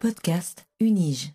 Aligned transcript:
Podcast 0.00 0.66
Unige. 0.80 1.34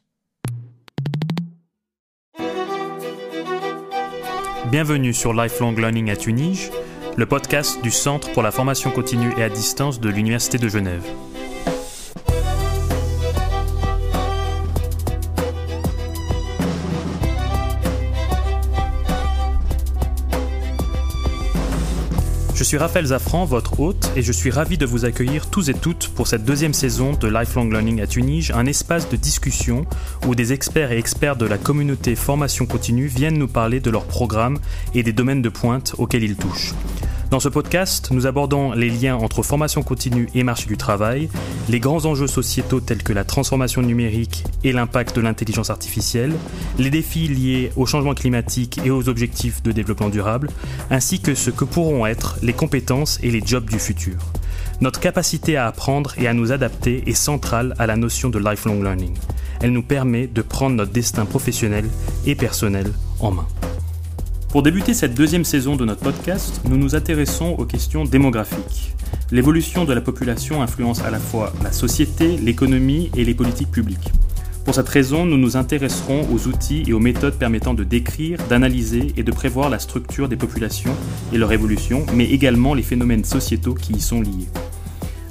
Bienvenue 4.71 5.13
sur 5.13 5.35
Lifelong 5.35 5.75
Learning 5.75 6.09
at 6.09 6.25
Unige, 6.25 6.71
le 7.15 7.27
podcast 7.27 7.79
du 7.83 7.91
Centre 7.91 8.31
pour 8.31 8.41
la 8.41 8.49
formation 8.49 8.89
continue 8.89 9.31
et 9.37 9.43
à 9.43 9.49
distance 9.49 9.99
de 9.99 10.09
l'Université 10.09 10.57
de 10.57 10.67
Genève. 10.67 11.05
Suis 22.65 22.77
Raphaël 22.77 23.05
Zafran, 23.05 23.45
votre 23.45 23.79
hôte, 23.79 24.11
et 24.15 24.23
je 24.23 24.31
suis 24.31 24.49
ravi 24.49 24.79
de 24.79 24.87
vous 24.87 25.05
accueillir 25.05 25.51
tous 25.51 25.69
et 25.69 25.75
toutes 25.75 26.07
pour 26.07 26.25
cette 26.25 26.45
deuxième 26.45 26.73
saison 26.73 27.13
de 27.13 27.27
Lifelong 27.27 27.69
Learning 27.69 28.01
at 28.01 28.07
Unige, 28.15 28.49
un 28.49 28.65
espace 28.65 29.07
de 29.07 29.15
discussion 29.15 29.85
où 30.25 30.33
des 30.33 30.51
experts 30.51 30.91
et 30.91 30.97
experts 30.97 31.35
de 31.35 31.45
la 31.45 31.59
communauté 31.59 32.15
formation 32.15 32.65
continue 32.65 33.05
viennent 33.05 33.37
nous 33.37 33.47
parler 33.47 33.81
de 33.81 33.91
leurs 33.91 34.05
programmes 34.05 34.57
et 34.95 35.03
des 35.03 35.13
domaines 35.13 35.43
de 35.43 35.49
pointe 35.49 35.93
auxquels 35.99 36.23
ils 36.23 36.37
touchent. 36.37 36.73
Dans 37.31 37.39
ce 37.39 37.49
podcast, 37.49 38.09
nous 38.11 38.27
abordons 38.27 38.73
les 38.73 38.89
liens 38.89 39.15
entre 39.15 39.41
formation 39.41 39.81
continue 39.81 40.29
et 40.35 40.43
marché 40.43 40.67
du 40.67 40.77
travail, 40.77 41.27
les 41.69 41.79
grands 41.79 42.05
enjeux 42.05 42.27
sociétaux 42.27 42.79
tels 42.79 43.01
que 43.01 43.13
la 43.13 43.23
transformation 43.23 43.81
numérique 43.81 44.43
et 44.63 44.71
l'impact 44.71 45.15
de 45.15 45.21
l'intelligence 45.21 45.71
artificielle, 45.71 46.33
les 46.77 46.91
défis 46.91 47.27
liés 47.27 47.71
au 47.75 47.87
changement 47.87 48.13
climatique 48.13 48.79
et 48.85 48.91
aux 48.91 49.09
objectifs 49.09 49.63
de 49.63 49.71
développement 49.71 50.09
durable, 50.09 50.49
ainsi 50.91 51.19
que 51.19 51.33
ce 51.33 51.49
que 51.49 51.65
pourront 51.65 52.05
être 52.05 52.37
les 52.43 52.53
compétences 52.53 53.19
et 53.23 53.31
les 53.31 53.41
jobs 53.43 53.69
du 53.69 53.79
futur. 53.79 54.17
Notre 54.79 54.99
capacité 54.99 55.57
à 55.57 55.67
apprendre 55.67 56.13
et 56.17 56.27
à 56.27 56.33
nous 56.33 56.51
adapter 56.51 57.09
est 57.09 57.15
centrale 57.15 57.73
à 57.79 57.87
la 57.87 57.95
notion 57.95 58.29
de 58.29 58.37
lifelong 58.37 58.83
learning. 58.83 59.15
Elle 59.61 59.71
nous 59.71 59.83
permet 59.83 60.27
de 60.27 60.41
prendre 60.41 60.75
notre 60.75 60.91
destin 60.91 61.25
professionnel 61.25 61.85
et 62.25 62.35
personnel 62.35 62.91
en 63.19 63.31
main. 63.31 63.47
Pour 64.55 64.63
débuter 64.63 64.93
cette 64.93 65.15
deuxième 65.15 65.43
saison 65.43 65.75
de 65.75 65.83
notre 65.83 65.99
podcast, 65.99 66.61
nous 66.69 66.77
nous 66.77 66.95
intéressons 66.95 67.55
aux 67.57 67.65
questions 67.65 68.05
démographiques. 68.05 68.95
L'évolution 69.29 69.83
de 69.83 69.91
la 69.91 69.99
population 69.99 70.61
influence 70.61 71.03
à 71.03 71.11
la 71.11 71.19
fois 71.19 71.51
la 71.61 71.73
société, 71.73 72.37
l'économie 72.37 73.11
et 73.17 73.25
les 73.25 73.33
politiques 73.33 73.69
publiques. 73.69 74.13
Pour 74.63 74.73
cette 74.73 74.87
raison, 74.87 75.25
nous 75.25 75.35
nous 75.35 75.57
intéresserons 75.57 76.25
aux 76.33 76.47
outils 76.47 76.85
et 76.87 76.93
aux 76.93 77.01
méthodes 77.01 77.37
permettant 77.37 77.73
de 77.73 77.83
décrire, 77.83 78.39
d'analyser 78.47 79.11
et 79.17 79.23
de 79.23 79.31
prévoir 79.33 79.69
la 79.69 79.77
structure 79.77 80.29
des 80.29 80.37
populations 80.37 80.95
et 81.33 81.37
leur 81.37 81.51
évolution, 81.51 82.05
mais 82.13 82.31
également 82.31 82.73
les 82.73 82.81
phénomènes 82.81 83.25
sociétaux 83.25 83.73
qui 83.73 83.91
y 83.91 83.99
sont 83.99 84.21
liés. 84.21 84.47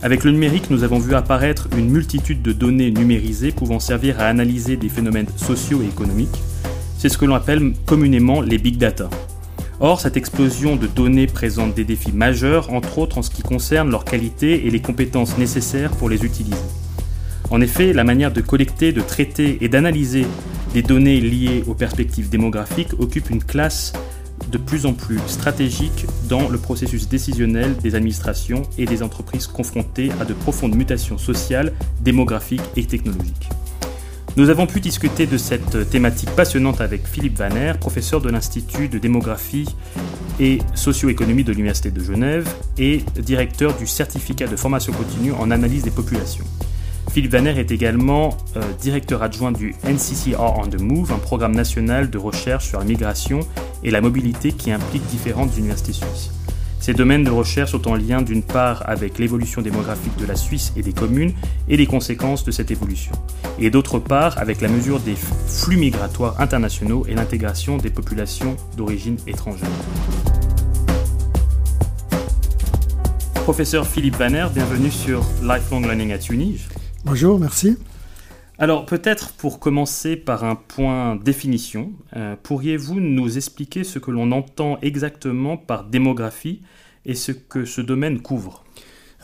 Avec 0.03 0.25
le 0.25 0.33
numérique, 0.33 0.69
nous 0.69 0.85
avons 0.85 0.99
vu 0.99 1.15
apparaître 1.15 1.71
une 1.79 1.89
multitude 1.89 2.43
de 2.43 2.53
données 2.53 2.91
numérisées 2.91 3.53
pouvant 3.53 3.81
servir 3.81 4.21
à 4.21 4.25
analyser 4.25 4.77
des 4.77 4.91
phénomènes 4.91 5.29
sociaux 5.39 5.81
et 5.81 5.87
économiques. 5.87 6.43
C'est 7.05 7.11
ce 7.11 7.19
que 7.19 7.27
l'on 7.27 7.35
appelle 7.35 7.75
communément 7.85 8.41
les 8.41 8.57
big 8.57 8.79
data. 8.79 9.11
Or, 9.79 10.01
cette 10.01 10.17
explosion 10.17 10.75
de 10.77 10.87
données 10.87 11.27
présente 11.27 11.75
des 11.75 11.85
défis 11.85 12.13
majeurs, 12.13 12.73
entre 12.73 12.97
autres 12.97 13.19
en 13.19 13.23
ce 13.23 13.29
qui 13.29 13.43
concerne 13.43 13.91
leur 13.91 14.07
qualité 14.07 14.67
et 14.67 14.71
les 14.71 14.81
compétences 14.81 15.37
nécessaires 15.37 15.91
pour 15.91 16.09
les 16.09 16.25
utiliser. 16.25 16.57
En 17.51 17.61
effet, 17.61 17.93
la 17.93 18.05
manière 18.05 18.33
de 18.33 18.41
collecter, 18.41 18.93
de 18.93 19.03
traiter 19.03 19.59
et 19.61 19.69
d'analyser 19.69 20.27
des 20.73 20.81
données 20.81 21.21
liées 21.21 21.63
aux 21.67 21.75
perspectives 21.75 22.31
démographiques 22.31 22.99
occupe 22.99 23.29
une 23.29 23.45
classe 23.45 23.93
de 24.51 24.57
plus 24.57 24.87
en 24.87 24.95
plus 24.95 25.19
stratégique 25.27 26.07
dans 26.31 26.49
le 26.49 26.57
processus 26.57 27.07
décisionnel 27.07 27.77
des 27.83 27.97
administrations 27.97 28.63
et 28.79 28.87
des 28.87 29.03
entreprises 29.03 29.47
confrontées 29.47 30.11
à 30.23 30.25
de 30.25 30.33
profondes 30.33 30.75
mutations 30.75 31.19
sociales, 31.19 31.75
démographiques 32.01 32.65
et 32.77 32.85
technologiques. 32.87 33.51
Nous 34.37 34.51
avons 34.51 34.67
pu 34.67 34.81
discuter 34.81 35.27
de 35.27 35.39
cette 35.39 35.89
thématique 35.91 36.31
passionnante 36.31 36.81
avec 36.81 37.07
Philippe 37.07 37.39
Vaner, 37.39 37.75
professeur 37.79 38.21
de 38.21 38.29
l'Institut 38.29 38.89
de 38.89 38.99
démographie 38.99 39.69
et 40.41 40.59
socio-économie 40.75 41.45
de 41.45 41.53
l'Université 41.53 41.93
de 41.93 42.03
Genève 42.03 42.49
et 42.77 43.05
directeur 43.15 43.77
du 43.77 43.87
certificat 43.87 44.49
de 44.49 44.57
formation 44.57 44.93
continue 44.93 45.31
en 45.31 45.53
analyse 45.53 45.85
des 45.85 45.93
populations. 45.93 46.45
Philippe 47.13 47.31
Vaner 47.31 47.61
est 47.61 47.71
également 47.71 48.37
euh, 48.57 48.63
directeur 48.81 49.23
adjoint 49.23 49.53
du 49.53 49.77
NCCR 49.85 50.41
on 50.41 50.67
the 50.67 50.81
Move, 50.81 51.13
un 51.13 51.19
programme 51.19 51.55
national 51.55 52.11
de 52.11 52.19
recherche 52.19 52.67
sur 52.67 52.81
la 52.81 52.85
migration 52.85 53.39
et 53.85 53.93
la 53.93 54.01
mobilité 54.01 54.51
qui 54.51 54.73
implique 54.73 55.07
différentes 55.07 55.57
universités 55.57 55.93
suisses. 55.93 56.34
Ces 56.85 56.93
domaines 56.93 57.25
de 57.25 57.31
recherche 57.31 57.71
sont 57.71 57.89
en 57.89 57.95
lien 57.95 58.21
d'une 58.21 58.43
part 58.43 58.87
avec 58.87 59.19
l'évolution 59.19 59.63
démographique 59.63 60.19
de 60.19 60.27
la 60.27 60.37
Suisse 60.37 60.71
et 60.77 60.83
des 60.83 60.93
communes 60.93 61.33
et 61.67 61.79
les 61.79 61.87
conséquences 61.87 62.45
de 62.45 62.51
cette 62.51 62.71
évolution, 62.71 63.13
et 63.59 63.71
d'autre 63.71 63.99
part 63.99 64.37
avec 64.37 64.61
la 64.61 64.69
mesure 64.69 65.01
des 65.01 65.15
flux 65.15 65.79
migratoires 65.79 66.39
internationaux 66.43 67.07
et 67.09 67.15
l'intégration 67.15 67.79
des 67.79 67.89
populations 67.89 68.59
d'origine 68.77 69.17
étrangère. 69.27 69.67
Professeur 73.45 73.87
Philippe 73.87 74.19
Banner, 74.19 74.49
bienvenue 74.55 74.91
sur 74.91 75.25
Lifelong 75.43 75.81
Learning 75.81 76.13
at 76.13 76.31
UNIGE. 76.31 76.69
Bonjour, 77.07 77.39
merci. 77.39 77.79
Alors 78.59 78.85
peut-être 78.85 79.33
pour 79.33 79.59
commencer 79.59 80.17
par 80.17 80.45
un 80.45 80.55
point 80.55 81.17
définition, 81.17 81.93
euh, 82.15 82.37
pourriez-vous 82.43 83.01
nous 83.01 83.37
expliquer 83.37 83.85
ce 83.85 83.99
que 83.99 84.11
l'on 84.11 84.31
entend 84.33 84.79
exactement 84.83 85.57
par 85.57 85.85
démographie 85.85 86.61
et 87.07 87.15
ce 87.15 87.33
que 87.33 87.65
ce 87.65 87.81
domaine 87.81 88.21
couvre. 88.21 88.65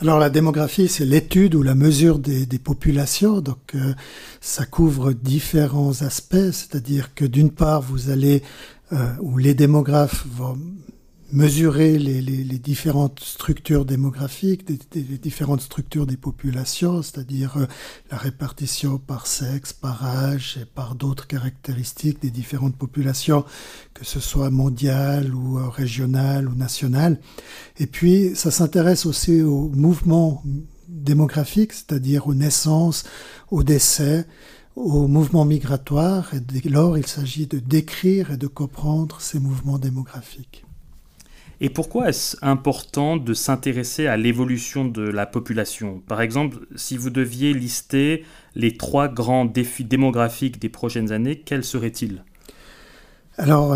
Alors 0.01 0.17
la 0.17 0.31
démographie, 0.31 0.87
c'est 0.87 1.05
l'étude 1.05 1.53
ou 1.53 1.61
la 1.61 1.75
mesure 1.75 2.17
des, 2.17 2.47
populations, 2.57 3.39
donc 3.39 3.75
euh, 3.75 3.93
ça 4.39 4.65
couvre 4.65 5.13
différents 5.13 6.01
aspects, 6.01 6.51
c'est-à-dire 6.51 7.13
que 7.13 7.23
d'une 7.23 7.51
part, 7.51 7.81
vous 7.81 8.09
allez, 8.09 8.41
euh, 8.93 9.13
ou 9.19 9.37
les 9.37 9.53
démographes 9.53 10.25
vont 10.25 10.57
mesurer 11.31 11.97
les, 11.97 12.59
différentes 12.59 13.19
structures 13.21 13.85
démographiques, 13.85 14.69
les 14.93 15.17
différentes 15.17 15.61
structures 15.61 16.05
des 16.05 16.17
populations, 16.17 17.01
c'est-à-dire 17.01 17.57
euh, 17.57 17.65
la 18.11 18.17
répartition 18.17 18.97
par 18.97 19.27
sexe, 19.27 19.73
par 19.73 20.05
âge 20.05 20.59
et 20.61 20.65
par 20.65 20.95
d'autres 20.95 21.27
caractéristiques 21.27 22.21
des 22.21 22.29
différentes 22.29 22.75
populations, 22.75 23.45
que 23.93 24.05
ce 24.05 24.19
soit 24.19 24.49
mondiales 24.49 25.33
ou 25.33 25.57
euh, 25.57 25.69
régionales 25.69 26.47
ou 26.47 26.55
nationales. 26.55 27.19
Et 27.79 27.87
puis, 27.87 28.35
ça 28.35 28.51
s'intéresse 28.51 29.05
aussi 29.05 29.41
aux 29.41 29.69
mouvements 29.69 30.43
démographiques, 30.87 31.73
c'est-à-dire 31.73 32.27
aux 32.27 32.35
naissances, 32.35 33.03
aux 33.49 33.63
décès, 33.63 34.27
aux 34.75 35.07
mouvements 35.07 35.45
migratoires. 35.45 36.33
Et 36.33 36.39
dès 36.39 36.69
lors, 36.69 36.97
il 36.97 37.07
s'agit 37.07 37.47
de 37.47 37.59
décrire 37.59 38.31
et 38.31 38.37
de 38.37 38.47
comprendre 38.47 39.19
ces 39.21 39.39
mouvements 39.39 39.79
démographiques. 39.79 40.65
Et 41.63 41.69
pourquoi 41.69 42.09
est-ce 42.09 42.35
important 42.41 43.17
de 43.17 43.35
s'intéresser 43.35 44.07
à 44.07 44.17
l'évolution 44.17 44.83
de 44.83 45.03
la 45.03 45.27
population? 45.27 46.01
Par 46.07 46.19
exemple, 46.19 46.57
si 46.75 46.97
vous 46.97 47.11
deviez 47.11 47.53
lister 47.53 48.25
les 48.55 48.77
trois 48.77 49.07
grands 49.07 49.45
défis 49.45 49.85
démographiques 49.85 50.59
des 50.59 50.69
prochaines 50.69 51.11
années, 51.11 51.37
quels 51.37 51.63
seraient-ils? 51.63 52.23
Alors, 53.37 53.75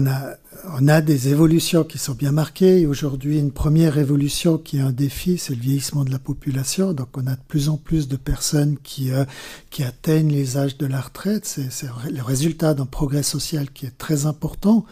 on 0.78 0.88
a 0.88 1.02
des 1.02 1.30
évolutions 1.30 1.84
qui 1.84 1.98
sont 1.98 2.14
bien 2.14 2.32
marquées. 2.32 2.86
Aujourd'hui, 2.86 3.40
une 3.40 3.52
première 3.52 3.98
évolution 3.98 4.58
qui 4.58 4.78
est 4.78 4.82
un 4.82 4.92
défi, 4.92 5.38
c'est 5.38 5.56
le 5.56 5.62
vieillissement 5.62 6.04
de 6.04 6.12
la 6.12 6.20
population. 6.20 6.92
Donc, 6.92 7.10
on 7.18 7.26
a 7.26 7.36
de 7.36 7.42
plus 7.48 7.70
en 7.70 7.78
plus 7.78 8.08
de 8.08 8.18
personnes 8.18 8.78
qui, 8.84 9.12
euh, 9.12 9.26
qui 9.70 9.84
atteignent 9.84 10.32
les 10.32 10.58
âges 10.58 10.78
de 10.78 10.86
la 10.86 11.00
retraite. 11.02 11.46
C'est 11.46 11.88
le 12.12 12.22
résultat 12.22 12.74
d'un 12.74 12.86
progrès 12.86 13.24
social 13.24 13.72
qui 13.72 13.86
est 13.86 13.98
très 13.98 14.26
important 14.26 14.86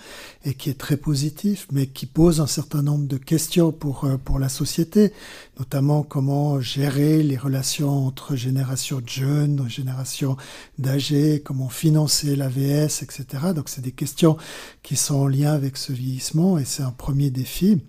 et 0.46 0.54
qui 0.56 0.70
est 0.70 0.78
très 0.78 0.98
positif, 0.98 1.68
mais 1.72 1.88
qui 1.88 2.06
pose 2.06 2.42
un 2.42 2.48
certain 2.48 2.82
nombre 2.82 3.08
de 3.08 3.18
questions 3.18 3.72
pour, 3.72 4.04
euh, 4.04 4.18
pour 4.18 4.40
la 4.40 4.50
société, 4.50 5.14
notamment 5.58 6.04
comment 6.04 6.60
gérer 6.60 7.24
les 7.24 7.38
relations 7.38 8.06
entre 8.06 8.36
générations 8.36 9.00
de 9.00 9.08
jeunes, 9.08 9.70
générations 9.70 10.36
d'âgés, 10.78 11.42
comment 11.44 11.70
financer 11.70 12.36
l'AVS, 12.36 13.04
etc. 13.04 13.26
Donc, 13.56 13.70
c'est 13.70 13.82
des 13.82 13.92
questions 13.92 14.38
qui 14.82 14.96
sont 14.96 15.16
en 15.16 15.28
lien 15.28 15.54
avec 15.54 15.78
ce 15.78 15.94
vieillissement 15.94 16.58
et 16.58 16.66
c'est 16.66 16.84
un 16.84 16.92
premier 16.92 17.30
défi. 17.30 17.82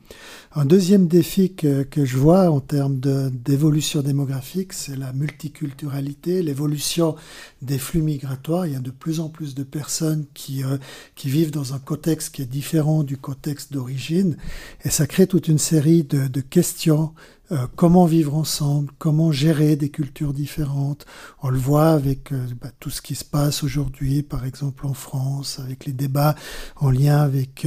Un 0.56 0.66
deuxième 0.66 1.08
défi 1.08 1.52
que, 1.52 1.84
je 1.96 2.16
vois 2.16 2.48
en 2.48 2.60
termes 2.60 3.00
d'évolution 3.00 4.02
démographique, 4.02 4.72
c'est 4.72 4.94
la 4.94 5.12
multiculturalité, 5.12 6.44
l'évolution 6.44 7.16
des 7.60 7.76
flux 7.76 8.02
migratoires. 8.02 8.64
Il 8.64 8.74
y 8.74 8.76
a 8.76 8.80
de 8.80 8.92
plus 8.92 9.18
en 9.18 9.28
plus 9.28 9.56
de 9.56 9.64
personnes 9.64 10.26
qui, 10.32 10.62
euh, 10.62 10.78
qui 11.16 11.28
vivent 11.28 11.50
dans 11.50 11.74
un 11.74 11.80
contexte 11.80 12.32
qui 12.32 12.42
est 12.42 12.46
différent 12.46 13.02
du 13.02 13.16
contexte 13.16 13.72
d'origine 13.72 14.36
et 14.84 14.90
ça 14.90 15.08
crée 15.08 15.26
toute 15.26 15.48
une 15.48 15.58
série 15.58 16.04
de 16.04 16.40
questions 16.40 17.14
euh, 17.54 17.66
comment 17.76 18.04
vivre 18.04 18.34
ensemble, 18.34 18.90
comment 18.98 19.30
gérer 19.30 19.76
des 19.76 19.88
cultures 19.88 20.32
différentes. 20.32 21.06
On 21.40 21.50
le 21.50 21.58
voit 21.58 21.90
avec 21.90 22.32
euh, 22.32 22.46
bah, 22.60 22.70
tout 22.80 22.90
ce 22.90 23.00
qui 23.00 23.14
se 23.14 23.24
passe 23.24 23.62
aujourd'hui, 23.62 24.22
par 24.22 24.44
exemple 24.44 24.86
en 24.86 24.94
France, 24.94 25.60
avec 25.60 25.86
les 25.86 25.92
débats 25.92 26.34
en 26.76 26.90
lien 26.90 27.18
avec, 27.18 27.66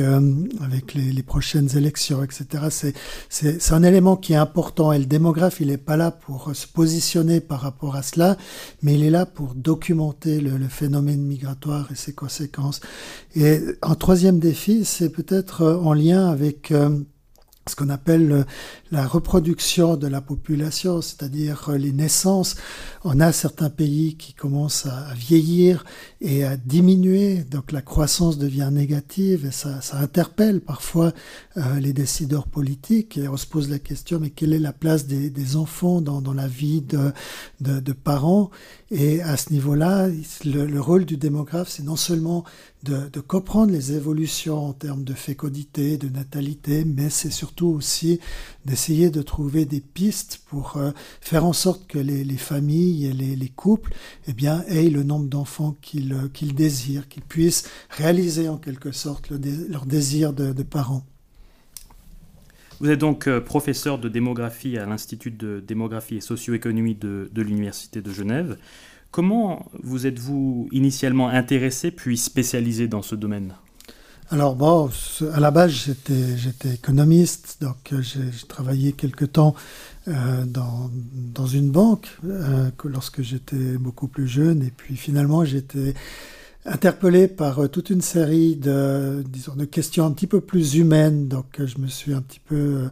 avec 0.62 0.94
les, 0.94 1.24
prochaines 1.24 1.78
élections, 1.78 2.24
etc. 2.24 2.94
C'est 3.30 3.74
un 3.74 3.84
élément 3.84 4.16
qui 4.16 4.34
est 4.34 4.38
important 4.38 4.92
et 4.92 5.00
le 5.00 5.06
démographe, 5.06 5.60
il 5.62 5.68
n'est 5.68 5.78
pas 5.78 5.98
là 5.98 6.12
pour 6.12 6.56
se 6.56 6.68
positionner 6.68 7.40
par 7.40 7.62
rapport 7.62 7.96
à 7.96 8.02
cela, 8.02 8.38
mais 8.82 8.96
il 8.96 9.04
est 9.04 9.10
là 9.10 9.26
pour 9.26 9.56
documenter 9.56 10.40
le 10.40 10.68
phénomène 10.68 11.22
migratoire 11.22 11.90
et 11.92 11.96
ses 11.96 12.14
conséquences. 12.14 12.82
Et 13.36 13.60
un 13.82 13.96
troisième 13.96 14.40
défi, 14.40 14.86
c'est 14.86 15.10
peut-être 15.10 15.66
en 15.66 15.94
lien 15.94 16.30
avec 16.30 16.72
ce 17.70 17.76
qu'on 17.76 17.90
appelle 17.90 18.46
la 18.92 19.06
reproduction 19.06 19.98
de 19.98 20.08
la 20.08 20.22
population, 20.22 21.02
c'est-à-dire 21.02 21.72
les 21.72 21.92
naissances. 21.92 22.56
On 23.04 23.20
a 23.20 23.32
certains 23.32 23.70
pays 23.70 24.16
qui 24.16 24.34
commencent 24.34 24.86
à 24.86 25.14
vieillir 25.14 25.86
et 26.22 26.44
à 26.44 26.58
diminuer, 26.58 27.44
donc 27.44 27.72
la 27.72 27.82
croissance 27.82 28.38
devient 28.38 28.70
négative 28.72 29.46
et 29.46 29.52
ça, 29.52 29.80
interpelle 29.94 30.62
parfois 30.62 31.12
euh, 31.58 31.80
les 31.80 31.94
décideurs 31.94 32.48
politiques 32.48 33.18
et 33.18 33.28
on 33.28 33.38
se 33.38 33.46
pose 33.46 33.70
la 33.70 33.80
question 33.80 34.20
mais 34.20 34.30
quelle 34.30 34.54
est 34.54 34.60
la 34.60 34.74
place 34.74 35.06
des, 35.06 35.56
enfants 35.56 36.02
dans, 36.02 36.34
la 36.34 36.48
vie 36.48 36.82
de, 36.82 37.12
de, 37.62 37.80
de, 37.80 37.94
parents? 37.94 38.50
Et 38.92 39.22
à 39.22 39.38
ce 39.38 39.52
niveau-là, 39.54 40.08
le, 40.46 40.66
le, 40.66 40.82
rôle 40.82 41.06
du 41.06 41.18
démographe, 41.18 41.70
c'est 41.70 41.84
non 41.84 41.96
seulement 41.96 42.44
de, 42.84 43.10
de, 43.12 43.20
comprendre 43.20 43.72
les 43.72 43.94
évolutions 43.94 44.68
en 44.68 44.74
termes 44.74 45.04
de 45.04 45.14
fécondité, 45.14 45.98
de 45.98 46.10
natalité, 46.10 46.86
mais 46.86 47.10
c'est 47.10 47.32
surtout 47.32 47.68
aussi 47.68 48.20
d'essayer 48.78 49.10
de 49.10 49.24
trouver 49.24 49.66
des 49.66 49.82
pistes 49.82 50.42
pour 50.50 50.78
euh, 50.78 50.92
faire 51.20 51.46
en 51.46 51.54
sorte 51.54 51.88
que 51.88 51.98
les, 51.98 52.24
les 52.24 52.38
familles 52.38 53.08
et 53.08 53.12
les, 53.12 53.36
les, 53.36 53.50
couples 53.50 53.92
eh 54.28 54.34
bien, 54.34 54.64
aient 54.68 54.92
le 54.92 55.02
nombre 55.02 55.26
d'enfants 55.26 55.76
qu'ils 55.82 56.16
qu'ils 56.32 56.54
désirent, 56.54 57.08
qu'ils 57.08 57.24
puissent 57.24 57.68
réaliser 57.90 58.48
en 58.50 58.58
quelque 58.58 58.92
sorte 58.92 59.32
le 59.32 59.40
leur 59.68 59.88
désir 59.88 60.32
de, 60.32 60.54
de, 60.54 60.62
parents. 60.62 61.04
Vous 62.80 62.92
êtes 62.92 63.00
donc 63.00 63.28
euh, 63.28 63.42
professeur 63.42 63.98
de 63.98 64.10
démographie 64.10 64.78
à 64.78 64.86
l'Institut 64.86 65.32
de 65.32 65.60
démographie 65.60 66.18
et 66.18 66.22
socio-économie 66.22 66.94
de, 66.94 67.32
de 67.34 67.42
l'Université 67.42 68.04
de 68.04 68.12
Genève. 68.12 68.58
Comment 69.10 69.66
vous 69.82 70.06
êtes-vous 70.06 70.70
initialement 70.72 71.30
intéressé 71.30 71.90
puis 71.90 72.16
spécialisé 72.16 72.88
dans 72.88 73.02
ce 73.02 73.16
domaine? 73.16 73.56
Alors 74.30 74.56
bon, 74.56 74.90
à 75.34 75.40
la 75.40 75.52
base 75.52 75.72
j'étais 75.72 76.74
économiste, 76.74 77.58
donc 77.62 77.94
euh, 77.94 78.02
j'ai 78.02 78.30
travaillé 78.48 78.92
quelque 78.92 79.24
temps 79.24 79.56
euh, 80.10 80.44
dans, 80.46 80.92
dans 81.34 81.48
une 81.48 81.70
banque 81.70 82.08
euh, 82.26 82.70
que 82.78 82.90
lorsque 82.90 83.22
j'étais 83.22 83.78
beaucoup 83.78 84.08
plus 84.08 84.28
jeune, 84.28 84.64
et 84.64 84.72
puis 84.76 84.98
finalement 84.98 85.46
j'étais 85.46 85.94
interpellé 86.66 87.30
par 87.30 87.60
euh, 87.60 87.68
toute 87.68 87.90
une 87.90 88.02
série 88.02 88.56
de 88.58 89.24
disons 89.30 89.56
de 89.56 89.66
questions 89.66 90.06
un 90.06 90.12
petit 90.12 90.28
peu 90.28 90.42
plus 90.42 90.76
humaines, 90.76 91.30
donc 91.30 91.46
je 91.58 91.78
me 91.80 91.88
suis 91.88 92.14
un 92.14 92.22
petit 92.22 92.42
peu 92.42 92.56
euh, 92.56 92.90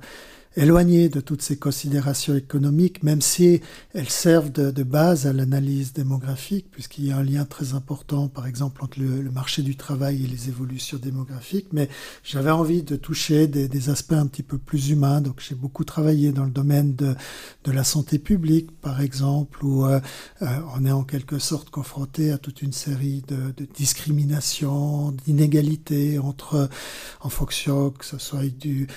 éloignées 0.57 1.09
de 1.09 1.19
toutes 1.19 1.41
ces 1.41 1.57
considérations 1.57 2.35
économiques, 2.35 3.03
même 3.03 3.21
si 3.21 3.61
elles 3.93 4.09
servent 4.09 4.51
de, 4.51 4.83
base 4.83 5.25
à 5.27 5.33
l'analyse 5.33 5.93
démographique, 5.93 6.67
puisqu'il 6.71 7.05
y 7.05 7.11
a 7.11 7.17
un 7.17 7.23
lien 7.23 7.45
très 7.45 7.73
important, 7.73 8.27
par 8.27 8.47
exemple, 8.47 8.83
entre 8.83 8.99
le, 8.99 9.29
marché 9.31 9.63
du 9.63 9.75
travail 9.75 10.23
et 10.23 10.27
les 10.27 10.47
évolutions 10.47 10.97
démographiques. 10.97 11.67
Mais 11.73 11.89
j'avais 12.23 12.51
envie 12.51 12.83
de 12.83 12.95
toucher 12.95 13.47
des, 13.47 13.89
aspects 13.89 14.13
un 14.13 14.27
petit 14.27 14.43
peu 14.43 14.57
plus 14.57 14.89
humains, 14.89 15.21
donc 15.21 15.41
j'ai 15.47 15.55
beaucoup 15.55 15.83
travaillé 15.83 16.31
dans 16.31 16.45
le 16.45 16.51
domaine 16.51 16.95
de, 16.95 17.15
de 17.65 17.71
la 17.71 17.83
santé 17.83 18.17
publique, 18.19 18.71
par 18.79 19.01
exemple, 19.01 19.63
où 19.63 19.85
euh, 19.85 19.99
euh, 20.41 20.45
on 20.75 20.85
est 20.85 20.91
en 20.91 21.03
quelque 21.03 21.39
sorte 21.39 21.69
confronté 21.69 22.31
à 22.31 22.37
toute 22.37 22.61
une 22.61 22.71
série 22.71 23.23
de, 23.27 23.51
de 23.57 23.67
discriminations, 23.73 25.11
d'inégalités 25.25 26.17
entre, 26.19 26.69
en 27.21 27.29
fonction 27.29 27.91
que 27.91 28.05
ce 28.05 28.17
soit 28.17 28.45
du 28.45 28.87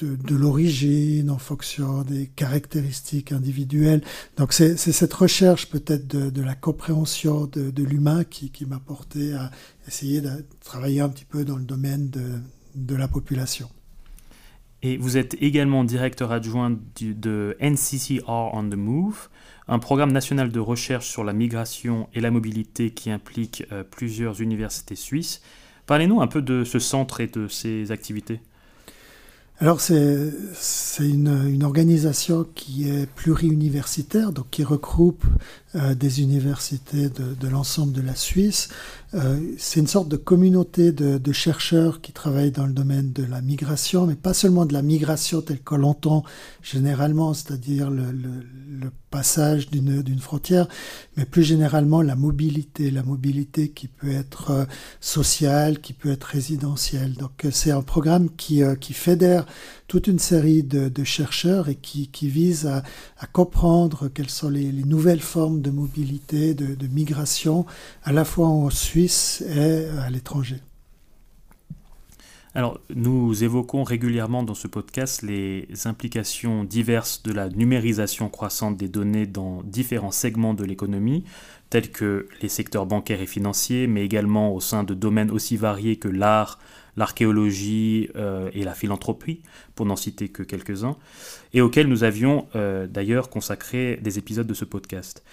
de, 0.00 0.34
l'origine, 0.34 1.30
en 1.30 1.38
fonction 1.38 2.02
des 2.02 2.26
caractéristiques 2.28 3.32
individuelles. 3.32 4.02
Donc 4.36 4.52
c'est 4.52 4.76
cette 4.76 5.12
recherche 5.12 5.66
peut-être 5.68 6.06
de, 6.06 6.42
la 6.42 6.54
compréhension 6.54 7.46
de, 7.46 7.82
l'humain 7.82 8.24
qui, 8.24 8.50
qui 8.50 8.66
m'a 8.66 8.78
porté 8.78 9.34
à 9.34 9.50
essayer 9.86 10.20
de 10.20 10.30
travailler 10.60 11.00
un 11.00 11.08
petit 11.08 11.24
peu 11.26 11.44
dans 11.44 11.56
le 11.56 11.64
domaine 11.64 12.10
de, 12.10 12.38
de 12.74 12.94
la 12.94 13.08
population. 13.08 13.68
Et 14.82 14.96
vous 14.96 15.18
êtes 15.18 15.36
également 15.42 15.84
directeur 15.84 16.32
adjoint 16.32 16.78
du, 16.96 17.14
de 17.14 17.56
NCCR 17.60 18.24
on 18.28 18.68
the 18.70 18.76
Move, 18.76 19.28
un 19.68 19.78
programme 19.78 20.10
national 20.10 20.50
de 20.50 20.60
recherche 20.60 21.06
sur 21.06 21.22
la 21.22 21.34
migration 21.34 22.08
et 22.14 22.20
la 22.20 22.30
mobilité 22.30 22.90
qui 22.90 23.10
implique 23.10 23.64
euh, 23.72 23.84
plusieurs 23.84 24.40
universités 24.40 24.96
suisses. 24.96 25.42
Parlez-nous 25.84 26.22
un 26.22 26.26
peu 26.28 26.40
de 26.40 26.64
ce 26.64 26.78
centre 26.78 27.20
et 27.20 27.26
de 27.26 27.46
ses 27.46 27.92
activités. 27.92 28.40
Alors 29.62 29.82
c'est 29.82 30.32
une, 31.00 31.46
une, 31.46 31.64
organisation 31.64 32.46
qui 32.54 32.88
est 32.88 33.06
pluriuniversitaire, 33.06 34.32
donc 34.32 34.46
qui 34.50 34.64
regroupe 34.64 35.26
euh, 35.76 35.94
des 35.94 36.20
universités 36.20 37.08
de, 37.08 37.34
de 37.38 37.48
l'ensemble 37.48 37.92
de 37.92 38.00
la 38.00 38.16
Suisse. 38.16 38.70
Euh, 39.14 39.38
c'est 39.56 39.78
une 39.78 39.86
sorte 39.86 40.08
de 40.08 40.16
communauté 40.16 40.90
de, 40.90 41.16
de, 41.16 41.32
chercheurs 41.32 42.00
qui 42.00 42.10
travaillent 42.10 42.50
dans 42.50 42.66
le 42.66 42.72
domaine 42.72 43.12
de 43.12 43.24
la 43.24 43.40
migration, 43.40 44.04
mais 44.04 44.16
pas 44.16 44.34
seulement 44.34 44.66
de 44.66 44.72
la 44.72 44.82
migration 44.82 45.42
telle 45.42 45.60
que 45.60 45.76
l'entend 45.76 46.24
généralement, 46.60 47.34
c'est-à-dire 47.34 47.88
le, 47.88 48.10
le, 48.10 48.44
le, 48.80 48.90
passage 49.10 49.70
d'une 49.70 50.20
frontière, 50.20 50.68
mais 51.16 51.24
plus 51.24 51.42
généralement 51.42 52.00
la 52.00 52.14
mobilité, 52.14 52.92
la 52.92 53.02
mobilité 53.02 53.70
qui 53.70 53.88
peut 53.88 54.12
être 54.12 54.50
euh, 54.52 54.64
sociale, 55.00 55.80
qui 55.80 55.92
peut 55.92 56.12
être 56.12 56.24
résidentielle. 56.24 57.14
Donc 57.14 57.46
c'est 57.50 57.72
un 57.72 57.82
programme 57.82 58.28
qui, 58.36 58.62
qui 58.80 58.92
fédère 58.92 59.46
toute 59.90 60.06
une 60.06 60.20
série 60.20 60.62
de, 60.62 61.02
chercheurs 61.02 61.68
et 61.68 61.74
qui, 61.74 62.06
qui 62.06 62.28
vise 62.28 62.68
à, 62.68 63.26
comprendre 63.32 64.06
quelles 64.06 64.30
sont 64.30 64.48
les, 64.48 64.70
les, 64.70 64.84
nouvelles 64.84 65.20
formes 65.20 65.60
de 65.60 65.70
mobilité, 65.70 66.54
de, 66.54 66.76
de, 66.76 66.86
migration, 66.86 67.66
à 68.04 68.12
la 68.12 68.24
fois 68.24 68.46
en 68.46 68.70
Suisse 68.70 69.42
et 69.48 69.86
à 69.98 70.08
l'étranger. 70.08 70.58
Alors, 72.54 72.78
nous 72.94 73.42
évoquons 73.42 73.82
régulièrement 73.82 74.44
dans 74.44 74.54
ce 74.54 74.68
podcast 74.68 75.22
les 75.22 75.66
implications 75.86 76.62
diverses 76.62 77.24
de 77.24 77.32
la 77.32 77.48
numérisation 77.48 78.28
croissante 78.28 78.76
des 78.76 78.88
données 78.88 79.26
dans 79.26 79.64
différents 79.64 80.12
segments 80.12 80.54
de 80.54 80.62
l'économie, 80.62 81.24
tels 81.68 81.90
que 81.90 82.28
les 82.42 82.48
secteurs 82.48 82.86
bancaires 82.86 83.22
et 83.22 83.26
financiers, 83.26 83.88
mais 83.88 84.04
également 84.04 84.54
au 84.54 84.60
sein 84.60 84.84
de 84.84 84.94
domaines 84.94 85.32
aussi 85.32 85.56
variés 85.56 85.96
que 85.96 86.08
l'art, 86.08 86.60
l'archéologie 87.00 88.10
euh, 88.14 88.50
et 88.52 88.62
la 88.62 88.74
philanthropie, 88.74 89.40
pour 89.74 89.86
n'en 89.86 89.96
citer 89.96 90.28
que 90.28 90.42
quelques-uns, 90.42 90.96
et 91.54 91.62
auxquels 91.62 91.88
nous 91.88 92.04
avions 92.04 92.46
euh, 92.54 92.86
d'ailleurs 92.86 93.30
consacré 93.30 93.98
des 94.02 94.18
épisodes 94.18 94.46
de 94.46 94.54
ce 94.54 94.66
podcast. 94.66 95.24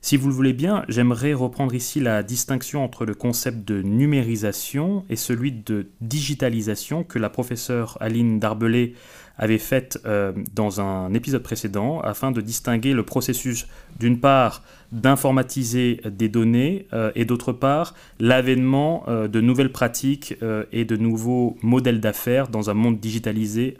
Si 0.00 0.16
vous 0.16 0.28
le 0.28 0.34
voulez 0.34 0.54
bien, 0.54 0.82
j'aimerais 0.88 1.34
reprendre 1.34 1.74
ici 1.74 2.00
la 2.00 2.22
distinction 2.22 2.82
entre 2.82 3.04
le 3.04 3.14
concept 3.14 3.68
de 3.68 3.82
numérisation 3.82 5.04
et 5.10 5.16
celui 5.16 5.52
de 5.52 5.90
digitalisation 6.00 7.04
que 7.04 7.18
la 7.18 7.28
professeure 7.28 7.98
Aline 8.00 8.40
Darbelé 8.40 8.94
avait 9.40 9.58
faite 9.58 9.98
euh, 10.04 10.32
dans 10.54 10.82
un 10.82 11.12
épisode 11.14 11.42
précédent 11.42 12.00
afin 12.00 12.30
de 12.30 12.42
distinguer 12.42 12.92
le 12.92 13.04
processus 13.04 13.66
d'une 13.98 14.20
part 14.20 14.62
d'informatiser 14.92 16.02
des 16.04 16.28
données 16.28 16.86
euh, 16.92 17.10
et 17.14 17.24
d'autre 17.24 17.52
part 17.52 17.94
l'avènement 18.18 19.04
euh, 19.08 19.28
de 19.28 19.40
nouvelles 19.40 19.72
pratiques 19.72 20.36
et 20.72 20.84
de 20.84 20.96
nouveaux 20.96 21.56
modèles 21.62 22.00
d'affaires 22.00 22.48
dans 22.48 22.68
un 22.68 22.74
monde 22.74 23.00
digitalisé, 23.00 23.78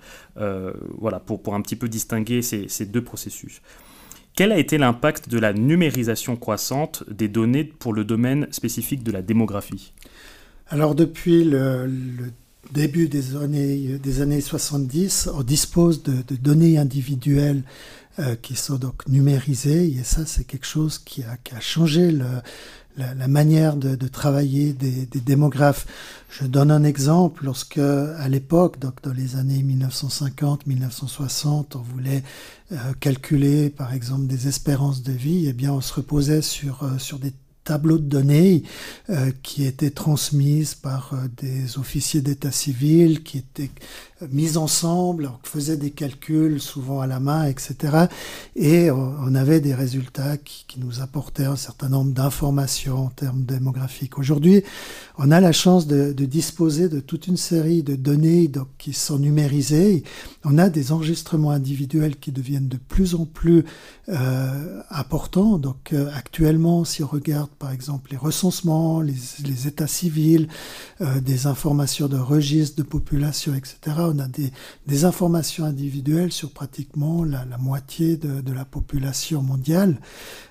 voilà, 0.99 1.21
pour, 1.21 1.43
pour 1.43 1.55
un 1.55 1.61
petit 1.61 1.77
peu 1.77 1.89
distinguer 1.89 2.41
ces, 2.41 2.69
ces 2.69 2.87
deux 2.87 3.03
processus. 3.03 3.61
Quel 4.35 4.53
a 4.53 4.59
été 4.59 4.79
l'impact 4.79 5.29
de 5.29 5.39
la 5.39 5.53
numérisation 5.53 6.37
croissante 6.37 7.05
des 7.11 7.29
données 7.29 7.65
pour 7.65 7.93
le 7.93 8.05
domaine 8.05 8.47
spécifique 8.51 9.03
de 9.03 9.13
la 9.13 9.21
démographie? 9.21 9.93
Alors 10.69 10.95
depuis 10.95 11.45
le, 11.45 11.87
le 11.87 12.31
début 12.73 13.09
des 13.09 13.37
années, 13.37 13.99
des 13.99 14.21
années 14.21 14.41
70, 14.41 15.31
on 15.35 15.43
dispose 15.43 16.03
de, 16.03 16.23
de 16.23 16.37
données 16.37 16.79
individuelles 16.79 17.63
euh, 18.19 18.37
qui 18.37 18.57
sont 18.57 18.77
donc 18.77 19.07
numérisées 19.09 19.87
et 19.87 20.05
ça 20.05 20.27
c'est 20.27 20.45
quelque 20.45 20.67
chose 20.67 20.99
qui 20.99 21.23
a, 21.23 21.37
qui 21.43 21.55
a 21.55 21.61
changé 21.61 22.11
le, 22.11 22.27
la, 22.97 23.15
la, 23.15 23.29
manière 23.29 23.77
de, 23.77 23.95
de 23.95 24.09
travailler 24.09 24.73
des, 24.73 25.07
des, 25.07 25.21
démographes. 25.21 25.87
Je 26.29 26.45
donne 26.45 26.71
un 26.71 26.85
exemple, 26.85 27.45
lorsque 27.45 27.79
à 27.79 28.29
l'époque, 28.29 28.79
donc 28.79 29.03
dans 29.03 29.13
les 29.13 29.37
années 29.37 29.63
1950-1960, 29.63 31.77
on 31.77 31.79
voulait 31.79 32.23
euh, 32.73 32.77
calculer 32.99 33.71
par 33.71 33.95
exemple 33.95 34.27
des 34.27 34.49
espérances 34.49 35.03
de 35.03 35.13
vie, 35.13 35.47
eh 35.49 35.53
bien 35.53 35.73
on 35.73 35.81
se 35.81 35.95
reposait 35.95 36.43
sur, 36.43 36.83
euh, 36.83 36.99
sur 36.99 37.21
des 37.21 37.33
tableaux 37.71 37.99
de 37.99 38.09
données 38.19 38.65
euh, 39.11 39.31
qui 39.45 39.65
étaient 39.65 39.93
transmises 39.93 40.75
par 40.75 41.13
euh, 41.15 41.29
des 41.37 41.79
officiers 41.79 42.21
d'état 42.21 42.51
civil, 42.51 43.23
qui 43.23 43.39
étaient 43.39 43.71
mises 44.31 44.57
ensemble, 44.57 45.31
on 45.33 45.47
faisait 45.47 45.77
des 45.77 45.91
calculs 45.91 46.61
souvent 46.61 47.01
à 47.01 47.07
la 47.07 47.21
main, 47.21 47.47
etc. 47.47 48.07
Et 48.57 48.91
on 48.91 49.35
avait 49.35 49.61
des 49.61 49.75
résultats 49.75 50.37
qui, 50.37 50.65
qui 50.69 50.81
nous 50.81 51.01
apportaient 51.01 51.45
un 51.45 51.57
certain 51.57 51.89
nombre 51.89 52.13
d'informations 52.13 53.07
en 53.07 53.09
termes 53.09 53.43
démographiques. 53.43 54.19
Aujourd'hui, 54.19 54.63
on 55.19 55.31
a 55.31 55.41
la 55.41 55.53
chance 55.53 55.87
de, 55.87 56.13
de, 56.13 56.25
disposer 56.25 56.89
de 56.89 57.01
toute 57.01 57.27
une 57.27 57.37
série 57.37 57.83
de 57.83 57.97
données 57.97 58.49
donc, 58.49 58.69
qui 58.79 58.93
sont 58.93 59.19
numérisées. 59.19 60.03
On 60.45 60.59
a 60.59 60.71
des 60.71 60.93
enregistrements 60.93 61.51
individuels 61.51 62.17
qui 62.17 62.33
deviennent 62.33 62.69
de 62.69 62.77
plus 62.77 63.15
en 63.15 63.27
plus 63.27 63.65
euh, 64.09 64.83
importants. 64.91 65.59
Donc 65.59 65.93
euh, 65.93 66.11
actuellement, 66.15 66.85
si 66.85 67.05
on 67.05 67.07
regarde 67.07 67.51
par 67.59 67.71
exemple 67.71 68.11
les 68.11 68.17
recensements, 68.17 69.01
les, 69.01 69.69
états 69.69 69.87
civils, 69.87 70.49
euh, 71.01 71.21
des 71.21 71.47
informations 71.47 72.09
de 72.09 72.17
registres 72.17 72.77
de 72.77 72.83
population, 72.83 73.55
etc., 73.55 73.97
on 74.15 74.19
a 74.19 74.29
des, 74.29 75.05
informations 75.05 75.65
individuelles 75.65 76.33
sur 76.33 76.51
pratiquement 76.51 77.25
la, 77.25 77.45
moitié 77.59 78.17
de, 78.17 78.41
de, 78.41 78.53
la 78.53 78.65
population 78.65 79.43
mondiale, 79.43 79.99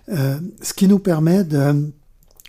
euh, 0.09 0.39
ce 0.61 0.73
qui 0.73 0.87
nous 0.87 0.99
permet 0.99 1.43
de 1.43 1.91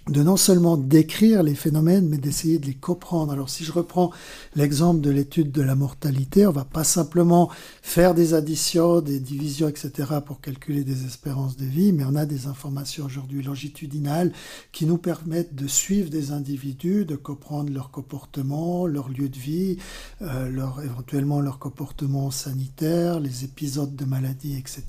de 0.08 0.22
non 0.22 0.36
seulement 0.36 0.76
décrire 0.76 1.42
les 1.42 1.54
phénomènes, 1.54 2.08
mais 2.08 2.16
d'essayer 2.16 2.58
de 2.58 2.66
les 2.66 2.74
comprendre. 2.74 3.32
Alors 3.32 3.50
si 3.50 3.64
je 3.64 3.72
reprends 3.72 4.10
l'exemple 4.56 5.00
de 5.00 5.10
l'étude 5.10 5.52
de 5.52 5.62
la 5.62 5.74
mortalité, 5.74 6.46
on 6.46 6.52
va 6.52 6.64
pas 6.64 6.84
simplement 6.84 7.50
faire 7.82 8.14
des 8.14 8.34
additions, 8.34 9.00
des 9.00 9.20
divisions, 9.20 9.68
etc. 9.68 10.08
pour 10.24 10.40
calculer 10.40 10.84
des 10.84 11.04
espérances 11.04 11.56
de 11.56 11.66
vie, 11.66 11.92
mais 11.92 12.04
on 12.04 12.16
a 12.16 12.26
des 12.26 12.46
informations 12.46 13.04
aujourd'hui 13.04 13.42
longitudinales 13.42 14.32
qui 14.72 14.86
nous 14.86 14.98
permettent 14.98 15.54
de 15.54 15.66
suivre 15.66 16.10
des 16.10 16.32
individus, 16.32 17.04
de 17.04 17.16
comprendre 17.16 17.72
leur 17.72 17.90
comportement, 17.90 18.86
leur 18.86 19.10
lieu 19.10 19.28
de 19.28 19.38
vie, 19.38 19.76
euh, 20.22 20.48
leur, 20.48 20.82
éventuellement 20.82 21.40
leur 21.40 21.58
comportement 21.58 22.30
sanitaire, 22.30 23.20
les 23.20 23.44
épisodes 23.44 23.94
de 23.94 24.04
maladie, 24.04 24.56
etc. 24.56 24.82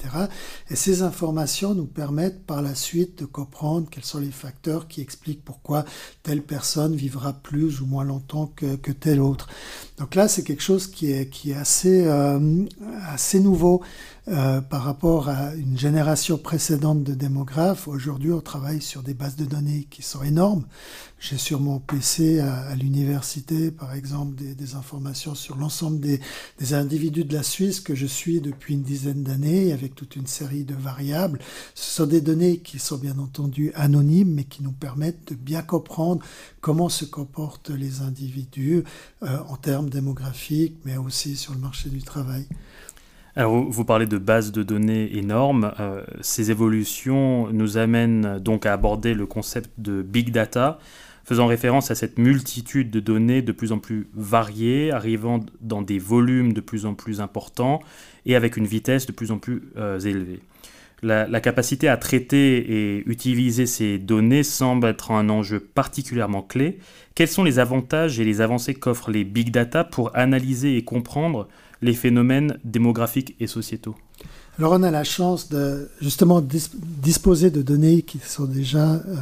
Et 0.70 0.76
ces 0.76 1.04
informations 1.04 1.76
nous 1.76 1.86
permettent 1.86 2.46
par 2.46 2.62
la 2.62 2.76
suite 2.76 3.20
de 3.20 3.26
comprendre 3.26 3.88
quels 3.90 4.06
sont 4.06 4.20
les 4.20 4.32
facteurs 4.32 4.88
qui 4.88 5.01
explique 5.02 5.44
pourquoi 5.44 5.86
telle 6.24 6.42
personne 6.42 6.96
vivra 6.96 7.34
plus 7.34 7.82
ou 7.82 7.86
moins 7.86 8.04
longtemps 8.04 8.52
que, 8.56 8.76
que 8.76 8.92
telle 8.92 9.20
autre. 9.20 9.48
Donc 9.98 10.16
là, 10.16 10.28
c'est 10.28 10.44
quelque 10.44 10.64
chose 10.64 10.88
qui 10.88 11.12
est, 11.12 11.30
euh, 11.86 12.66
assez 13.08 13.40
nouveau 13.40 13.82
euh, 14.28 14.62
par 14.62 14.84
rapport 14.84 15.30
à 15.30 15.56
une 15.56 15.80
génération 15.80 16.38
précédente 16.38 17.04
de 17.04 17.16
démographes. 17.16 17.88
Aujourd'hui, 17.88 18.32
on 18.32 18.40
travaille 18.40 18.80
sur 18.80 19.02
des 19.02 19.16
bases 19.16 19.36
de 19.36 19.46
données 19.46 19.88
qui 19.90 20.04
sont 20.04 20.22
énormes. 20.22 20.64
J'ai 21.20 21.40
sur 21.40 21.60
mon 21.60 21.80
PC 21.80 22.40
à, 22.40 22.54
à 22.68 22.76
l'université, 22.76 23.72
par 23.72 23.96
exemple, 23.96 24.36
des, 24.36 24.54
des 24.54 24.76
informations 24.76 25.34
sur 25.34 25.58
l'ensemble 25.58 26.00
des, 26.00 26.20
des, 26.60 26.76
individus 26.76 27.26
de 27.26 27.34
la 27.34 27.42
Suisse 27.42 27.80
que 27.80 27.96
je 27.96 28.06
suis 28.06 28.42
depuis 28.42 28.76
une 28.76 28.84
dizaine 28.84 29.24
d'années, 29.24 29.74
avec 29.74 29.96
toute 29.96 30.16
une 30.16 30.28
série 30.28 30.66
de 30.66 30.76
variables. 30.76 31.40
Ce 31.74 31.96
sont 31.96 32.06
des 32.06 32.22
données 32.22 32.60
qui 32.60 32.78
sont 32.78 32.98
bien 32.98 33.18
entendu 33.18 33.72
anonymes, 33.74 34.36
mais 34.36 34.44
qui 34.44 34.62
nous 34.62 34.72
permettent 34.72 35.30
de 35.30 35.36
bien 35.36 35.64
comprendre 35.64 36.24
comment 36.62 36.90
se 36.90 37.06
comportent 37.06 37.72
les 37.72 38.02
individus 38.02 38.84
euh, 39.24 39.40
en 39.50 39.58
termes 39.58 39.90
démographiques, 39.90 40.78
mais 40.86 40.98
aussi 40.98 41.36
sur 41.36 41.54
le 41.54 41.60
marché 41.60 41.90
du 41.90 42.04
travail. 42.04 42.46
Alors, 43.36 43.64
vous 43.64 43.86
parlez 43.86 44.08
de 44.08 44.18
bases 44.18 44.52
de 44.52 44.62
données 44.62 45.18
énormes. 45.18 45.72
Euh, 45.80 46.04
ces 46.20 46.52
évolutions 46.52 47.48
nous 47.54 47.78
amènent 47.78 48.40
donc 48.40 48.66
à 48.66 48.74
aborder 48.74 49.14
le 49.14 49.26
concept 49.26 49.70
de 49.78 50.02
big 50.02 50.32
data, 50.32 50.80
faisant 51.24 51.48
référence 51.48 51.92
à 51.92 51.96
cette 51.96 52.20
multitude 52.20 52.92
de 52.92 53.00
données 53.00 53.42
de 53.42 53.54
plus 53.54 53.72
en 53.72 53.80
plus 53.80 54.10
variées, 54.14 54.92
arrivant 54.92 55.40
dans 55.62 55.82
des 55.82 55.98
volumes 55.98 56.52
de 56.52 56.60
plus 56.60 56.86
en 56.86 56.94
plus 56.94 57.22
importants 57.22 57.82
et 58.26 58.36
avec 58.36 58.58
une 58.58 58.68
vitesse 58.68 59.06
de 59.06 59.14
plus 59.14 59.32
en 59.32 59.38
plus 59.38 59.64
euh, 59.78 59.98
élevée. 60.00 60.42
La, 61.02 61.26
la, 61.26 61.40
capacité 61.40 61.88
à 61.88 61.98
traiter 61.98 62.58
et 62.58 63.10
utiliser 63.10 63.66
ces 63.66 63.98
données 63.98 64.44
semble 64.44 64.86
être 64.86 65.12
un 65.12 65.30
enjeu 65.30 65.60
particulièrement 65.60 66.44
clé. 66.44 66.78
Quels 67.16 67.30
sont 67.30 67.44
les 67.44 67.58
avantages 67.58 68.20
et 68.20 68.24
les 68.24 68.40
avancées 68.40 68.76
qu'offrent 68.76 69.10
les 69.10 69.24
big 69.24 69.52
data 69.52 69.84
pour 69.84 70.16
analyser 70.16 70.78
et 70.78 70.84
comprendre 70.84 71.48
les 71.82 71.94
phénomènes 71.94 72.58
démographiques 72.64 73.36
et 73.40 73.48
sociétaux 73.48 73.96
Alors 74.58 74.74
on 74.74 74.84
a 74.84 74.92
la 74.92 75.04
chance 75.04 75.50
de 75.50 75.90
justement 76.02 76.42
dis 76.42 76.70
disposer 77.02 77.52
de 77.52 77.62
données 77.62 78.04
qui 78.04 78.20
sont 78.20 78.46
déjà, 78.46 78.94
euh, 78.94 79.16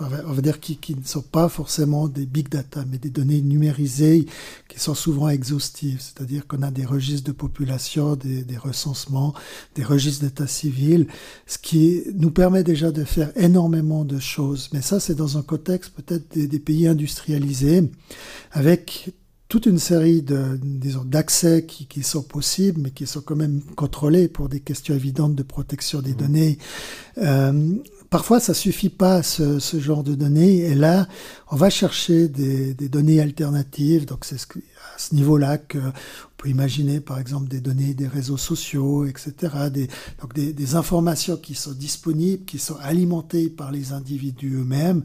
on 0.00 0.32
va 0.32 0.42
dire 0.42 0.60
qui, 0.60 0.78
ne 0.94 1.04
sont 1.04 1.22
pas 1.22 1.48
forcément 1.48 2.06
des 2.08 2.26
big 2.26 2.48
data, 2.48 2.84
mais 2.90 2.98
des 2.98 3.10
données 3.10 3.40
numérisées 3.40 4.26
qui 4.68 4.78
sont 4.78 4.94
souvent 4.94 5.28
exhaustives, 5.28 6.00
c'est-à-dire 6.00 6.46
qu'on 6.46 6.62
a 6.62 6.70
des 6.70 6.84
registres 6.84 7.26
de 7.26 7.32
population, 7.32 8.16
des, 8.16 8.42
des 8.42 8.56
recensements, 8.56 9.34
des 9.74 9.84
registres 9.84 10.24
d'état 10.24 10.46
civil, 10.46 11.06
ce 11.46 11.58
qui 11.58 12.02
nous 12.14 12.30
permet 12.30 12.62
déjà 12.62 12.90
de 12.90 13.04
faire 13.04 13.32
énormément 13.36 14.04
de 14.04 14.18
choses. 14.18 14.70
Mais 14.72 14.82
ça, 14.82 15.00
c'est 15.00 15.14
dans 15.14 15.38
un 15.38 15.42
contexte 15.42 15.92
peut-être 15.94 16.32
des, 16.34 16.46
des 16.46 16.58
pays 16.58 16.86
industrialisés, 16.86 17.90
avec 18.52 19.12
toute 19.52 19.66
une 19.66 19.78
série 19.78 20.22
de, 20.22 20.58
disons, 20.62 21.04
d'accès 21.04 21.66
qui, 21.66 21.84
qui, 21.84 22.02
sont 22.02 22.22
possibles, 22.22 22.80
mais 22.80 22.90
qui 22.90 23.06
sont 23.06 23.20
quand 23.20 23.36
même 23.36 23.60
contrôlés 23.76 24.26
pour 24.26 24.48
des 24.48 24.60
questions 24.60 24.94
évidentes 24.94 25.34
de 25.34 25.42
protection 25.42 26.00
des 26.00 26.12
mmh. 26.12 26.16
données. 26.16 26.58
Euh, 27.18 27.74
parfois, 28.12 28.38
ça 28.38 28.54
suffit 28.54 28.90
pas 28.90 29.24
ce, 29.24 29.58
ce, 29.58 29.80
genre 29.80 30.04
de 30.04 30.14
données, 30.14 30.58
et 30.58 30.74
là, 30.76 31.08
on 31.50 31.56
va 31.56 31.70
chercher 31.70 32.28
des, 32.28 32.74
des 32.74 32.88
données 32.88 33.20
alternatives. 33.20 34.04
Donc, 34.04 34.24
c'est 34.24 34.38
ce, 34.38 34.46
à 34.94 34.98
ce 34.98 35.14
niveau-là 35.16 35.58
que 35.58 35.78
peut 36.42 36.48
imaginer 36.48 37.00
par 37.00 37.18
exemple 37.18 37.48
des 37.48 37.60
données 37.60 37.94
des 37.94 38.08
réseaux 38.08 38.36
sociaux, 38.36 39.06
etc. 39.06 39.70
Des, 39.72 39.88
donc 40.20 40.34
des, 40.34 40.52
des, 40.52 40.74
informations 40.74 41.36
qui 41.36 41.54
sont 41.54 41.72
disponibles, 41.72 42.44
qui 42.44 42.58
sont 42.58 42.76
alimentées 42.82 43.48
par 43.48 43.70
les 43.70 43.92
individus 43.92 44.56
eux-mêmes, 44.56 45.02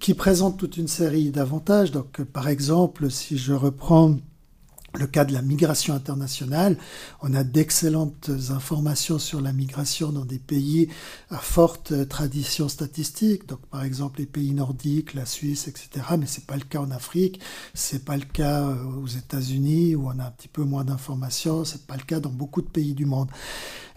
qui 0.00 0.14
présentent 0.14 0.56
toute 0.56 0.76
une 0.76 0.88
série 0.88 1.30
d'avantages. 1.30 1.90
Donc 1.90 2.22
par 2.22 2.48
exemple, 2.48 3.10
si 3.10 3.36
je 3.36 3.52
reprends 3.52 4.16
le 4.98 5.06
cas 5.06 5.24
de 5.24 5.32
la 5.32 5.42
migration 5.42 5.94
internationale, 5.94 6.76
on 7.22 7.34
a 7.34 7.44
d'excellentes 7.44 8.30
informations 8.50 9.18
sur 9.18 9.40
la 9.40 9.52
migration 9.52 10.10
dans 10.10 10.24
des 10.24 10.38
pays 10.38 10.88
à 11.30 11.38
forte 11.38 12.08
tradition 12.08 12.68
statistique, 12.68 13.46
donc 13.46 13.60
par 13.66 13.84
exemple 13.84 14.20
les 14.20 14.26
pays 14.26 14.52
nordiques, 14.52 15.14
la 15.14 15.26
Suisse, 15.26 15.68
etc. 15.68 15.88
Mais 16.18 16.26
c'est 16.26 16.46
pas 16.46 16.56
le 16.56 16.64
cas 16.64 16.80
en 16.80 16.90
Afrique, 16.90 17.40
c'est 17.74 18.04
pas 18.04 18.16
le 18.16 18.24
cas 18.24 18.62
euh, 18.62 18.84
aux 19.02 19.06
États-Unis 19.06 19.94
où 19.94 20.06
on 20.06 20.18
a 20.18 20.24
un 20.24 20.30
petit 20.30 20.48
peu 20.48 20.62
moins 20.62 20.84
d'informations, 20.84 21.64
c'est 21.64 21.86
pas 21.86 21.96
le 21.96 22.02
cas 22.02 22.20
dans 22.20 22.30
beaucoup 22.30 22.62
de 22.62 22.68
pays 22.68 22.94
du 22.94 23.06
monde. 23.06 23.28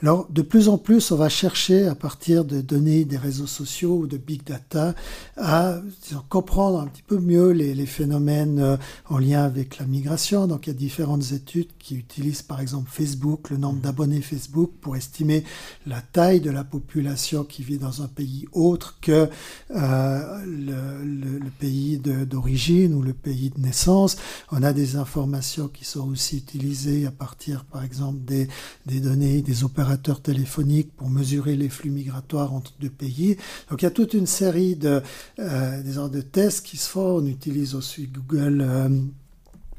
Alors, 0.01 0.27
de 0.29 0.41
plus 0.41 0.69
en 0.69 0.77
plus, 0.77 1.11
on 1.11 1.17
va 1.17 1.27
chercher, 1.27 1.85
à 1.85 1.93
partir 1.93 2.45
de 2.45 2.61
données 2.61 3.03
des 3.03 3.17
réseaux 3.17 3.47
sociaux 3.47 3.97
ou 3.97 4.07
de 4.07 4.15
big 4.15 4.45
data, 4.45 4.95
à 5.35 5.81
disons, 6.03 6.23
comprendre 6.29 6.79
un 6.79 6.87
petit 6.87 7.01
peu 7.01 7.19
mieux 7.19 7.49
les, 7.49 7.75
les 7.75 7.85
phénomènes 7.85 8.59
euh, 8.59 8.77
en 9.09 9.17
lien 9.17 9.43
avec 9.43 9.77
la 9.77 9.85
migration. 9.85 10.47
Donc, 10.47 10.67
il 10.67 10.69
y 10.69 10.73
a 10.73 10.75
différentes 10.77 11.33
études 11.33 11.67
qui 11.79 11.95
utilisent, 11.95 12.43
par 12.43 12.61
exemple, 12.61 12.89
Facebook, 12.89 13.49
le 13.49 13.57
nombre 13.57 13.81
d'abonnés 13.81 14.21
Facebook, 14.21 14.71
pour 14.79 14.95
estimer 14.95 15.43
la 15.85 15.99
taille 15.99 16.39
de 16.39 16.51
la 16.51 16.63
population 16.63 17.43
qui 17.43 17.63
vit 17.63 17.77
dans 17.77 18.01
un 18.01 18.07
pays 18.07 18.45
autre 18.53 18.99
que 19.01 19.27
euh, 19.71 20.45
le, 20.45 21.03
le, 21.03 21.39
le, 21.39 21.49
pays 21.59 21.97
d'origine 21.97 22.93
ou 22.93 23.01
le 23.01 23.11
pays 23.11 23.49
de 23.49 23.59
naissance. 23.59 24.15
On 24.49 24.63
a 24.63 24.71
des 24.71 24.95
informations 24.95 25.67
qui 25.67 25.83
sont 25.83 26.07
aussi 26.09 26.37
utilisées 26.37 27.05
à 27.05 27.11
partir, 27.11 27.65
par 27.65 27.83
exemple, 27.83 28.19
des, 28.23 28.47
des 28.85 29.01
données 29.01 29.41
des 29.41 29.65
opérations 29.65 29.88
opérateurs 29.89 30.21
téléphoniques 30.21 30.95
pour 30.95 31.09
mesurer 31.09 31.55
les 31.55 31.69
flux 31.69 31.89
migratoires 31.89 32.53
entre 32.53 32.73
deux 32.79 32.89
pays. 32.89 33.37
Donc 33.69 33.81
il 33.81 33.85
y 33.85 33.87
a 33.87 33.91
toute 33.91 34.13
une 34.13 34.27
série 34.27 34.75
de, 34.75 35.01
euh, 35.39 35.81
disons, 35.81 36.09
de 36.09 36.21
tests 36.21 36.63
qui 36.65 36.77
se 36.77 36.87
font. 36.87 37.17
On 37.17 37.25
utilise 37.25 37.73
aussi 37.73 38.07
Google, 38.07 38.61
euh, 38.61 38.89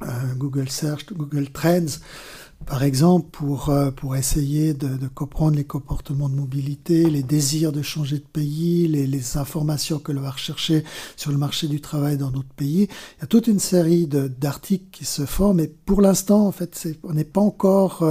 euh, 0.03 0.35
Google 0.37 0.69
Search, 0.69 1.07
Google 1.13 1.51
Trends 1.51 2.01
par 2.67 2.83
exemple, 2.83 3.31
pour, 3.33 3.73
pour 3.97 4.17
essayer 4.17 4.75
de, 4.75 5.09
comprendre 5.15 5.57
les 5.57 5.65
comportements 5.65 6.29
de 6.29 6.35
mobilité, 6.35 7.09
les 7.09 7.23
désirs 7.23 7.73
de 7.73 7.81
changer 7.81 8.19
de 8.19 8.27
pays, 8.31 8.87
les, 8.87 9.39
informations 9.39 9.99
que 9.99 10.13
l'on 10.13 10.21
va 10.21 10.33
rechercher 10.33 10.85
sur 11.17 11.31
le 11.31 11.39
marché 11.39 11.69
du 11.69 11.81
travail 11.81 12.19
dans 12.19 12.31
d'autres 12.31 12.53
pays. 12.55 12.83
Il 12.83 13.21
y 13.23 13.25
a 13.25 13.27
toute 13.27 13.47
une 13.47 13.61
série 13.61 14.07
d'articles 14.07 14.85
qui 14.93 15.07
se 15.07 15.25
font, 15.25 15.55
mais 15.55 15.69
pour 15.69 16.03
l'instant, 16.03 16.47
en 16.47 16.53
fait, 16.53 16.87
on 17.03 17.15
n'est 17.15 17.25
pas 17.25 17.41
encore... 17.41 18.05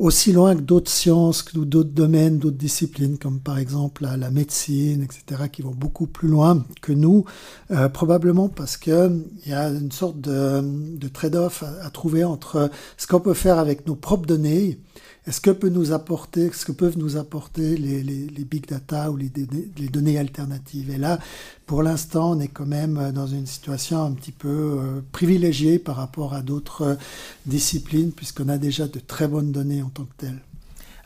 aussi 0.00 0.32
loin 0.32 0.56
que 0.56 0.62
d'autres 0.62 0.90
sciences 0.90 1.44
ou 1.54 1.66
d'autres 1.66 1.90
domaines, 1.90 2.38
d'autres 2.38 2.56
disciplines, 2.56 3.18
comme 3.18 3.38
par 3.38 3.58
exemple 3.58 4.08
la, 4.16 4.30
médecine, 4.30 5.02
etc., 5.02 5.42
qui 5.52 5.60
vont 5.60 5.74
beaucoup 5.74 6.06
plus 6.06 6.28
loin 6.28 6.64
que 6.80 6.92
nous, 6.92 7.26
euh, 7.70 7.88
probablement 7.90 8.48
parce 8.48 8.78
qu'il 8.78 9.24
y 9.46 9.52
a 9.52 9.68
une 9.68 9.92
sorte 9.92 10.18
de, 10.18 10.62
de 10.96 11.08
trade-off 11.08 11.62
à, 11.82 11.90
trouver 11.90 12.24
entre 12.24 12.70
ce 12.96 13.06
qu'on 13.06 13.20
peut 13.20 13.34
faire 13.34 13.58
avec 13.58 13.86
nos 13.86 13.94
propres 13.94 14.26
données 14.26 14.78
est-ce 15.30 15.40
que 15.40 15.52
peut 15.52 15.68
nous 15.68 15.92
apporter, 15.92 16.50
ce 16.52 16.64
que 16.64 16.72
peuvent 16.72 16.98
nous 16.98 17.16
apporter 17.16 17.76
les, 17.76 18.44
big 18.44 18.66
data 18.66 19.12
ou 19.12 19.16
les, 19.16 19.30
données 19.88 20.18
alternatives? 20.18 20.90
Et 20.90 20.98
là, 20.98 21.20
pour 21.66 21.84
l'instant, 21.84 22.32
on 22.32 22.40
est 22.40 22.48
quand 22.48 22.66
même 22.66 23.12
dans 23.12 23.28
une 23.28 23.46
situation 23.46 24.02
un 24.02 24.10
petit 24.10 24.32
peu 24.32 24.48
euh, 24.48 25.00
privilégiée 25.12 25.78
par 25.78 25.94
rapport 25.94 26.34
à 26.34 26.42
d'autres 26.42 26.82
euh, 26.82 26.94
disciplines, 27.46 28.10
puisqu'on 28.10 28.48
a 28.48 28.58
déjà 28.58 28.88
de 28.88 28.98
très 28.98 29.28
bonnes 29.28 29.52
données 29.52 29.84
en 29.84 29.88
tant 29.88 30.02
que 30.02 30.14
telles. 30.18 30.40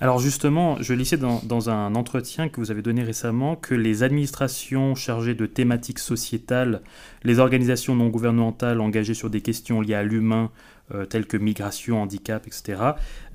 Alors 0.01 0.19
justement, 0.19 0.79
je 0.81 0.95
lisais 0.95 1.19
dans, 1.19 1.71
un 1.71 1.95
entretien 1.95 2.49
que 2.49 2.61
vous 2.61 2.71
avez 2.71 2.83
donné 2.83 3.03
récemment 3.03 3.57
que 3.57 3.75
les 3.75 4.03
administrations 4.03 4.95
chargées 4.95 5.35
de 5.35 5.45
thématiques 5.45 5.99
sociétales, 5.99 6.81
les 7.25 7.41
organisations 7.41 7.95
non 7.95 8.09
gouvernementales 8.09 8.81
engagées 8.81 9.15
sur 9.15 9.29
des 9.29 9.43
questions 9.43 9.83
liées 9.83 9.95
à 9.95 10.03
l'humain, 10.03 10.51
euh, 10.93 11.07
telles 11.07 11.27
que 11.27 11.39
migration, 11.39 12.03
handicap, 12.03 12.47
etc., 12.47 12.83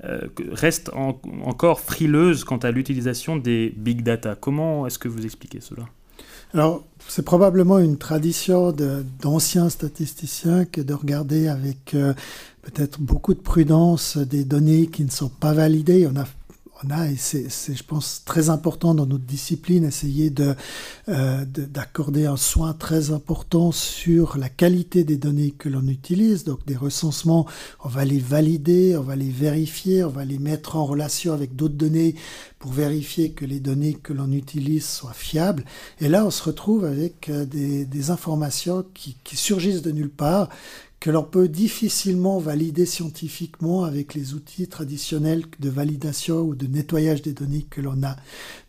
euh, 0.04 0.20
restent 0.52 0.90
encore 0.94 1.80
frileuses 1.80 2.44
quant 2.44 2.58
à 2.58 2.70
l'utilisation 2.70 3.36
des 3.36 3.74
big 3.76 4.02
data. 4.02 4.36
Comment 4.36 4.86
est-ce 4.86 5.00
que 5.00 5.08
vous 5.08 5.24
expliquez 5.24 5.60
cela? 5.60 5.86
Alors, 6.54 6.84
c'est 7.06 7.24
probablement 7.24 7.78
une 7.78 7.96
tradition 7.96 8.72
d'anciens 8.72 9.68
statisticiens 9.68 10.64
que 10.64 10.80
de 10.80 10.94
regarder 10.94 11.48
avec 11.48 11.94
euh, 11.94 12.12
peut-être 12.62 13.00
beaucoup 13.00 13.34
de 13.34 13.40
prudence 13.40 14.16
des 14.16 14.44
données 14.44 14.86
qui 14.86 15.04
ne 15.04 15.10
sont 15.10 15.28
pas 15.28 15.52
validées. 15.52 16.08
On 16.84 16.90
a, 16.90 17.10
et 17.10 17.16
c'est, 17.16 17.48
je 17.48 17.82
pense, 17.82 18.22
très 18.24 18.50
important 18.50 18.94
dans 18.94 19.06
notre 19.06 19.24
discipline, 19.24 19.84
essayer 19.84 20.32
euh, 21.08 21.44
de, 21.44 21.64
d'accorder 21.64 22.26
un 22.26 22.36
soin 22.36 22.72
très 22.72 23.10
important 23.10 23.72
sur 23.72 24.38
la 24.38 24.48
qualité 24.48 25.04
des 25.04 25.16
données 25.16 25.50
que 25.50 25.68
l'on 25.68 25.86
utilise. 25.88 26.44
Donc 26.44 26.64
des 26.66 26.76
recensements, 26.76 27.46
on 27.84 27.88
va 27.88 28.04
les 28.04 28.18
valider, 28.18 28.96
on 28.96 29.02
va 29.02 29.16
les 29.16 29.30
vérifier, 29.30 30.04
on 30.04 30.10
va 30.10 30.24
les 30.24 30.38
mettre 30.38 30.76
en 30.76 30.86
relation 30.86 31.32
avec 31.32 31.54
d'autres 31.54 31.74
données 31.74 32.14
pour 32.58 32.72
vérifier 32.72 33.32
que 33.32 33.44
les 33.44 33.60
données 33.60 33.94
que 33.94 34.12
l'on 34.12 34.32
utilise 34.32 34.86
soient 34.86 35.12
fiables. 35.12 35.64
Et 36.00 36.08
là, 36.08 36.24
on 36.24 36.30
se 36.30 36.42
retrouve 36.42 36.84
avec 36.84 37.28
euh, 37.28 37.44
des, 37.44 37.84
des 37.84 38.10
informations 38.10 38.84
qui, 38.94 39.16
qui 39.24 39.36
surgissent 39.36 39.82
de 39.82 39.90
nulle 39.90 40.10
part, 40.10 40.48
que 41.00 41.10
l'on 41.10 41.22
peut 41.22 41.48
difficilement 41.48 42.38
valider 42.38 42.84
scientifiquement 42.84 43.84
avec 43.84 44.12
les 44.12 44.34
outils 44.34 44.68
traditionnels 44.68 45.44
de 45.58 45.70
validation 45.70 46.40
ou 46.40 46.54
de 46.54 46.66
nettoyage 46.66 47.22
des 47.22 47.32
données 47.32 47.66
que 47.70 47.80
l'on 47.80 48.02
a. 48.02 48.16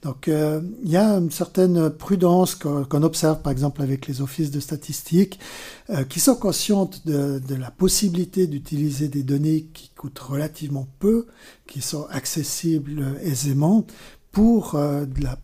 Donc 0.02 0.30
euh, 0.30 0.62
il 0.82 0.90
y 0.90 0.96
a 0.96 1.18
une 1.18 1.30
certaine 1.30 1.90
prudence 1.90 2.56
qu'on 2.56 3.04
observe 3.04 3.42
par 3.42 3.52
exemple 3.52 3.82
avec 3.82 4.08
les 4.08 4.22
offices 4.22 4.50
de 4.50 4.62
statistiques 4.62 5.40
euh, 5.90 6.06
qui 6.06 6.22
sont 6.22 6.36
conscientes 6.36 7.06
de, 7.06 7.42
la 7.56 7.70
possibilité 7.70 8.48
d'utiliser 8.48 9.10
des 9.10 9.24
données 9.24 9.66
qui 9.74 9.90
coûtent 9.90 10.20
relativement 10.20 10.88
peu, 11.00 11.28
qui 11.68 11.82
sont 11.82 12.08
accessibles 12.10 13.20
aisément 13.24 13.86
pour 14.32 14.76
euh, 14.76 15.06
de 15.06 15.22
la 15.22 15.38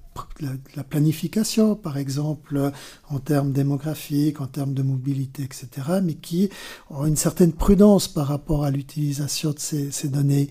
la, 0.76 0.84
planification, 0.84 1.76
par 1.76 1.98
exemple, 1.98 2.72
en 3.10 3.20
termes 3.20 3.52
démographiques, 3.52 4.42
en 4.42 4.48
termes 4.48 4.74
de 4.74 4.84
mobilité, 4.84 5.44
etc., 5.44 5.68
mais 6.04 6.16
qui 6.16 6.50
ont 6.90 7.06
une 7.06 7.16
certaine 7.16 7.54
prudence 7.54 8.08
par 8.08 8.28
rapport 8.28 8.64
à 8.64 8.72
l'utilisation 8.72 9.52
de 9.52 9.60
ces, 9.60 10.08
données. 10.08 10.50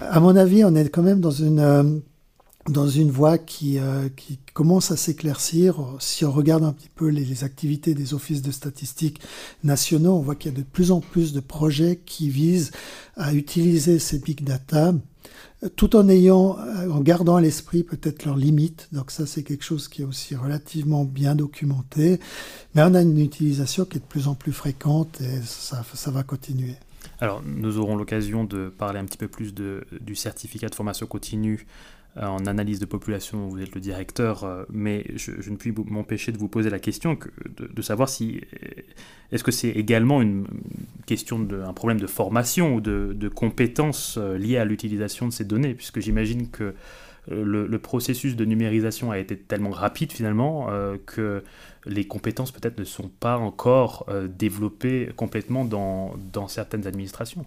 À 0.00 0.20
mon 0.20 0.36
avis, 0.36 0.64
on 0.64 0.74
est 0.74 0.88
quand 0.88 1.02
même 1.02 1.20
dans 1.20 1.30
une 1.30 1.58
euh, 1.60 3.10
voie 3.10 3.38
qui, 3.38 3.78
euh, 3.78 4.08
qui 4.08 4.38
commence 4.54 4.90
à 4.90 4.96
s'éclaircir. 4.96 5.76
Si 5.98 6.24
on 6.24 6.32
regarde 6.32 6.64
un 6.64 6.72
petit 6.72 6.90
peu 6.94 7.08
les, 7.08 7.44
activités 7.44 7.94
des 7.94 8.14
offices 8.14 8.42
de 8.42 8.50
statistiques 8.50 9.20
nationaux, 9.62 10.14
on 10.14 10.20
voit 10.20 10.36
qu'il 10.36 10.52
y 10.52 10.54
a 10.54 10.58
de 10.58 10.64
plus 10.64 10.90
en 10.90 11.00
plus 11.00 11.32
de 11.32 11.40
projets 11.40 12.00
qui 12.04 12.30
visent 12.30 12.70
à 13.16 13.34
utiliser 13.34 13.98
ces 13.98 14.18
big 14.18 14.44
data 14.44 14.94
tout 15.76 15.96
en 15.96 16.08
ayant, 16.08 16.58
euh, 16.58 16.90
en 16.90 17.00
gardant 17.00 17.36
à 17.36 17.40
l'esprit 17.40 17.82
peut-être 17.82 18.24
leurs 18.24 18.36
limites. 18.36 18.88
Donc 18.92 19.10
ça, 19.10 19.26
c'est 19.26 19.42
quelque 19.42 19.64
chose 19.64 19.88
qui 19.88 20.02
est 20.02 20.04
aussi 20.04 20.36
relativement 20.36 21.04
bien 21.04 21.34
documenté. 21.34 22.20
Mais 22.74 22.82
on 22.82 22.94
a 22.94 23.02
une 23.02 23.18
utilisation 23.18 23.84
qui 23.84 23.98
est 23.98 24.00
de 24.00 24.06
plus 24.06 24.28
en 24.28 24.34
plus 24.34 24.52
fréquente 24.52 25.20
et 25.20 25.40
ça, 25.44 25.84
ça 25.94 26.10
va 26.10 26.22
continuer. 26.22 26.74
Alors, 27.20 27.42
nous 27.44 27.78
aurons 27.78 27.96
l'occasion 27.96 28.44
de 28.44 28.68
parler 28.68 28.98
un 28.98 29.04
petit 29.04 29.18
peu 29.18 29.28
plus 29.28 29.54
de, 29.54 29.86
du 30.00 30.14
certificat 30.14 30.68
de 30.68 30.74
formation 30.74 31.06
continue 31.06 31.66
en 32.16 32.46
analyse 32.46 32.78
de 32.78 32.86
population, 32.86 33.48
vous 33.48 33.60
êtes 33.60 33.74
le 33.74 33.80
directeur, 33.80 34.44
euh, 34.44 34.64
mais 34.70 35.04
je, 35.16 35.32
ne 35.50 35.56
puis 35.56 35.72
m'empêcher 35.88 36.30
de 36.30 36.38
vous 36.38 36.48
poser 36.48 36.70
la 36.70 36.78
question 36.78 37.18
de, 37.56 37.82
savoir 37.82 38.08
si 38.08 38.40
est-ce 39.32 39.42
que 39.42 39.50
c'est 39.50 39.70
également 39.70 40.22
une 40.22 40.46
question 41.06 41.40
de 41.40 41.60
un 41.60 41.72
problème 41.72 42.00
de 42.00 42.06
formation 42.06 42.76
ou 42.76 42.80
de, 42.80 43.28
compétences 43.28 44.16
euh, 44.18 44.38
liées 44.38 44.58
à 44.58 44.64
l'utilisation 44.64 45.26
de 45.26 45.32
ces 45.32 45.44
données, 45.44 45.74
puisque 45.74 46.00
j'imagine 46.00 46.50
que 46.50 46.74
le, 47.28 47.78
processus 47.78 48.36
de 48.36 48.44
numérisation 48.44 49.10
a 49.10 49.18
été 49.18 49.36
tellement 49.36 49.70
rapide 49.70 50.12
finalement 50.12 50.68
que 51.06 51.42
les 51.86 52.06
compétences 52.06 52.52
peut-être 52.52 52.78
ne 52.78 52.84
sont 52.84 53.08
pas 53.08 53.38
encore 53.38 54.06
développées 54.28 55.08
complètement 55.16 55.64
dans 55.64 56.48
certaines 56.48 56.86
administrations. 56.86 57.46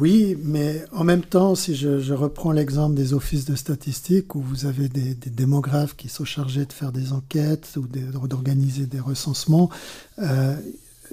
Oui, 0.00 0.36
mais 0.44 0.84
en 0.92 1.02
même 1.02 1.22
temps, 1.22 1.56
si 1.56 1.74
je, 1.74 2.12
reprends 2.12 2.52
l'exemple 2.52 2.94
des 2.94 3.14
offices 3.14 3.44
de 3.46 3.56
statistiques 3.56 4.36
où 4.36 4.40
vous 4.40 4.64
avez 4.64 4.88
des, 4.88 5.14
démographes 5.14 5.96
qui 5.96 6.08
sont 6.08 6.24
chargés 6.24 6.66
de 6.66 6.72
faire 6.72 6.92
des 6.92 7.12
enquêtes 7.12 7.76
ou 7.76 7.86
d'organiser 8.28 8.86
des 8.86 9.00
recensements, 9.00 9.70
euh, 10.20 10.54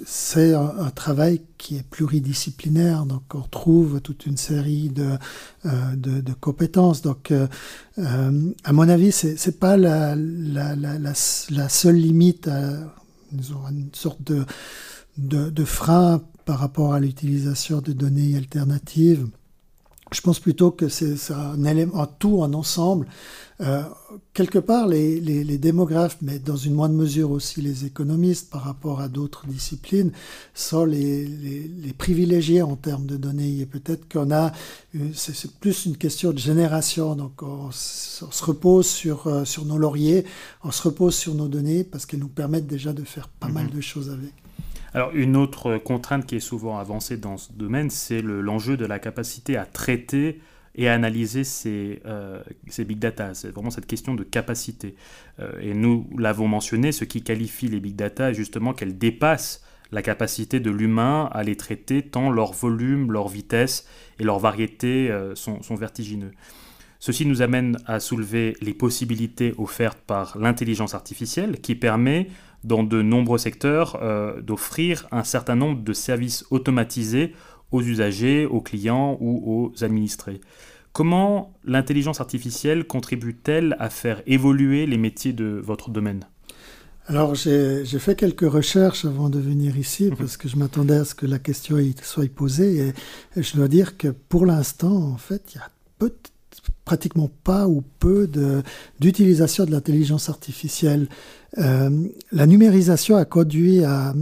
c'est 0.04 0.54
un, 0.54 0.90
travail 0.94 1.40
qui 1.58 1.78
est 1.78 1.82
pluridisciplinaire. 1.82 3.06
Donc, 3.06 3.22
on 3.34 3.40
trouve 3.40 4.00
toute 4.00 4.24
une 4.24 4.36
série 4.36 4.88
de, 4.88 5.16
euh, 5.64 5.96
de, 5.96 6.32
compétences. 6.34 7.02
Donc, 7.02 7.32
euh, 7.32 7.48
à 8.62 8.72
mon 8.72 8.88
avis, 8.88 9.10
c'est 9.10 9.44
n'est 9.46 9.52
pas 9.52 9.76
la, 9.76 10.14
seule 11.14 11.96
limite 11.96 12.46
à 12.46 12.70
une 13.32 13.90
sorte 13.94 14.22
de, 14.22 14.44
de 15.18 15.64
frein 15.64 16.22
par 16.46 16.60
rapport 16.60 16.94
à 16.94 17.00
l'utilisation 17.00 17.82
de 17.82 17.92
données 17.92 18.36
alternatives. 18.36 19.26
Je 20.12 20.20
pense 20.20 20.38
plutôt 20.38 20.70
que 20.70 20.88
c'est 20.88 21.32
un 21.32 21.64
élément, 21.64 22.00
un 22.00 22.06
tout, 22.06 22.44
un 22.44 22.54
ensemble. 22.54 23.08
Euh, 23.60 23.82
quelque 24.34 24.60
part, 24.60 24.86
les, 24.86 25.18
les, 25.18 25.58
démographes, 25.58 26.18
mais 26.22 26.38
dans 26.38 26.56
une 26.56 26.74
moindre 26.74 26.94
mesure 26.94 27.32
aussi 27.32 27.60
les 27.60 27.86
économistes 27.86 28.48
par 28.48 28.62
rapport 28.62 29.00
à 29.00 29.08
d'autres 29.08 29.48
disciplines, 29.48 30.12
sont 30.54 30.84
les, 30.84 31.26
les, 31.26 31.92
privilégiés 31.92 32.62
en 32.62 32.76
termes 32.76 33.06
de 33.06 33.16
données. 33.16 33.58
Et 33.58 33.66
peut-être 33.66 34.08
qu'on 34.08 34.30
a, 34.30 34.52
euh, 34.94 35.08
c'est 35.12 35.50
plus 35.58 35.86
une 35.86 35.96
question 35.96 36.30
de 36.30 36.38
génération. 36.38 37.16
Donc, 37.16 37.42
on, 37.42 37.72
se 37.72 38.44
repose 38.44 38.86
sur, 38.86 39.26
euh, 39.26 39.44
sur 39.44 39.64
nos 39.64 39.78
lauriers, 39.78 40.24
on 40.62 40.70
se 40.70 40.82
repose 40.82 41.16
sur 41.16 41.34
nos 41.34 41.48
données 41.48 41.82
parce 41.82 42.06
qu'elles 42.06 42.20
nous 42.20 42.28
permettent 42.28 42.68
déjà 42.68 42.92
de 42.92 43.02
faire 43.02 43.26
pas 43.26 43.48
mal 43.48 43.66
mm-hmm. 43.66 43.74
de 43.74 43.80
choses 43.80 44.10
avec. 44.10 44.32
Alors 44.96 45.10
une 45.12 45.36
autre 45.36 45.76
contrainte 45.76 46.24
qui 46.24 46.36
est 46.36 46.40
souvent 46.40 46.78
avancée 46.78 47.18
dans 47.18 47.36
ce 47.36 47.52
domaine, 47.52 47.90
c'est 47.90 48.22
l'enjeu 48.22 48.78
de 48.78 48.86
la 48.86 48.98
capacité 48.98 49.58
à 49.58 49.66
traiter 49.66 50.40
et 50.74 50.88
à 50.88 50.94
analyser 50.94 51.44
ces, 51.44 52.00
euh, 52.06 52.42
big 52.78 52.98
data. 52.98 53.34
C'est 53.34 53.50
vraiment 53.50 53.68
cette 53.68 53.84
question 53.84 54.14
de 54.14 54.24
capacité. 54.24 54.94
Euh, 55.38 55.52
et 55.60 55.74
nous 55.74 56.08
l'avons 56.16 56.48
mentionné, 56.48 56.92
ce 56.92 57.04
qui 57.04 57.22
qualifie 57.22 57.68
les 57.68 57.78
big 57.78 57.94
data 57.94 58.30
est 58.30 58.34
justement 58.34 58.72
qu'elles 58.72 58.96
dépassent 58.96 59.62
la 59.92 60.00
capacité 60.00 60.60
de 60.60 60.70
l'humain 60.70 61.28
à 61.30 61.42
les 61.42 61.56
traiter 61.56 62.00
tant 62.00 62.30
leur 62.30 62.54
volume, 62.54 63.12
leur 63.12 63.28
vitesse 63.28 63.86
et 64.18 64.24
leur 64.24 64.38
variété 64.38 65.10
euh, 65.10 65.34
sont 65.34 65.74
vertigineux. 65.74 66.32
Ceci 66.98 67.26
nous 67.26 67.42
amène 67.42 67.76
à 67.86 68.00
soulever 68.00 68.56
les 68.62 68.72
possibilités 68.72 69.54
offertes 69.58 70.00
par 70.06 70.38
l'intelligence 70.38 70.94
artificielle 70.94 71.60
qui 71.60 71.74
permet 71.74 72.28
dans 72.64 72.82
de 72.82 73.02
nombreux 73.02 73.38
secteurs 73.38 73.98
euh, 74.02 74.40
d'offrir 74.40 75.06
un 75.12 75.24
certain 75.24 75.56
nombre 75.56 75.82
de 75.82 75.92
services 75.92 76.44
automatisés 76.50 77.34
aux 77.72 77.82
usagers, 77.82 78.46
aux 78.46 78.60
clients 78.60 79.16
ou 79.20 79.42
aux 79.72 79.84
administrés. 79.84 80.40
Comment 80.92 81.52
l'intelligence 81.64 82.20
artificielle 82.20 82.86
contribue-t-elle 82.86 83.76
à 83.78 83.90
faire 83.90 84.22
évoluer 84.26 84.86
les 84.86 84.96
métiers 84.96 85.32
de 85.32 85.60
votre 85.62 85.90
domaine? 85.90 86.24
Alors, 87.08 87.34
j'ai 87.36 87.84
fait 87.98 88.16
quelques 88.16 88.50
recherches 88.50 89.04
avant 89.04 89.28
de 89.28 89.38
venir 89.38 89.76
ici 89.78 90.04
mhm. 90.04 90.16
parce 90.16 90.36
que 90.36 90.48
je 90.48 90.56
m'attendais 90.56 90.96
à 90.96 91.04
ce 91.04 91.14
que 91.14 91.26
la 91.26 91.38
question 91.38 91.76
soit 92.02 92.28
posée. 92.32 92.94
Et, 93.36 93.42
je 93.42 93.56
dois 93.56 93.68
dire 93.68 93.96
que 93.96 94.08
pour 94.08 94.46
l'instant, 94.46 94.96
en 94.96 95.16
fait, 95.16 95.42
il 95.54 95.58
y 95.58 95.60
a 95.60 95.70
peu, 95.98 96.12
pratiquement 96.86 97.28
pas 97.44 97.68
ou 97.68 97.82
peu 97.98 98.30
d'utilisation 98.98 99.66
de 99.66 99.72
l'intelligence 99.72 100.30
artificielle. 100.30 101.08
Euh, 101.58 101.90
la 102.32 102.46
numérisation 102.46 103.16
a 103.16 103.26
conduit 103.26 103.84
à 103.84 104.14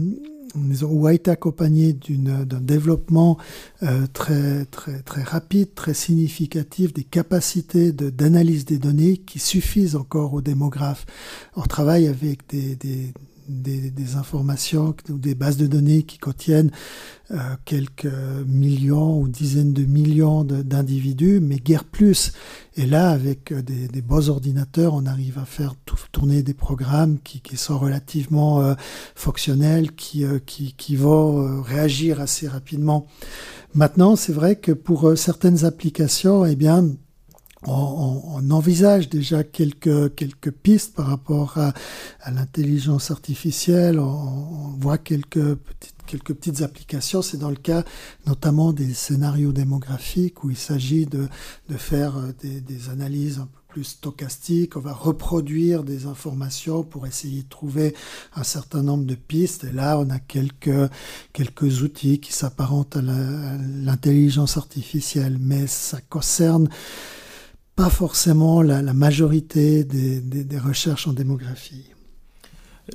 ou 0.83 1.07
a 1.09 1.13
été 1.13 1.33
accompagné 1.33 1.93
d'un 1.93 2.61
développement 2.61 3.39
euh, 3.83 4.07
très, 4.13 4.65
très, 4.67 5.23
rapide, 5.25 5.75
très 5.75 5.95
significatif 5.95 6.93
des 6.93 7.03
capacités 7.03 7.93
d'analyse 7.93 8.65
des 8.65 8.79
données 8.79 9.17
qui 9.17 9.41
suffisent 9.41 9.97
encore 9.97 10.33
aux 10.33 10.43
démographes. 10.43 11.07
On 11.57 11.63
travaille 11.63 12.07
avec 12.07 12.49
des 12.49 13.13
des, 13.49 14.17
informations 14.17 14.95
ou 15.09 15.19
des 15.19 15.35
bases 15.35 15.57
de 15.57 15.67
données 15.67 16.03
qui 16.03 16.19
contiennent 16.19 16.71
euh, 17.31 17.39
quelques 17.65 18.13
millions 18.47 19.19
ou 19.19 19.29
dizaines 19.29 19.73
de 19.73 19.85
millions 19.85 20.45
d'individus, 20.45 21.41
mais 21.41 21.57
guère 21.57 21.85
plus. 21.85 22.33
Et 22.77 22.87
là, 22.87 23.11
avec 23.11 23.53
euh, 23.53 23.63
des, 23.63 23.89
des, 23.89 24.03
beaux 24.03 24.29
ordinateurs, 24.29 24.95
on 24.95 25.07
arrive 25.07 25.39
à 25.39 25.45
faire 25.45 25.75
tourner 26.13 26.43
des 26.43 26.55
programmes 26.55 27.19
qui, 27.25 27.41
qui 27.41 27.57
sont 27.57 27.79
relativement 27.79 28.61
euh, 28.61 28.75
fonctionnels, 29.15 29.93
qui, 29.93 30.25
qui, 30.47 30.75
qui 30.75 30.97
vont 30.97 31.63
réagir 31.63 32.21
assez 32.21 32.47
rapidement. 32.47 33.07
Maintenant, 33.75 34.17
c'est 34.17 34.33
vrai 34.33 34.57
que 34.57 34.73
pour 34.73 35.17
certaines 35.17 35.65
applications, 35.65 36.45
eh 36.45 36.57
bien, 36.57 36.87
on, 37.67 38.51
envisage 38.51 39.09
déjà 39.09 39.43
quelques, 39.43 40.15
quelques 40.15 40.51
pistes 40.51 40.95
par 40.95 41.07
rapport 41.07 41.59
à, 41.59 41.73
l'intelligence 42.31 43.11
artificielle. 43.11 43.99
On, 43.99 44.75
voit 44.79 44.99
quelques 44.99 45.55
petites, 45.55 45.95
quelques 46.07 46.35
petites 46.35 46.63
applications. 46.63 47.23
C'est 47.23 47.39
dans 47.39 47.51
le 47.51 47.57
cas 47.57 47.85
notamment 48.27 48.73
des 48.73 48.93
scénarios 48.93 49.53
démographiques 49.53 50.45
où 50.45 50.51
il 50.51 50.57
s'agit 50.57 51.07
de, 51.07 51.29
de 51.69 51.77
faire 51.77 52.15
des, 52.41 52.61
des, 52.61 52.91
analyses 52.91 53.39
un 53.39 53.47
peu 53.47 53.61
plus 53.69 53.85
stochastiques. 53.85 54.77
On 54.77 54.81
va 54.81 54.93
reproduire 54.93 55.83
des 55.83 56.07
informations 56.07 56.85
pour 56.85 57.07
essayer 57.07 57.43
de 57.43 57.49
trouver 57.49 57.95
un 58.37 58.45
certain 58.45 58.83
nombre 58.83 59.05
de 59.05 59.17
pistes. 59.17 59.65
Et 59.65 59.73
là, 59.73 59.99
on 59.99 60.11
a 60.11 60.21
quelques, 60.21 60.91
quelques 61.33 61.83
outils 61.83 62.21
qui 62.21 62.33
s'apparentent 62.33 62.97
à 62.97 63.03
l'intelligence 63.03 64.57
artificielle. 64.57 65.39
Mais 65.41 65.67
ça 65.67 66.01
concerne 66.09 66.69
pas 67.77 67.91
forcément 67.91 68.63
la, 68.63 68.83
majorité 68.93 69.85
des, 69.85 70.59
recherches 70.59 71.09
en 71.09 71.13
démographie. 71.13 71.91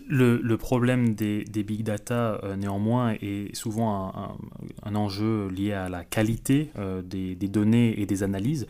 Le, 0.08 0.56
problème 0.56 1.16
des, 1.16 1.44
big 1.64 1.84
data, 1.84 2.40
euh, 2.44 2.56
néanmoins, 2.56 3.16
est 3.22 3.54
souvent 3.56 4.38
un, 4.84 4.96
enjeu 4.96 5.48
lié 5.50 5.74
à 5.74 5.90
la 5.90 6.04
qualité 6.06 6.70
euh, 6.78 7.02
des, 7.02 7.36
données 7.36 8.00
et 8.00 8.06
des 8.06 8.24
analyses. 8.24 8.68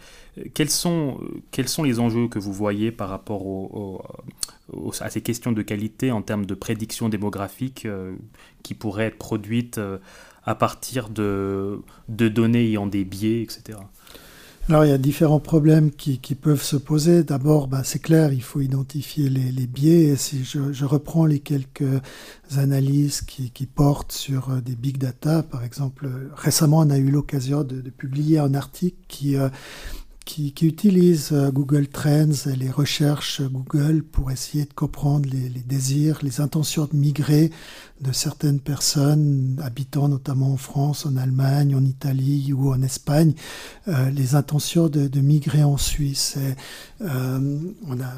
Quels 0.53 0.69
sont, 0.69 1.19
quels 1.51 1.67
sont 1.67 1.83
les 1.83 1.99
enjeux 1.99 2.27
que 2.27 2.39
vous 2.39 2.53
voyez 2.53 2.91
par 2.91 3.09
rapport 3.09 3.43
à 5.01 5.09
ces 5.09 5.21
questions 5.21 5.51
de 5.51 5.61
qualité 5.61 6.11
en 6.11 6.21
termes 6.21 6.45
de 6.45 6.55
prédictions 6.55 7.09
démographiques 7.09 7.85
euh, 7.85 8.15
qui 8.63 8.73
pourraient 8.73 9.07
être 9.07 9.17
produites 9.17 9.79
à 10.45 10.55
partir 10.55 11.09
de 11.09 11.83
données 12.07 12.65
ayant 12.65 12.87
des 12.87 13.03
biais, 13.03 13.41
etc. 13.43 13.77
Alors 14.67 14.85
il 14.85 14.89
y 14.89 14.93
a 14.93 14.99
différents 14.99 15.39
problèmes 15.39 15.89
qui, 15.89 16.19
qui 16.19 16.35
peuvent 16.35 16.61
se 16.61 16.75
poser. 16.75 17.23
D'abord, 17.23 17.67
ben, 17.67 17.83
c'est 17.83 17.99
clair, 17.99 18.33
il 18.33 18.43
faut 18.43 18.61
identifier 18.61 19.29
les, 19.29 19.51
les 19.51 19.65
biais. 19.65 20.09
Et 20.09 20.15
si 20.15 20.43
je, 20.43 20.71
je, 20.71 20.85
reprends 20.85 21.25
les 21.25 21.39
quelques 21.39 22.01
analyses 22.55 23.21
qui, 23.21 23.49
qui, 23.49 23.65
portent 23.65 24.11
sur 24.11 24.49
euh, 24.49 24.61
des 24.61 24.75
big 24.75 24.97
data, 24.97 25.41
par 25.41 25.63
exemple, 25.63 26.07
récemment 26.35 26.79
on 26.79 26.89
a 26.91 26.97
eu 26.97 27.09
l'occasion 27.09 27.63
de, 27.63 27.81
de, 27.81 27.89
publier 27.89 28.37
un 28.37 28.53
article 28.53 28.97
qui 29.07 29.37
euh, 29.37 29.49
qui, 30.29 30.53
qui 30.53 30.67
utilisent 30.67 31.31
euh, 31.31 31.49
Google 31.49 31.87
Trends 31.87 32.45
et 32.45 32.55
les 32.55 32.69
recherches 32.69 33.41
Google 33.41 34.03
pour 34.03 34.29
essayer 34.29 34.65
de 34.65 34.73
comprendre 34.73 35.27
les, 35.27 35.49
désirs, 35.61 36.19
les 36.21 36.39
intentions 36.39 36.85
de 36.85 36.95
migrer 36.95 37.49
de 37.99 38.11
certaines 38.11 38.59
personnes 38.59 39.59
habitant 39.63 40.07
notamment 40.07 40.53
en 40.53 40.57
France, 40.57 41.07
en 41.07 41.17
Allemagne, 41.17 41.75
en 41.75 41.83
Italie 41.83 42.53
ou 42.53 42.71
en 42.71 42.83
Espagne, 42.83 43.33
euh, 43.87 44.11
les 44.11 44.35
intentions 44.35 44.87
de, 44.87 45.19
migrer 45.19 45.63
en 45.63 45.77
Suisse. 45.77 46.37
Euh, 47.01 47.59
on 47.87 47.99
a 47.99 48.13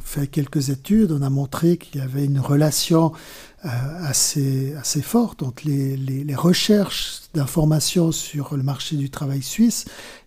fait 0.00 0.28
quelques 0.28 0.70
études, 0.70 1.12
on 1.12 1.22
a 1.22 1.30
montré 1.30 1.76
qu'il 1.76 2.00
y 2.00 2.04
avait 2.04 2.24
une 2.24 2.40
relation 2.40 3.12
assez, 3.64 4.74
assez 4.74 5.02
forte 5.02 5.42
entre 5.42 5.62
les, 5.66 5.96
les, 5.96 6.24
les 6.24 6.34
recherches 6.34 7.22
d'informations 7.34 8.12
sur 8.12 8.56
le 8.56 8.62
marché 8.62 8.96
du 8.96 9.10
travail 9.10 9.42
suisse 9.42 9.84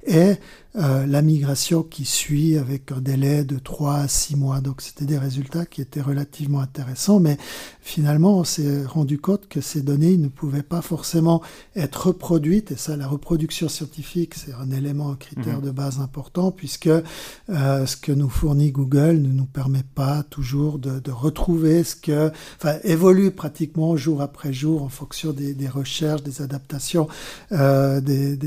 et 0.07 0.35
euh, 0.77 1.05
la 1.05 1.21
migration 1.21 1.83
qui 1.83 2.03
suit 2.03 2.57
avec 2.57 2.91
un 2.91 2.99
délai 2.99 3.45
de 3.45 3.57
3 3.57 3.95
à 3.95 4.07
6 4.09 4.35
mois. 4.35 4.59
Donc 4.59 4.81
c'était 4.81 5.05
des 5.05 5.17
résultats 5.17 5.65
qui 5.65 5.81
étaient 5.81 6.01
relativement 6.01 6.59
intéressants, 6.59 7.21
mais 7.21 7.37
finalement 7.81 8.39
on 8.39 8.43
s'est 8.43 8.85
rendu 8.85 9.17
compte 9.17 9.47
que 9.47 9.61
ces 9.61 9.81
données 9.81 10.17
ne 10.17 10.27
pouvaient 10.27 10.63
pas 10.63 10.81
forcément 10.81 11.41
être 11.77 12.07
reproduites, 12.07 12.73
et 12.73 12.75
ça 12.75 12.97
la 12.97 13.07
reproduction 13.07 13.69
scientifique 13.69 14.33
c'est 14.35 14.53
un 14.53 14.69
élément, 14.69 15.11
un 15.11 15.15
critère 15.15 15.59
mhm. 15.59 15.65
de 15.65 15.71
base 15.71 15.99
important, 16.01 16.51
puisque 16.51 16.87
euh, 16.87 17.85
ce 17.85 17.95
que 17.95 18.11
nous 18.11 18.29
fournit 18.29 18.71
Google 18.71 19.21
ne 19.21 19.31
nous 19.31 19.45
permet 19.45 19.85
pas 19.95 20.23
toujours 20.23 20.77
de, 20.77 20.99
de, 20.99 21.11
retrouver 21.11 21.85
ce 21.85 21.95
que, 21.95 22.31
enfin 22.57 22.75
pratiquement 23.31 23.95
jour 23.97 24.21
après 24.21 24.53
jour 24.53 24.83
en 24.83 24.89
fonction 24.89 25.31
des, 25.31 25.67
recherches, 25.67 26.23
des 26.23 26.41
adaptations 26.41 27.07
euh, 27.51 28.01
des, 28.01 28.37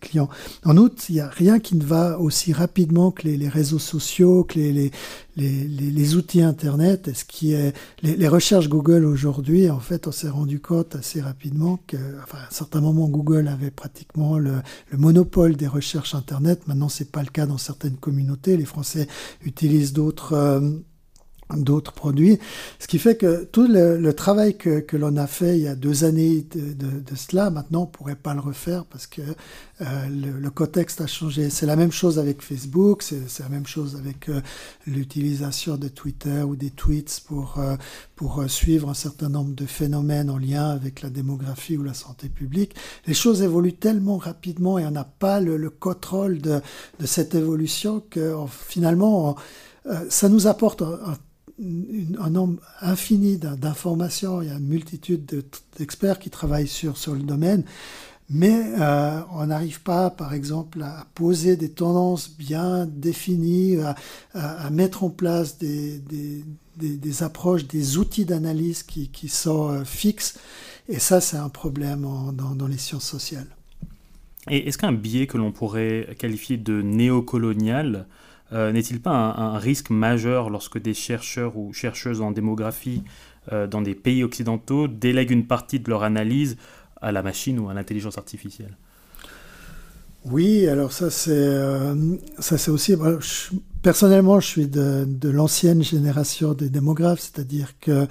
clients. 0.00 0.28
En 0.64 0.76
outre, 0.76 1.04
il 1.08 1.14
n'y 1.14 1.20
a 1.20 1.28
rien 1.28 1.58
qui 1.58 1.76
ne 1.76 1.84
va 1.84 2.18
aussi 2.18 2.52
rapidement 2.52 3.10
que 3.10 3.28
les, 3.28 3.48
réseaux 3.48 3.78
sociaux, 3.78 4.44
que 4.44 4.58
les, 4.58 6.14
outils 6.14 6.42
Internet. 6.42 7.08
Et 7.08 7.14
ce 7.14 7.24
qui 7.24 7.52
est 7.52 7.74
les, 8.02 8.28
recherches 8.28 8.68
Google 8.68 9.04
aujourd'hui, 9.04 9.70
en 9.70 9.80
fait, 9.80 10.06
on 10.06 10.12
s'est 10.12 10.28
rendu 10.28 10.60
compte 10.60 10.96
assez 10.96 11.20
rapidement 11.20 11.78
que, 11.86 11.96
enfin, 12.22 12.38
à 12.38 12.46
un 12.46 12.50
certain 12.50 12.80
moment, 12.80 13.08
Google 13.08 13.48
avait 13.48 13.70
pratiquement 13.70 14.38
le, 14.38 14.62
monopole 14.96 15.56
des 15.56 15.66
recherches 15.66 16.14
Internet. 16.14 16.66
Maintenant, 16.66 16.88
c'est 16.88 17.10
pas 17.10 17.22
le 17.22 17.28
cas 17.28 17.46
dans 17.46 17.58
certaines 17.58 17.96
communautés. 17.96 18.56
Les 18.56 18.64
Français 18.64 19.08
utilisent 19.44 19.92
d'autres 19.92 20.34
euh, 20.34 20.70
d'autres 21.56 21.92
produits. 21.92 22.38
Ce 22.78 22.86
qui 22.86 22.98
fait 22.98 23.16
que 23.16 23.44
tout 23.44 23.66
le, 23.68 24.12
travail 24.12 24.56
que, 24.56 24.80
que 24.80 24.96
l'on 24.96 25.16
a 25.16 25.26
fait 25.26 25.58
il 25.58 25.64
y 25.64 25.68
a 25.68 25.74
deux 25.74 26.04
années 26.04 26.46
de, 26.54 26.72
de, 26.72 27.00
de 27.00 27.14
cela, 27.14 27.50
maintenant 27.50 27.82
on 27.82 27.86
pourrait 27.86 28.16
pas 28.16 28.34
le 28.34 28.40
refaire 28.40 28.84
parce 28.84 29.06
que 29.06 29.22
euh, 29.82 29.84
le, 30.08 30.38
le, 30.38 30.50
contexte 30.50 31.00
a 31.00 31.06
changé. 31.06 31.48
C'est 31.48 31.64
la 31.64 31.76
même 31.76 31.92
chose 31.92 32.18
avec 32.18 32.42
Facebook, 32.42 33.02
c'est 33.02 33.42
la 33.42 33.48
même 33.48 33.66
chose 33.66 33.96
avec 33.96 34.28
euh, 34.28 34.42
l'utilisation 34.86 35.76
de 35.76 35.88
Twitter 35.88 36.42
ou 36.42 36.54
des 36.54 36.70
tweets 36.70 37.22
pour, 37.26 37.58
euh, 37.58 37.76
pour 38.14 38.44
suivre 38.48 38.90
un 38.90 38.94
certain 38.94 39.30
nombre 39.30 39.54
de 39.54 39.64
phénomènes 39.64 40.28
en 40.28 40.36
lien 40.36 40.68
avec 40.70 41.00
la 41.00 41.08
démographie 41.08 41.78
ou 41.78 41.82
la 41.82 41.94
santé 41.94 42.28
publique. 42.28 42.74
Les 43.06 43.14
choses 43.14 43.42
évoluent 43.42 43.72
tellement 43.72 44.18
rapidement 44.18 44.78
et 44.78 44.84
on 44.84 44.90
n'a 44.90 45.04
pas 45.04 45.40
le, 45.40 45.56
le, 45.56 45.70
contrôle 45.70 46.42
de, 46.42 46.60
de 46.98 47.06
cette 47.06 47.34
évolution 47.34 48.02
que 48.10 48.34
finalement 48.48 49.36
ça 50.10 50.28
nous 50.28 50.46
apporte 50.46 50.82
un 50.82 51.16
nombre 51.60 52.60
infini 52.80 53.36
d'informations, 53.36 54.42
il 54.42 54.48
y 54.48 54.50
a 54.50 54.54
une 54.56 54.66
multitude 54.66 55.44
d'experts 55.78 56.18
qui 56.18 56.30
travaillent 56.30 56.68
sur, 56.68 56.96
sur 56.96 57.14
le 57.14 57.22
domaine, 57.22 57.64
mais 58.28 58.62
euh, 58.78 59.20
on 59.32 59.46
n'arrive 59.46 59.82
pas, 59.82 60.08
par 60.10 60.34
exemple, 60.34 60.82
à 60.82 61.06
poser 61.14 61.56
des 61.56 61.68
tendances 61.68 62.30
bien 62.30 62.86
définies, 62.86 63.76
à, 64.34 64.70
mettre 64.70 65.02
en 65.02 65.10
place 65.10 65.58
des, 65.58 66.00
des, 66.76 67.22
approches, 67.22 67.66
des 67.66 67.98
outils 67.98 68.24
d'analyse 68.24 68.82
qui, 68.82 69.08
qui, 69.08 69.28
sont 69.28 69.70
euh, 69.70 69.84
fixes, 69.84 70.38
et 70.88 70.98
ça, 70.98 71.20
c'est 71.20 71.36
un 71.36 71.48
problème 71.48 72.02
dans, 72.02 72.54
dans 72.54 72.66
les 72.66 72.78
sciences 72.78 73.04
sociales. 73.04 73.48
Et 74.48 74.68
est-ce 74.68 74.78
qu'un 74.78 74.92
biais 74.92 75.26
que 75.26 75.36
l'on 75.36 75.52
pourrait 75.52 76.16
qualifier 76.18 76.56
de 76.56 76.80
néocolonial 76.80 78.06
euh, 78.52 78.72
n'est-il 78.72 79.00
pas 79.00 79.12
un, 79.12 79.58
risque 79.58 79.90
majeur 79.90 80.50
lorsque 80.50 80.80
des 80.80 80.94
chercheurs 80.94 81.56
ou 81.56 81.72
chercheuses 81.72 82.20
en 82.20 82.32
démographie 82.32 83.02
euh, 83.52 83.66
dans 83.66 83.80
des 83.80 83.94
pays 83.94 84.24
occidentaux 84.24 84.88
délèguent 84.88 85.30
une 85.30 85.46
partie 85.46 85.78
de 85.78 85.88
leur 85.88 86.02
analyse 86.02 86.56
à 87.00 87.12
la 87.12 87.22
machine 87.22 87.58
ou 87.60 87.68
à 87.68 87.74
l'intelligence 87.74 88.18
artificielle? 88.18 88.76
Oui, 90.26 90.66
alors 90.68 90.92
ça 90.92 91.08
c'est 91.10 91.30
euh, 91.32 91.94
aussi. 92.68 92.94
personnellement, 93.82 94.38
je 94.38 94.46
suis 94.46 94.66
de, 94.66 95.06
de 95.06 95.28
l'ancienne 95.30 95.82
génération 95.82 96.52
des 96.52 96.68
démographes, 96.68 97.20
c'est-à-dire 97.20 97.78
que 97.80 98.06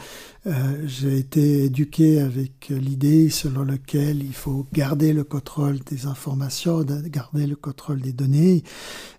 j'ai 0.86 1.18
été 1.20 1.66
éduqué 1.66 2.20
avec 2.20 2.70
l'idée 2.70 3.30
selon 3.30 3.64
laquelle 3.64 4.24
il 4.24 4.34
faut 4.34 4.66
garder 4.74 5.14
le 5.14 5.24
contrôle 5.24 5.80
des 5.82 6.08
informations, 6.08 6.84
garder 6.84 7.46
le 7.46 7.56
contrôle 7.56 8.02
des 8.02 8.14
données. 8.14 8.64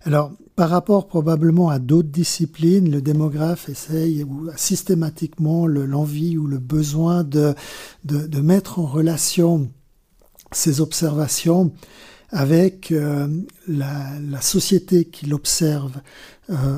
Alors, 0.03 0.33
par 0.61 0.69
rapport 0.69 1.07
probablement 1.07 1.69
à 1.69 1.79
d'autres 1.79 2.09
disciplines, 2.09 2.91
le 2.91 3.01
démographe 3.01 3.67
essaye 3.67 4.23
ou 4.23 4.47
systématiquement 4.55 5.65
l'envie 5.65 6.37
ou 6.37 6.45
le 6.45 6.59
besoin 6.59 7.23
de, 7.23 7.55
mettre 8.43 8.77
en 8.77 8.85
relation 8.85 9.71
ces 10.51 10.79
observations 10.79 11.73
avec 12.29 12.91
euh, 12.91 13.27
la, 13.67 14.19
la, 14.19 14.39
société 14.39 15.05
qui 15.05 15.25
l'observe, 15.25 15.99
euh, 16.51 16.77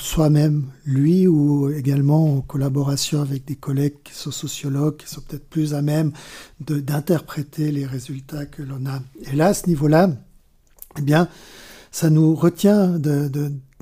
soi-même, 0.00 0.66
lui, 0.84 1.28
ou 1.28 1.70
également 1.70 2.38
en 2.38 2.40
collaboration 2.40 3.22
avec 3.22 3.44
des 3.44 3.54
collègues 3.54 4.02
qui 4.02 4.12
sont 4.12 4.32
sociologues, 4.32 4.96
qui 4.96 5.08
sont 5.08 5.20
peut-être 5.20 5.48
plus 5.48 5.72
à 5.72 5.82
même 5.82 6.10
d'interpréter 6.58 7.70
les 7.70 7.86
résultats 7.86 8.46
que 8.46 8.64
l'on 8.64 8.86
a. 8.86 9.00
Et 9.30 9.36
là, 9.36 9.46
à 9.46 9.54
ce 9.54 9.68
niveau-là, 9.68 10.10
eh 10.98 11.02
bien, 11.02 11.28
ça 11.90 12.10
nous 12.10 12.34
retient 12.34 12.98
de, 12.98 13.30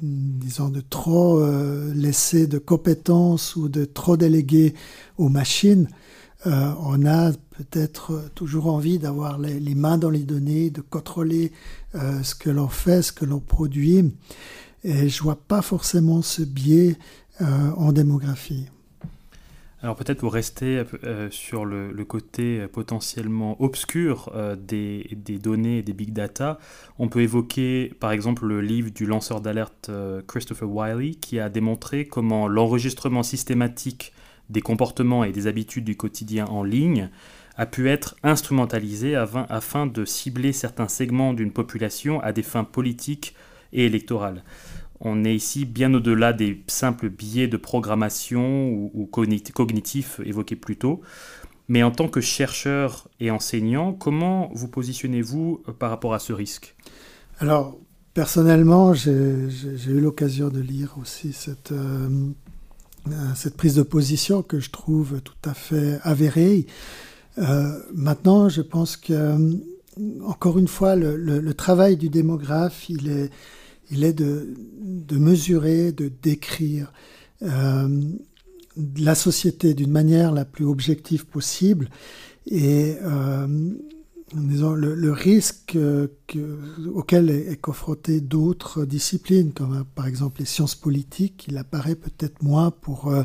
disons, 0.02 0.68
de 0.68 0.80
trop 0.80 1.40
euh, 1.40 1.92
laisser 1.94 2.46
de 2.46 2.58
compétences 2.58 3.56
ou 3.56 3.68
de 3.68 3.84
trop 3.84 4.16
déléguer 4.16 4.74
aux 5.18 5.28
machines, 5.28 5.88
euh, 6.46 6.72
on 6.80 7.04
a 7.04 7.32
peut-être 7.32 8.30
toujours 8.34 8.68
envie 8.68 8.98
d'avoir 8.98 9.38
les, 9.38 9.74
mains 9.74 9.98
dans 9.98 10.10
les 10.10 10.22
données, 10.22 10.70
de 10.70 10.80
contrôler 10.80 11.52
euh, 11.94 12.22
ce 12.22 12.34
que 12.34 12.50
l'on 12.50 12.68
fait, 12.68 13.02
ce 13.02 13.12
que 13.12 13.24
l'on 13.24 13.40
produit. 13.40 14.14
Et 14.84 15.08
je 15.08 15.22
vois 15.22 15.36
pas 15.36 15.62
forcément 15.62 16.22
ce 16.22 16.42
biais 16.42 16.96
en 17.40 17.92
démographie. 17.92 18.66
Alors 19.80 19.94
peut-être 19.94 20.18
pour 20.18 20.32
rester 20.32 20.82
euh, 21.04 21.30
sur 21.30 21.64
le, 21.64 21.92
côté 22.04 22.66
potentiellement 22.66 23.62
obscur 23.62 24.30
euh, 24.34 24.56
des, 24.56 25.06
données 25.40 25.78
et 25.78 25.82
des 25.82 25.92
big 25.92 26.12
data, 26.12 26.58
on 26.98 27.08
peut 27.08 27.20
évoquer 27.20 27.94
par 28.00 28.10
exemple 28.10 28.46
le 28.46 28.60
livre 28.60 28.90
du 28.90 29.06
lanceur 29.06 29.40
d'alerte 29.40 29.88
euh, 29.88 30.20
Christopher 30.26 30.68
Wiley 30.68 31.14
qui 31.14 31.38
a 31.38 31.48
démontré 31.48 32.06
comment 32.06 32.48
l'enregistrement 32.48 33.22
systématique 33.22 34.12
des 34.50 34.62
comportements 34.62 35.22
et 35.22 35.30
des 35.30 35.46
habitudes 35.46 35.84
du 35.84 35.96
quotidien 35.96 36.46
en 36.46 36.64
ligne 36.64 37.08
a 37.56 37.66
pu 37.66 37.88
être 37.88 38.16
instrumentalisé 38.24 39.14
afin 39.16 39.86
de 39.86 40.04
cibler 40.04 40.52
certains 40.52 40.88
segments 40.88 41.34
d'une 41.34 41.52
population 41.52 42.20
à 42.20 42.32
des 42.32 42.44
fins 42.44 42.64
politiques 42.64 43.34
et 43.72 43.86
électorales. 43.86 44.44
On 45.00 45.24
est 45.24 45.34
ici 45.34 45.64
bien 45.64 45.94
au-delà 45.94 46.32
des 46.32 46.62
simples 46.66 47.08
biais 47.08 47.46
de 47.46 47.56
programmation 47.56 48.70
ou, 48.94 49.08
cognitifs 49.10 50.20
évoqués 50.24 50.56
plus 50.56 50.76
tôt. 50.76 51.00
Mais 51.68 51.82
en 51.82 51.90
tant 51.90 52.08
que 52.08 52.20
chercheur 52.20 53.08
et 53.20 53.30
enseignant, 53.30 53.92
comment 53.92 54.50
vous 54.54 54.68
positionnez-vous 54.68 55.62
euh, 55.68 55.72
par 55.72 55.90
rapport 55.90 56.14
à 56.14 56.18
ce 56.18 56.32
risque? 56.32 56.74
Alors, 57.40 57.78
personnellement, 58.14 58.94
j'ai 58.94 59.10
eu 59.86 60.00
l'occasion 60.00 60.48
de 60.48 60.60
lire 60.60 60.96
aussi 61.00 61.34
cette, 61.34 61.72
euh, 61.72 62.08
euh, 63.08 63.12
cette 63.36 63.56
prise 63.56 63.74
de 63.74 63.82
position 63.82 64.42
que 64.42 64.60
je 64.60 64.70
trouve 64.70 65.20
tout 65.20 65.48
à 65.48 65.54
fait 65.54 65.98
avérée. 66.02 66.66
maintenant, 67.94 68.48
je 68.48 68.62
pense 68.62 68.96
que, 68.96 69.36
encore 70.24 70.58
une 70.58 70.66
fois, 70.66 70.96
le 70.96 71.52
travail 71.52 71.96
du 71.96 72.08
démographe, 72.08 72.88
il 72.88 73.08
est 73.08 73.30
il 73.90 74.04
est 74.04 74.12
de, 74.12 74.54
mesurer, 75.12 75.92
de 75.92 76.10
décrire 76.22 76.92
euh, 77.42 77.88
la 78.96 79.14
société 79.14 79.74
d'une 79.74 79.90
manière 79.90 80.32
la 80.32 80.44
plus 80.44 80.64
objective 80.64 81.26
possible 81.26 81.88
et 82.46 82.96
euh, 83.02 83.46
le, 84.34 85.10
risque 85.10 85.76
auquel 86.94 87.30
est, 87.30 87.60
confronté 87.60 88.20
d'autres 88.20 88.84
disciplines, 88.84 89.52
comme 89.52 89.84
par 89.94 90.06
exemple 90.06 90.40
les 90.40 90.46
sciences 90.46 90.74
politiques, 90.74 91.46
il 91.48 91.56
apparaît 91.56 91.94
peut-être 91.94 92.42
moins 92.42 92.70
pour, 92.70 93.08
euh, 93.08 93.22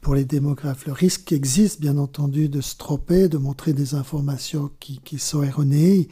pour 0.00 0.14
les 0.14 0.24
démographes. 0.24 0.86
Le 0.86 0.92
risque 0.92 1.32
existe, 1.32 1.80
bien 1.80 1.96
entendu, 1.96 2.48
de 2.48 2.60
se 2.60 2.76
tromper, 2.76 3.28
de 3.28 3.38
montrer 3.38 3.72
des 3.72 3.94
informations 3.94 4.70
qui, 4.78 5.00
qui 5.04 5.18
sont 5.18 5.42
erronées. 5.42 6.08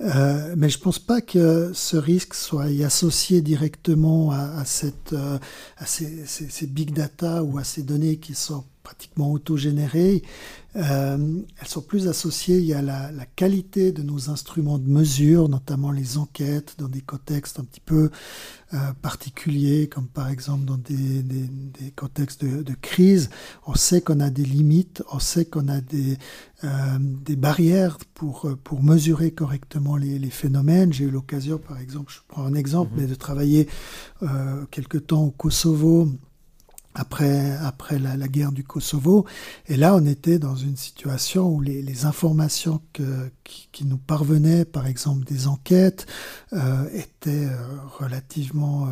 Euh, 0.00 0.54
mais 0.56 0.68
je 0.68 0.78
pense 0.78 0.98
pas 0.98 1.20
que 1.20 1.70
ce 1.72 1.96
risque 1.96 2.34
soit 2.34 2.66
associé 2.84 3.42
directement 3.42 4.32
à, 4.32 4.64
cette, 4.64 5.12
euh, 5.12 5.38
à 5.76 5.86
ces, 5.86 6.26
ces, 6.26 6.66
big 6.66 6.92
data 6.92 7.44
ou 7.44 7.58
à 7.58 7.64
ces 7.64 7.82
données 7.82 8.16
qui 8.16 8.34
sont 8.34 8.64
pratiquement 8.82 9.30
autogénérées. 9.32 10.22
Euh, 10.76 11.40
elles 11.60 11.68
sont 11.68 11.82
plus 11.82 12.08
associées 12.08 12.58
il 12.58 12.64
y 12.64 12.74
a 12.74 12.82
la, 12.82 13.12
la, 13.12 13.26
qualité 13.26 13.92
de 13.92 14.02
nos 14.02 14.28
instruments 14.28 14.78
de 14.78 14.88
mesure, 14.88 15.48
notamment 15.48 15.92
les 15.92 16.18
enquêtes 16.18 16.74
dans 16.78 16.88
des 16.88 17.00
contextes 17.00 17.60
un 17.60 17.64
petit 17.64 17.80
peu 17.80 18.10
euh, 18.72 18.78
particuliers, 19.00 19.88
comme 19.88 20.08
par 20.08 20.28
exemple 20.28 20.64
dans 20.64 20.76
des, 20.76 21.22
des, 21.22 21.46
des 21.46 21.90
contextes 21.92 22.44
de, 22.44 22.64
de, 22.64 22.74
crise. 22.74 23.30
On 23.66 23.74
sait 23.74 24.00
qu'on 24.00 24.18
a 24.18 24.30
des 24.30 24.44
limites, 24.44 25.04
on 25.12 25.20
sait 25.20 25.44
qu'on 25.44 25.68
a 25.68 25.80
des, 25.80 26.18
euh, 26.64 26.68
des 26.98 27.36
barrières 27.36 27.98
pour, 28.14 28.50
pour 28.64 28.82
mesurer 28.82 29.30
correctement 29.30 29.96
les, 29.96 30.18
les 30.18 30.30
phénomènes. 30.30 30.92
J'ai 30.92 31.04
eu 31.04 31.10
l'occasion, 31.10 31.58
par 31.58 31.78
exemple, 31.78 32.12
je 32.12 32.18
prends 32.26 32.44
un 32.44 32.54
exemple, 32.54 32.92
mm-hmm. 32.94 33.00
mais 33.00 33.06
de 33.06 33.14
travailler 33.14 33.68
euh, 34.24 34.64
quelque 34.72 34.98
temps 34.98 35.22
au 35.22 35.30
Kosovo 35.30 36.08
après, 36.94 37.56
après 37.56 37.98
la, 37.98 38.16
la, 38.16 38.28
guerre 38.28 38.52
du 38.52 38.64
Kosovo. 38.64 39.24
Et 39.66 39.76
là, 39.76 39.94
on 39.94 40.06
était 40.06 40.38
dans 40.38 40.54
une 40.54 40.76
situation 40.76 41.48
où 41.48 41.60
les, 41.60 41.82
les 41.82 42.04
informations 42.04 42.80
que, 42.92 43.30
qui, 43.42 43.68
qui, 43.72 43.84
nous 43.84 43.98
parvenaient, 43.98 44.64
par 44.64 44.86
exemple 44.86 45.24
des 45.24 45.46
enquêtes, 45.46 46.06
euh, 46.52 46.88
étaient 46.92 47.46
euh, 47.46 47.56
relativement 47.98 48.86
euh, 48.86 48.90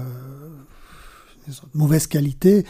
de 1.48 1.54
mauvaise 1.74 2.06
qualité. 2.06 2.64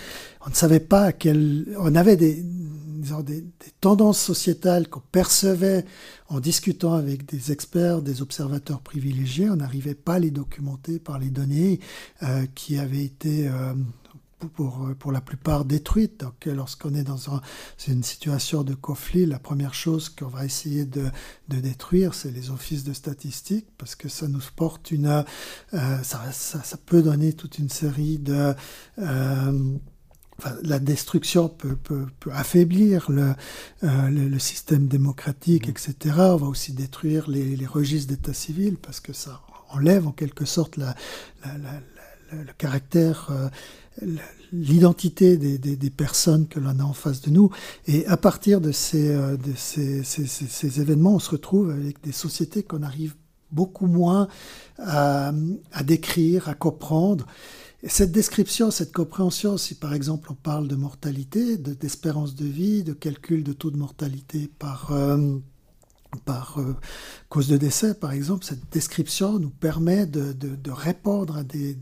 On 0.46 0.50
ne 0.50 0.54
savait 0.54 0.80
pas 0.80 1.04
à 1.04 1.12
quel... 1.12 1.66
On 1.78 1.94
avait 1.94 2.16
des, 2.16 2.42
des, 2.42 3.40
des 3.40 3.72
tendances 3.80 4.20
sociétales 4.20 4.88
qu'on 4.88 5.02
percevait 5.12 5.84
en 6.28 6.40
discutant 6.40 6.94
avec 6.94 7.26
des 7.26 7.52
experts, 7.52 8.00
des 8.00 8.22
observateurs 8.22 8.80
privilégiés. 8.80 9.50
On 9.50 9.56
n'arrivait 9.56 9.94
pas 9.94 10.14
à 10.14 10.18
les 10.18 10.30
documenter 10.30 10.98
par 10.98 11.18
les 11.18 11.30
données 11.30 11.80
euh, 12.22 12.46
qui 12.54 12.78
avaient 12.78 13.04
été 13.04 13.48
euh, 13.48 13.74
pour, 14.48 14.88
pour 14.98 15.12
la 15.12 15.20
plupart 15.20 15.64
détruites. 15.64 16.20
Donc, 16.20 16.46
lorsqu'on 16.46 16.94
est 16.94 17.02
dans 17.02 17.34
un, 17.34 17.40
une 17.88 18.02
situation 18.02 18.62
de 18.62 18.74
conflit, 18.74 19.26
la 19.26 19.38
première 19.38 19.74
chose 19.74 20.08
qu'on 20.08 20.28
va 20.28 20.44
essayer 20.44 20.84
de, 20.84 21.10
de 21.48 21.60
détruire, 21.60 22.14
c'est 22.14 22.30
les 22.30 22.50
offices 22.50 22.84
de 22.84 22.92
statistiques, 22.92 23.68
parce 23.78 23.94
que 23.94 24.08
ça 24.08 24.28
nous 24.28 24.40
porte 24.56 24.90
une, 24.90 25.06
euh, 25.06 26.02
ça, 26.02 26.20
ça, 26.32 26.62
ça, 26.62 26.76
peut 26.76 27.02
donner 27.02 27.32
toute 27.32 27.58
une 27.58 27.68
série 27.68 28.18
de 28.18 28.54
euh, 28.98 29.78
Enfin, 30.38 30.56
la 30.62 30.78
destruction 30.78 31.48
peut, 31.48 31.76
peut, 31.76 32.06
peut 32.18 32.32
affaiblir 32.32 33.10
le, 33.10 33.34
euh, 33.84 34.08
le, 34.08 34.28
le, 34.28 34.38
système 34.38 34.88
démocratique, 34.88 35.68
mmh. 35.68 35.70
etc. 35.70 35.94
On 36.18 36.36
va 36.36 36.46
aussi 36.46 36.72
détruire 36.72 37.30
les, 37.30 37.54
les 37.54 37.66
registres 37.66 38.08
d'état 38.08 38.32
civil 38.32 38.76
parce 38.76 38.98
que 38.98 39.12
ça 39.12 39.42
enlève 39.68 40.06
en 40.08 40.10
quelque 40.10 40.44
sorte 40.44 40.78
la, 40.78 40.96
la, 41.44 41.58
la, 41.58 42.42
le 42.42 42.52
caractère 42.56 43.28
euh, 43.30 43.48
l'identité 44.52 45.36
des, 45.36 45.90
personnes 45.90 46.46
que 46.46 46.60
l'on 46.60 46.78
a 46.78 46.84
en 46.84 46.92
face 46.92 47.20
de 47.22 47.30
nous. 47.30 47.50
Et 47.86 48.06
à 48.06 48.16
partir 48.16 48.60
de, 48.60 48.72
ces, 48.72 49.10
euh, 49.10 49.36
événements, 50.62 51.14
on 51.14 51.18
se 51.18 51.30
retrouve 51.30 51.70
avec 51.70 52.02
des 52.02 52.12
sociétés 52.12 52.62
qu'on 52.62 52.82
arrive 52.82 53.14
beaucoup 53.50 53.86
moins 53.86 54.28
à, 54.78 55.32
décrire, 55.84 56.48
à 56.48 56.54
comprendre. 56.54 57.26
Et 57.82 57.88
cette 57.88 58.12
description, 58.12 58.70
cette 58.70 58.92
compréhension, 58.92 59.56
si 59.58 59.74
par 59.74 59.92
exemple 59.92 60.30
on 60.30 60.34
parle 60.34 60.68
de 60.68 60.76
mortalité, 60.76 61.56
d'espérance 61.56 62.34
de, 62.34 62.46
vie, 62.46 62.84
de 62.84 62.92
calcul 62.92 63.42
de 63.42 63.52
taux 63.52 63.70
de 63.70 63.76
mortalité 63.76 64.48
par, 64.58 64.92
euh, 64.92 65.36
euh, 66.28 66.74
cause 67.28 67.48
de 67.48 67.56
décès, 67.56 67.94
par 67.94 68.12
exemple, 68.12 68.44
cette 68.44 68.70
description 68.70 69.38
nous 69.38 69.50
permet 69.50 70.06
de, 70.06 70.70
répondre 70.70 71.38
à 71.38 71.42
des, 71.42 71.76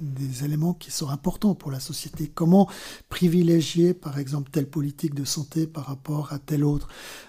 des, 0.00 0.44
éléments 0.44 0.74
qui 0.74 0.90
sont 0.90 1.08
importants 1.08 1.54
pour 1.54 1.70
la 1.70 1.80
société. 1.80 2.30
Comment 2.32 2.68
privilégier, 3.08 3.94
par 3.94 4.18
exemple, 4.18 4.50
telle 4.50 4.68
politique 4.68 5.14
de 5.14 5.24
santé 5.24 5.66
par 5.66 5.86
rapport 5.86 6.32
à 6.32 6.38
telle 6.38 6.64
autre? 6.64 6.88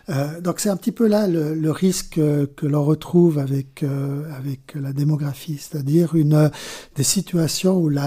Euh, 0.10 0.41
donc 0.41 0.60
c'est 0.60 0.69
un 0.69 0.77
petit 0.77 0.91
peu 0.91 1.08
là 1.08 1.27
le, 1.27 1.71
risque 1.71 2.15
que 2.15 2.65
l'on 2.65 2.84
retrouve 2.84 3.39
avec, 3.39 3.84
euh, 3.84 4.32
avec 4.36 4.73
la 4.75 4.93
démographie, 4.93 5.58
c'est-à-dire 5.58 6.15
une 6.15 6.51
des 6.95 7.03
situations 7.03 7.77
où 7.77 7.89
les, 7.89 8.01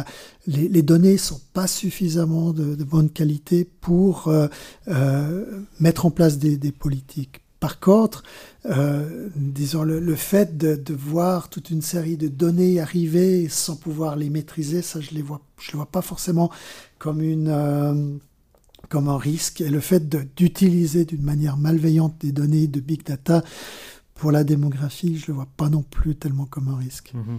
les 0.46 0.83
données 0.83 1.18
sont 1.18 1.40
pas 1.53 1.66
suffisamment 1.66 2.53
de, 2.53 2.75
bonne 2.85 3.11
qualité 3.11 3.64
pour 3.64 4.29
euh, 4.29 4.49
euh 4.88 5.44
mettre 5.79 6.07
en 6.07 6.11
place 6.11 6.38
des 6.38 6.73
politiques 6.73 7.42
par 7.61 7.79
contre, 7.79 8.23
euh, 8.64 9.29
disons 9.37 9.83
le, 9.83 10.14
fait 10.14 10.57
de, 10.57 10.94
voir 10.94 11.51
toute 11.51 11.68
une 11.68 11.83
série 11.83 12.16
de 12.16 12.29
données 12.29 12.81
arriver 12.81 13.49
sans 13.51 13.77
pouvoir 13.77 14.16
les 14.16 14.31
maîtriser, 14.31 14.81
ça 14.81 15.01
je 15.01 15.11
je 15.11 15.14
le 15.73 15.77
vois 15.77 15.87
pas 15.87 16.01
forcément 16.01 16.51
euh, 17.07 18.18
comme 18.88 19.09
un 19.09 19.18
risque. 19.18 19.61
Et 19.61 19.68
le 19.68 19.81
fait 19.81 20.09
d'utiliser 20.37 21.05
d'une 21.05 21.23
manière 21.23 21.59
malveillante 21.59 22.16
des 22.20 22.33
données 22.33 22.66
de 22.66 22.81
big 22.81 23.05
data 23.05 23.44
pour 24.14 24.33
la 24.33 24.42
démographie, 24.42 25.18
je 25.18 25.27
le 25.29 25.35
vois 25.35 25.49
pas 25.59 25.68
non 25.68 25.83
plus 25.83 26.16
tellement 26.16 26.46
comme 26.46 26.68
un 26.68 26.77
risque. 26.77 27.12
Mmh. 27.14 27.38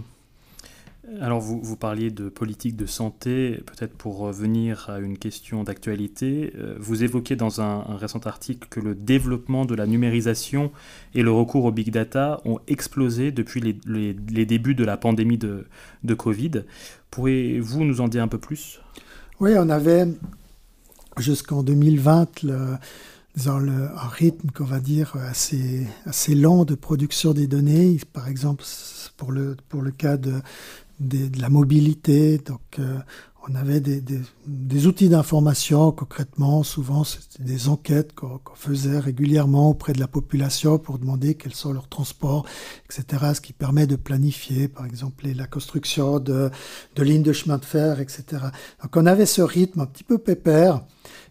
Alors 1.20 1.40
vous, 1.40 1.60
vous, 1.60 1.76
parliez 1.76 2.10
de 2.10 2.28
politique 2.28 2.76
de 2.76 2.86
santé, 2.86 3.60
peut-être 3.66 3.92
pour 3.94 4.18
revenir 4.18 4.88
à 4.88 5.00
une 5.00 5.18
question 5.18 5.64
d'actualité, 5.64 6.52
euh, 6.56 6.76
vous 6.78 7.02
évoquez 7.02 7.34
dans 7.34 7.60
un, 7.60 7.82
récent 7.96 8.20
article 8.20 8.68
que 8.70 8.78
le 8.78 8.94
développement 8.94 9.64
de 9.64 9.74
la 9.74 9.86
numérisation 9.86 10.70
et 11.14 11.22
le 11.22 11.32
recours 11.32 11.64
au 11.64 11.72
big 11.72 11.90
data 11.90 12.40
ont 12.44 12.60
explosé 12.68 13.32
depuis 13.32 13.60
les, 13.60 13.76
les, 13.84 14.46
débuts 14.46 14.76
de 14.76 14.84
la 14.84 14.96
pandémie 14.96 15.38
de, 15.38 15.66
de 16.04 16.14
Covid. 16.14 16.62
Pourriez-vous 17.10 17.82
nous 17.84 18.00
en 18.00 18.06
dire 18.06 18.22
un 18.22 18.28
peu 18.28 18.38
plus? 18.38 18.80
Oui, 19.40 19.54
on 19.58 19.70
avait 19.70 20.06
jusqu'en 21.18 21.64
2020 21.64 22.44
le, 22.44 22.76
le, 23.36 23.88
un 23.96 24.08
rythme 24.08 24.50
qu'on 24.50 24.64
va 24.64 24.78
dire 24.78 25.16
assez, 25.16 25.86
assez 26.06 26.34
lent 26.34 26.64
de 26.64 26.74
production 26.74 27.32
des 27.32 27.46
données. 27.46 27.98
Par 28.12 28.28
exemple, 28.28 28.64
pour 29.16 29.32
le, 29.32 29.56
pour 29.68 29.82
le 29.82 29.90
cas 29.90 30.16
de, 30.16 30.34
de 31.08 31.40
la 31.40 31.48
mobilité. 31.48 32.38
Donc, 32.38 32.78
on 33.48 33.54
avait 33.54 33.80
des, 33.80 34.86
outils 34.86 35.08
d'information, 35.08 35.90
concrètement, 35.90 36.62
souvent 36.62 37.02
c'était 37.02 37.42
des 37.42 37.68
enquêtes 37.68 38.14
qu'on 38.14 38.38
faisait 38.54 38.98
régulièrement 38.98 39.70
auprès 39.70 39.92
de 39.92 40.00
la 40.00 40.06
population 40.06 40.78
pour 40.78 40.98
demander 40.98 41.34
quels 41.34 41.54
sont 41.54 41.72
leurs 41.72 41.88
transports, 41.88 42.46
etc., 42.84 43.32
ce 43.34 43.40
qui 43.40 43.52
permet 43.52 43.86
de 43.86 43.96
planifier, 43.96 44.68
par 44.68 44.86
exemple, 44.86 45.26
la 45.34 45.46
construction 45.46 46.20
de, 46.20 46.50
de 46.94 47.02
lignes 47.02 47.22
de 47.22 47.32
chemin 47.32 47.58
de 47.58 47.64
fer, 47.64 48.00
etc. 48.00 48.24
Donc 48.82 48.96
on 48.96 49.06
avait 49.06 49.26
ce 49.26 49.42
rythme 49.42 49.80
un 49.80 49.86
petit 49.86 50.04
peu 50.04 50.18
pépère, 50.18 50.82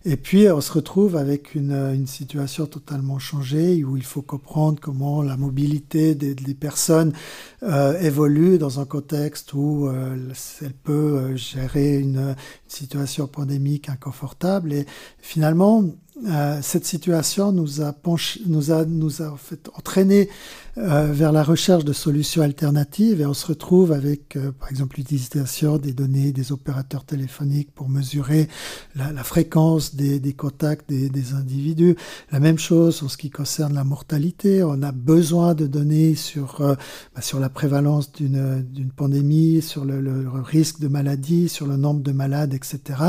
et 0.04 0.18
puis, 0.18 0.50
on 0.50 0.62
se 0.62 0.72
retrouve 0.72 1.16
avec 1.16 1.54
une, 1.54 1.74
une, 1.74 2.08
situation 2.08 2.66
totalement 2.66 3.20
changée 3.20 3.84
où 3.84 3.98
il 3.98 4.04
faut 4.04 4.24
comprendre 4.24 4.80
comment 4.82 5.22
la 5.22 5.38
mobilité 5.38 6.16
des, 6.16 6.34
des 6.34 6.56
personnes 6.56 7.14
euh, 7.62 8.00
évolue 8.00 8.58
dans 8.58 8.80
un 8.80 8.86
contexte 8.86 9.54
où 9.54 9.88
euh, 9.88 10.18
elle 10.62 10.74
peut 10.74 10.94
euh, 10.94 11.36
gérer 11.36 12.00
une, 12.00 12.36
situation 12.72 13.28
pandémique 13.28 13.90
inconfortable. 13.90 14.74
Et 14.74 14.86
finalement, 15.20 15.84
euh, 16.28 16.60
cette 16.62 16.86
situation 16.86 17.52
nous 17.52 17.82
a, 17.82 17.94
penché, 17.94 18.42
nous 18.46 18.72
a, 18.72 18.86
nous 18.86 19.22
a 19.22 19.32
en 19.32 19.38
fait 19.38 19.70
entraîné 19.76 20.30
euh, 20.78 21.08
vers 21.12 21.32
la 21.32 21.42
recherche 21.42 21.84
de 21.84 21.94
solutions 21.94 22.44
alternatives 22.44 23.22
et 23.22 23.26
on 23.26 23.34
se 23.34 23.48
retrouve 23.48 23.92
avec, 23.92 24.36
euh, 24.36 24.52
par 24.52 24.70
exemple, 24.70 24.98
l'utilisation 24.98 25.78
des 25.78 25.94
données 25.94 26.32
des 26.32 26.52
opérateurs 26.52 27.06
téléphoniques 27.06 27.72
pour 27.74 27.90
mesurer 27.90 28.50
la, 28.96 29.24
fréquence 29.24 29.96
des, 29.96 30.34
contacts 30.34 30.88
des, 30.90 31.34
individus. 31.34 31.96
La 32.32 32.40
même 32.40 32.60
chose 32.60 33.02
en 33.04 33.08
ce 33.08 33.18
qui 33.18 33.30
concerne 33.30 33.74
la 33.74 33.84
mortalité. 33.84 34.64
On 34.64 34.82
a 34.84 34.92
besoin 34.92 35.56
de 35.56 35.66
données 35.66 36.16
sur, 36.16 36.58
bah, 36.60 37.22
sur 37.22 37.40
la 37.40 37.50
prévalence 37.50 38.12
d'une 38.12 38.92
pandémie, 38.96 39.62
sur 39.62 39.86
le, 39.86 40.30
risque 40.44 40.80
de 40.80 40.88
maladie, 40.88 41.50
sur 41.50 41.68
le 41.68 41.78
nombre 41.78 42.02
de 42.02 42.12
malades, 42.12 42.54
etc. 42.64 43.00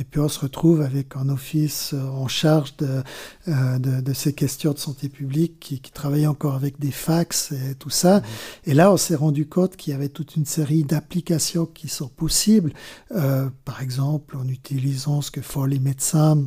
Et 0.00 0.04
puis 0.04 0.20
on 0.20 0.28
se 0.28 0.40
retrouve 0.40 0.80
avec 0.80 1.16
un 1.16 1.28
office 1.28 1.94
en 1.94 2.28
charge 2.28 2.76
de, 2.76 3.02
de, 3.46 4.00
de 4.00 4.12
ces 4.12 4.32
questions 4.32 4.72
de 4.72 4.78
santé 4.78 5.08
publique 5.08 5.60
qui, 5.60 5.80
qui 5.80 5.92
travaille 5.92 6.26
encore 6.26 6.54
avec 6.54 6.78
des 6.78 6.90
fax 6.90 7.52
et 7.52 7.74
tout 7.74 7.90
ça. 7.90 8.20
Mmh. 8.20 8.22
Et 8.66 8.74
là, 8.74 8.92
on 8.92 8.96
s'est 8.96 9.14
rendu 9.14 9.46
compte 9.46 9.76
qu'il 9.76 9.92
y 9.92 9.96
avait 9.96 10.08
toute 10.08 10.36
une 10.36 10.46
série 10.46 10.84
d'applications 10.84 11.66
qui 11.66 11.88
sont 11.88 12.08
possibles. 12.08 12.72
Euh, 13.12 13.48
par 13.64 13.82
exemple, 13.82 14.36
en 14.36 14.46
utilisant 14.48 15.22
ce 15.22 15.30
que 15.30 15.40
font 15.40 15.64
les 15.64 15.78
médecins. 15.78 16.44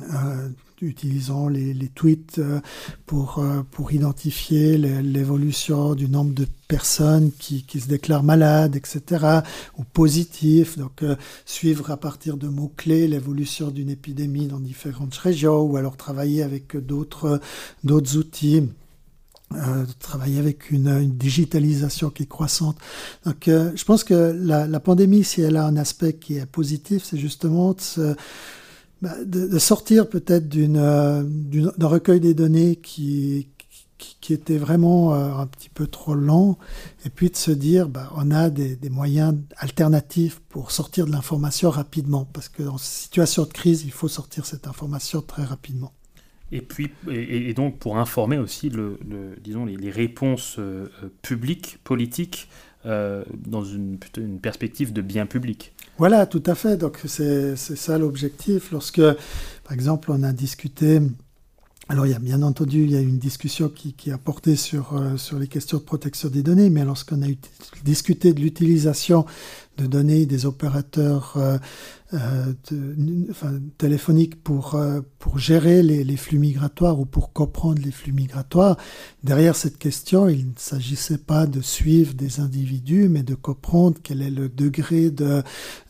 Euh, 0.00 0.48
utilisant 0.82 1.48
les, 1.48 1.74
tweets 1.94 2.38
euh, 2.38 2.60
pour, 3.06 3.38
euh, 3.38 3.62
pour 3.70 3.92
identifier 3.92 4.76
l'évolution 4.76 5.94
du 5.94 6.08
nombre 6.08 6.34
de 6.34 6.46
personnes 6.68 7.30
qui, 7.38 7.62
qui, 7.64 7.80
se 7.80 7.88
déclarent 7.88 8.22
malades, 8.22 8.76
etc., 8.76 9.40
ou 9.78 9.84
positifs, 9.84 10.78
donc 10.78 11.02
euh, 11.02 11.16
suivre 11.44 11.90
à 11.90 11.96
partir 11.96 12.36
de 12.36 12.48
mots-clés 12.48 13.08
l'évolution 13.08 13.70
d'une 13.70 13.90
épidémie 13.90 14.48
dans 14.48 14.60
différentes 14.60 15.14
régions, 15.14 15.60
ou 15.60 15.76
alors 15.76 15.96
travailler 15.96 16.42
avec 16.42 16.76
d'autres 16.76 17.40
outils 18.16 18.68
travailler 20.00 20.40
avec 20.40 20.72
une, 20.72 21.08
digitalisation 21.16 22.10
qui 22.10 22.24
est 22.24 22.28
croissante. 22.28 22.76
Donc, 23.24 23.44
je 23.46 23.84
pense 23.84 24.02
que 24.02 24.36
la, 24.36 24.66
la, 24.66 24.80
pandémie, 24.80 25.22
si 25.22 25.40
elle 25.40 25.56
a 25.56 25.64
un 25.64 25.76
aspect 25.76 26.14
qui 26.14 26.38
est 26.38 26.46
positif, 26.46 27.04
c'est 27.04 27.16
justement 27.16 27.72
de, 27.72 27.80
se, 27.80 28.16
de, 29.02 29.46
de, 29.46 29.58
sortir 29.58 30.08
peut-être 30.08 30.56
euh, 30.56 31.22
d'un 31.22 31.86
recueil 31.86 32.20
des 32.20 32.34
données 32.34 32.76
qui, 32.76 33.48
qui, 33.98 34.32
était 34.32 34.56
vraiment 34.56 35.14
euh, 35.14 35.34
un 35.34 35.46
petit 35.46 35.68
peu 35.68 35.86
trop 35.86 36.14
lent, 36.14 36.58
et 37.04 37.10
puis 37.10 37.30
de 37.30 37.36
se 37.36 37.50
dire, 37.50 37.88
bah, 37.88 38.10
on 38.16 38.30
a 38.30 38.50
des, 38.50 38.78
moyens 38.90 39.36
alternatifs 39.58 40.40
pour 40.48 40.70
sortir 40.70 41.06
de 41.06 41.12
l'information 41.12 41.70
rapidement, 41.70 42.26
parce 42.32 42.48
que 42.48 42.62
dans 42.62 42.78
situation 42.78 43.44
de 43.44 43.52
crise, 43.52 43.84
il 43.84 43.92
faut 43.92 44.08
sortir 44.08 44.46
cette 44.46 44.66
information 44.66 45.20
très 45.20 45.44
rapidement. 45.44 45.92
Et 46.52 46.60
puis, 46.60 46.90
et, 47.10 47.52
donc 47.54 47.78
pour 47.78 47.98
informer 47.98 48.38
aussi, 48.38 48.70
le, 48.70 48.98
disons, 49.42 49.66
les, 49.66 49.90
réponses 49.90 50.56
euh, 50.58 50.88
publiques, 51.22 51.78
politiques, 51.84 52.48
dans 52.84 53.64
une, 53.64 53.98
une, 54.16 54.38
perspective 54.38 54.92
de 54.92 55.02
bien 55.02 55.26
public. 55.26 55.72
Voilà, 55.98 56.26
tout 56.26 56.42
à 56.46 56.54
fait. 56.54 56.76
Donc 56.76 57.00
c'est 57.06 57.56
ça 57.56 57.98
l'objectif. 57.98 58.70
Lorsque, 58.72 59.00
par 59.00 59.72
exemple, 59.72 60.10
on 60.12 60.22
a 60.22 60.32
discuté, 60.32 61.00
alors 61.88 62.06
il 62.06 62.12
y 62.12 62.14
a 62.14 62.18
bien 62.18 62.42
entendu, 62.42 62.82
il 62.82 62.90
y 62.90 62.96
a 62.96 63.00
une 63.00 63.18
discussion 63.18 63.68
qui, 63.70 64.10
a 64.10 64.18
porté 64.18 64.56
sur, 64.56 64.94
euh, 64.96 65.16
sur 65.16 65.38
les 65.38 65.48
questions 65.48 65.78
de 65.78 65.82
protection 65.82 66.28
des 66.28 66.42
données, 66.42 66.68
mais 66.68 66.84
lorsqu'on 66.84 67.22
a 67.22 67.26
discuté 67.84 68.34
de 68.34 68.40
l'utilisation 68.40 69.24
de 69.78 69.86
données 69.86 70.26
des 70.26 70.46
opérateurs 70.46 71.34
euh, 71.36 71.58
de, 72.12 73.30
enfin, 73.30 73.58
téléphoniques 73.78 74.40
pour, 74.42 74.76
euh, 74.76 75.00
pour 75.18 75.38
gérer 75.38 75.82
les, 75.82 76.04
les, 76.04 76.16
flux 76.16 76.38
migratoires 76.38 77.00
ou 77.00 77.04
pour 77.04 77.32
comprendre 77.32 77.80
les 77.82 77.90
flux 77.90 78.12
migratoires. 78.12 78.76
Derrière 79.24 79.56
cette 79.56 79.76
question, 79.76 80.28
il 80.28 80.46
ne 80.46 80.52
s'agissait 80.56 81.18
pas 81.18 81.46
de 81.46 81.60
suivre 81.60 82.14
des 82.14 82.38
individus, 82.38 83.08
mais 83.08 83.24
de 83.24 83.34
comprendre 83.34 83.98
quel 84.02 84.22
est 84.22 84.30
le 84.30 84.48
degré 84.48 85.10
de, 85.10 85.42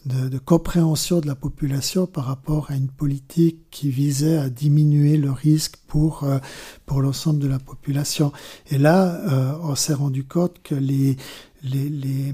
de, 0.06 0.38
compréhension 0.38 1.20
de 1.20 1.26
la 1.26 1.34
population 1.34 2.06
par 2.06 2.24
rapport 2.24 2.70
à 2.70 2.76
une 2.76 2.88
politique 2.88 3.68
qui 3.70 3.90
visait 3.90 4.38
à 4.38 4.48
diminuer 4.48 5.18
le 5.18 5.30
risque 5.30 5.76
pour, 5.86 6.24
euh, 6.24 6.38
pour 6.86 7.02
l'ensemble 7.02 7.40
de 7.40 7.48
la 7.48 7.58
population. 7.58 8.32
Et 8.70 8.78
là, 8.78 9.20
euh, 9.30 9.58
on 9.62 9.74
s'est 9.74 9.94
rendu 9.94 10.24
compte 10.24 10.62
que 10.62 10.74
les, 10.74 11.16
les, 11.62 11.90
les, 11.90 12.32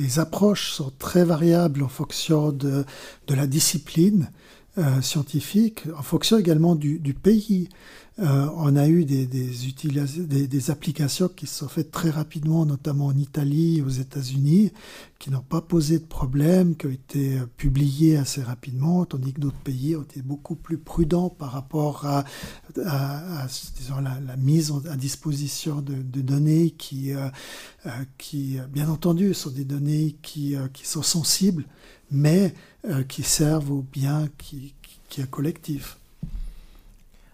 les, 0.00 0.18
approches 0.18 0.72
sont 0.72 0.92
très 0.98 1.24
variables 1.24 1.82
en 1.82 1.88
fonction 1.88 2.52
de, 2.52 2.84
la 3.28 3.46
discipline 3.46 4.30
euh, 4.78 5.00
scientifique, 5.00 5.84
en 5.96 6.02
fonction 6.02 6.38
également 6.38 6.74
du 6.74 7.14
pays. 7.14 7.68
Euh, 8.20 8.50
on 8.56 8.76
a 8.76 8.86
eu 8.86 9.06
des, 9.06 9.26
des, 9.26 9.48
des, 9.48 10.46
des, 10.46 10.70
applications 10.70 11.28
qui 11.28 11.46
se 11.46 11.60
sont 11.60 11.68
faites 11.68 11.90
très 11.90 12.10
rapidement, 12.10 12.66
notamment 12.66 13.06
en 13.06 13.16
Italie, 13.16 13.80
aux 13.80 13.88
États-Unis, 13.88 14.72
qui 15.18 15.30
n'ont 15.30 15.40
pas 15.40 15.62
posé 15.62 15.98
de 15.98 16.04
problème, 16.04 16.76
qui 16.76 16.86
ont 16.86 16.90
été 16.90 17.38
euh, 17.38 17.46
publiées 17.56 18.18
assez 18.18 18.42
rapidement, 18.42 19.06
tandis 19.06 19.32
que 19.32 19.40
d'autres 19.40 19.56
pays 19.64 19.96
ont 19.96 20.02
été 20.02 20.20
beaucoup 20.20 20.54
plus 20.54 20.76
prudents 20.76 21.30
par 21.30 21.52
rapport 21.52 22.04
à, 22.04 22.24
à, 22.84 23.42
à 23.44 23.46
disons, 23.78 24.00
la, 24.02 24.20
la, 24.20 24.36
mise 24.36 24.70
à 24.90 24.96
disposition 24.96 25.80
de, 25.80 25.94
de 25.94 26.20
données 26.20 26.72
qui, 26.72 27.14
euh, 27.14 27.28
euh, 27.86 27.90
qui, 28.18 28.58
bien 28.70 28.90
entendu, 28.90 29.32
sont 29.32 29.50
des 29.50 29.64
données 29.64 30.16
qui, 30.20 30.56
euh, 30.56 30.68
qui 30.68 30.86
sont 30.86 31.02
sensibles, 31.02 31.64
mais 32.10 32.54
euh, 32.84 33.02
qui 33.02 33.22
servent 33.22 33.70
au 33.70 33.82
bien 33.82 34.28
qui, 34.36 34.74
qui 35.08 35.22
est 35.22 35.30
collectif. 35.30 35.99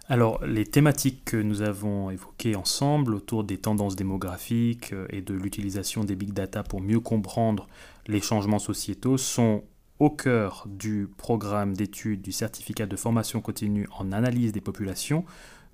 Alors, 0.09 0.45
les 0.45 0.65
thématiques 0.65 1.25
que 1.25 1.37
nous 1.37 1.63
avons 1.63 2.11
évoquées 2.11 2.55
ensemble 2.55 3.13
autour 3.13 3.43
des 3.43 3.59
tendances 3.59 3.97
démographiques 3.97 4.93
euh, 4.93 5.07
et 5.11 5.21
de 5.21 5.35
l'utilisation 5.35 6.05
des 6.05 6.15
big 6.15 6.33
data 6.33 6.63
pour 6.63 6.81
mieux 6.81 7.01
comprendre 7.01 7.67
les 8.07 8.21
changements 8.21 8.61
sociétaux 8.61 9.19
sont 9.19 9.65
au 9.99 10.11
cœur 10.11 10.69
du 10.69 11.09
programme 11.17 11.75
d'études 11.75 12.23
du 12.23 12.31
certificat 12.31 12.87
de 12.87 12.95
formation 12.95 13.41
continue 13.41 13.89
en 13.99 14.13
analyse 14.13 14.53
des 14.53 14.61
populations, 14.61 15.25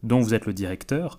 dont 0.02 0.20
vous 0.20 0.32
êtes 0.32 0.46
le 0.46 0.54
directeur. 0.54 1.18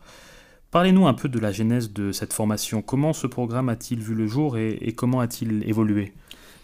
Parlez-nous 0.71 1.05
un 1.05 1.13
peu 1.13 1.29
de 1.29 1.37
la 1.37 1.51
genèse 1.51 1.93
de 1.93 2.11
cette 2.11 2.33
formation. 2.33 2.81
Comment 2.81 3.13
ce 3.13 3.27
programme 3.27 3.69
a-t-il 3.69 3.99
vu 3.99 4.15
le 4.15 4.25
jour 4.25 4.57
et, 4.57 4.71
et 4.81 4.93
comment 4.93 5.19
a-t-il 5.19 5.69
évolué? 5.69 6.13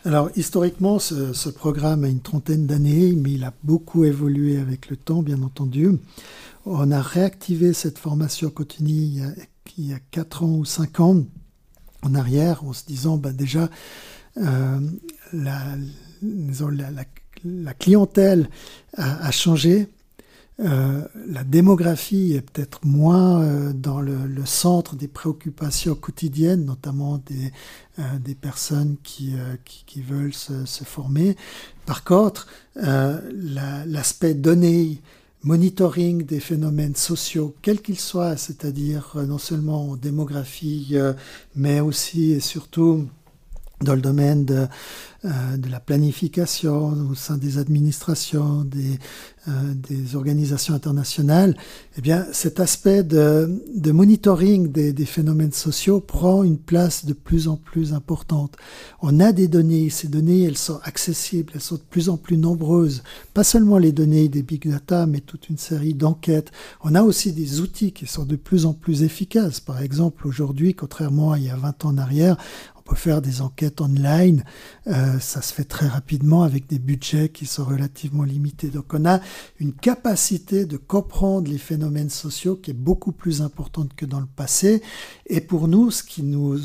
Alors 0.05 0.29
historiquement, 0.35 0.97
ce, 0.99 1.49
programme 1.49 2.03
a 2.03 2.07
une 2.07 2.21
trentaine 2.21 2.65
d'années, 2.65 3.13
mais 3.13 3.33
il 3.33 3.43
a 3.43 3.53
beaucoup 3.63 4.05
évolué 4.05 4.57
avec 4.57 4.89
le 4.89 4.95
temps, 4.95 5.21
bien 5.21 5.41
entendu. 5.41 5.89
On 6.65 6.91
a 6.91 7.01
réactivé 7.01 7.73
cette 7.73 7.97
formation 7.97 8.49
continue 8.49 8.91
il 8.91 9.17
y 9.17 9.21
a, 9.21 9.31
il 9.77 9.87
y 9.87 9.93
a 9.93 9.99
4 10.11 10.43
ans 10.43 10.55
ou 10.57 10.65
5 10.65 10.99
ans 10.99 11.23
en 12.01 12.15
arrière, 12.15 12.63
en 12.63 12.73
se 12.73 12.85
disant, 12.85 13.17
bah, 13.17 13.33
déjà, 13.33 13.69
euh, 14.37 14.79
la, 15.33 15.75
clientèle 17.77 18.49
a 18.95 19.31
changé, 19.31 19.87
euh, 20.61 21.01
la 21.27 21.45
démographie 21.45 22.33
est 22.33 22.41
peut-être 22.41 22.85
moins 22.85 23.41
euh, 23.41 23.71
dans 23.71 24.01
le, 24.01 24.17
centre 24.45 24.95
des 24.95 25.07
préoccupations 25.07 25.95
quotidiennes, 25.95 26.65
notamment 26.65 27.19
des, 27.19 27.51
euh, 27.99 28.33
personnes 28.41 28.97
qui, 29.03 29.35
veulent 29.97 30.33
se, 30.33 30.83
former. 30.83 31.35
Par 31.85 32.03
contre, 32.03 32.47
l'aspect 32.75 34.33
la, 34.33 34.39
données, 34.39 35.01
monitoring 35.43 36.25
des 36.25 36.41
phénomènes 36.41 36.95
sociaux, 36.95 37.55
quels 37.61 37.81
qu'ils 37.81 37.99
soient, 37.99 38.35
c'est-à-dire 38.35 39.15
non 39.27 39.37
seulement 39.37 39.91
en 39.91 39.95
démographie, 39.95 40.95
mais 41.55 41.79
aussi 41.79 42.31
et 42.31 42.39
surtout 42.41 43.07
dans 43.81 43.95
le 43.95 44.01
domaine 44.01 44.45
de, 44.45 44.67
euh, 45.25 45.57
de 45.57 45.69
la 45.69 45.79
planification 45.79 46.93
au 47.11 47.15
sein 47.15 47.37
des 47.37 47.57
administrations, 47.57 48.63
des, 48.63 48.99
euh, 49.47 49.51
des 49.73 50.15
organisations 50.15 50.73
internationales, 50.73 51.55
eh 51.97 52.01
bien, 52.01 52.25
cet 52.31 52.59
aspect 52.59 53.03
de, 53.03 53.61
de 53.75 53.91
monitoring 53.91 54.71
des, 54.71 54.93
des, 54.93 55.05
phénomènes 55.05 55.53
sociaux 55.53 56.01
prend 56.01 56.43
une 56.43 56.57
place 56.57 57.05
de 57.05 57.13
plus 57.13 57.47
en 57.47 57.55
plus 57.55 57.93
importante. 57.93 58.57
On 59.01 59.19
a 59.19 59.31
des 59.31 59.47
données, 59.47 59.89
ces 59.89 60.07
données, 60.07 60.43
elles 60.43 60.57
sont 60.57 60.79
accessibles, 60.83 61.53
elles 61.55 61.61
sont 61.61 61.75
de 61.75 61.89
plus 61.89 62.09
en 62.09 62.17
plus 62.17 62.37
nombreuses. 62.37 63.03
Pas 63.33 63.43
seulement 63.43 63.77
les 63.77 63.91
données 63.91 64.29
des 64.29 64.43
big 64.43 64.69
data, 64.69 65.05
mais 65.05 65.19
toute 65.19 65.49
une 65.49 65.57
série 65.57 65.93
d'enquêtes. 65.93 66.51
On 66.81 66.95
a 66.95 67.03
aussi 67.03 67.31
des 67.31 67.61
outils 67.61 67.91
qui 67.91 68.07
sont 68.07 68.25
de 68.25 68.35
plus 68.35 68.65
en 68.65 68.73
plus 68.73 69.03
efficaces. 69.03 69.59
Par 69.59 69.81
exemple, 69.81 70.27
aujourd'hui, 70.27 70.75
contrairement 70.75 71.31
à 71.31 71.39
il 71.39 71.45
y 71.45 71.49
a 71.49 71.55
20 71.55 71.85
ans 71.85 71.89
en 71.89 71.97
arrière, 71.97 72.37
faire 72.95 73.21
des 73.21 73.41
enquêtes 73.41 73.81
online. 73.81 74.43
Euh, 74.87 75.19
ça 75.19 75.41
se 75.41 75.53
fait 75.53 75.63
très 75.63 75.87
rapidement 75.87 76.43
avec 76.43 76.67
des 76.67 76.79
budgets 76.79 77.29
qui 77.29 77.45
sont 77.45 77.65
relativement 77.65 78.23
limités. 78.23 78.69
Donc 78.69 78.93
on 78.93 79.05
a 79.05 79.19
une 79.59 79.73
capacité 79.73 80.65
de 80.65 80.77
comprendre 80.77 81.49
les 81.49 81.57
phénomènes 81.57 82.09
sociaux 82.09 82.55
qui 82.55 82.71
est 82.71 82.73
beaucoup 82.73 83.11
plus 83.11 83.41
importante 83.41 83.93
que 83.95 84.05
dans 84.05 84.19
le 84.19 84.25
passé. 84.25 84.81
Et 85.27 85.41
pour 85.41 85.67
nous, 85.67 85.91
ce 85.91 86.03
qui 86.03 86.23
nous 86.23 86.59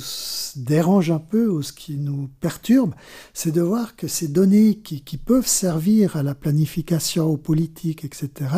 dérange 0.56 1.10
un 1.10 1.18
peu 1.18 1.48
ou 1.48 1.62
ce 1.62 1.72
qui 1.72 1.96
nous 1.96 2.28
perturbe, 2.40 2.94
c'est 3.32 3.52
de 3.52 3.60
voir 3.60 3.96
que 3.96 4.08
ces 4.08 4.28
données 4.28 4.76
qui 4.76 5.16
peuvent 5.18 5.46
servir 5.46 6.16
à 6.16 6.22
la 6.22 6.34
planification, 6.34 7.26
aux 7.26 7.36
politiques, 7.36 8.04
etc., 8.04 8.50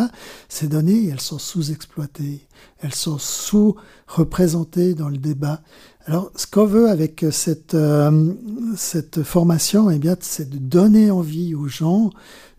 ces 0.49 0.69
données, 0.69 1.09
elles 1.09 1.21
sont 1.21 1.39
sous-exploitées, 1.39 2.47
elles 2.81 2.95
sont 2.95 3.19
sous-représentées 3.19 4.95
dans 4.95 5.09
le 5.09 5.19
débat. 5.19 5.63
Alors, 6.09 6.31
ce 6.37 6.47
qu'on 6.47 6.67
veut 6.67 6.89
avec 6.89 7.27
cette, 7.33 7.75
euh, 7.75 8.33
cette 8.77 9.25
formation, 9.25 9.91
eh 9.91 9.99
bien, 9.99 10.17
c'est 10.21 10.49
de 10.49 10.57
donner 10.59 11.11
envie 11.11 11.57
aux 11.57 11.67
gens 11.67 12.11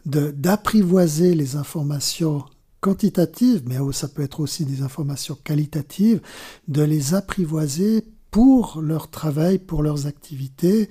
d'apprivoiser 0.06 1.34
les 1.34 1.56
informations 1.56 2.44
quantitatives, 2.82 3.64
mais 3.66 3.78
ça 3.94 4.10
peut 4.10 4.22
être 4.22 4.42
aussi 4.42 4.66
des 4.66 4.82
informations 4.82 5.38
qualitatives, 5.44 6.22
de 6.68 6.82
les 6.82 7.14
apprivoiser 7.14 8.06
pour 8.32 8.82
leur 8.82 9.10
travail, 9.10 9.60
pour 9.60 9.82
leurs 9.82 10.08
activités 10.08 10.90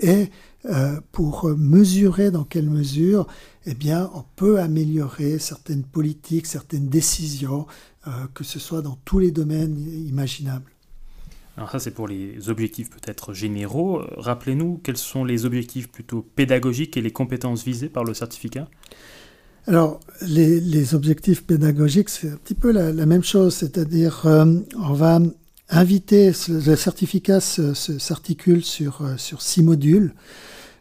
et 0.00 0.30
euh, 0.64 1.00
pour 1.12 1.48
mesurer 1.56 2.30
dans 2.30 2.44
quelle 2.44 2.70
mesure 2.70 3.26
eh 3.66 3.74
bien, 3.74 4.10
on 4.14 4.24
peut 4.34 4.60
améliorer 4.60 5.38
certaines 5.38 5.84
politiques, 5.84 6.46
certaines 6.46 6.88
décisions, 6.88 7.66
euh, 8.06 8.10
que 8.32 8.44
ce 8.44 8.58
soit 8.58 8.80
dans 8.80 8.96
tous 9.04 9.18
les 9.18 9.30
domaines 9.30 9.78
imaginables. 10.06 10.77
Alors 11.58 11.72
ça 11.72 11.80
c'est 11.80 11.90
pour 11.90 12.06
les 12.06 12.48
objectifs 12.48 12.88
peut-être 12.88 13.34
généraux. 13.34 14.00
Rappelez-nous 14.16 14.80
quels 14.84 14.96
sont 14.96 15.24
les 15.24 15.44
objectifs 15.44 15.88
plutôt 15.88 16.22
pédagogiques 16.22 16.96
et 16.96 17.02
les 17.02 17.10
compétences 17.10 17.64
visées 17.64 17.88
par 17.88 18.04
le 18.04 18.14
certificat? 18.14 18.68
Alors, 19.66 20.00
les, 20.22 20.94
objectifs 20.94 21.44
pédagogiques, 21.44 22.08
c'est 22.08 22.30
un 22.30 22.36
petit 22.36 22.54
peu 22.54 22.70
la, 22.72 23.04
même 23.04 23.22
chose, 23.22 23.54
c'est-à-dire 23.54 24.22
euh, 24.24 24.46
on 24.78 24.94
va 24.94 25.20
inviter, 25.68 26.32
le 26.48 26.74
certificat 26.76 27.40
s'articule 27.40 28.64
sur, 28.64 29.02
euh, 29.02 29.16
sur 29.18 29.42
six 29.42 29.62
modules. 29.62 30.14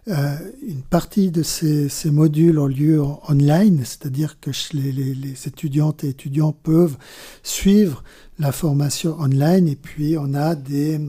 Euh, 0.10 0.38
une 0.66 0.84
partie 0.84 1.32
de 1.32 1.44
ces, 1.44 1.90
modules 2.12 2.60
ont 2.60 2.68
lieu 2.68 3.04
en 3.04 3.22
online, 3.30 3.82
c'est-à-dire 3.84 4.40
que 4.40 4.52
les, 4.74 4.92
les, 4.92 5.48
étudiantes 5.48 6.06
et 6.06 6.10
étudiants 6.10 6.54
peuvent 6.54 6.98
suivre 7.44 8.04
la 8.40 8.54
formation 8.54 9.20
online 9.20 9.68
et 9.68 9.76
puis 9.76 10.18
on 10.18 10.34
a 10.34 10.56
des, 10.56 11.02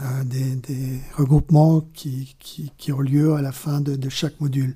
euh, 0.00 0.24
des, 0.24 1.00
regroupements 1.14 1.80
qui, 1.94 2.36
qui, 2.38 2.92
ont 2.92 3.00
lieu 3.00 3.34
à 3.34 3.40
la 3.40 3.52
fin 3.52 3.80
de, 3.80 3.96
de 3.96 4.08
chaque 4.10 4.40
module. 4.40 4.74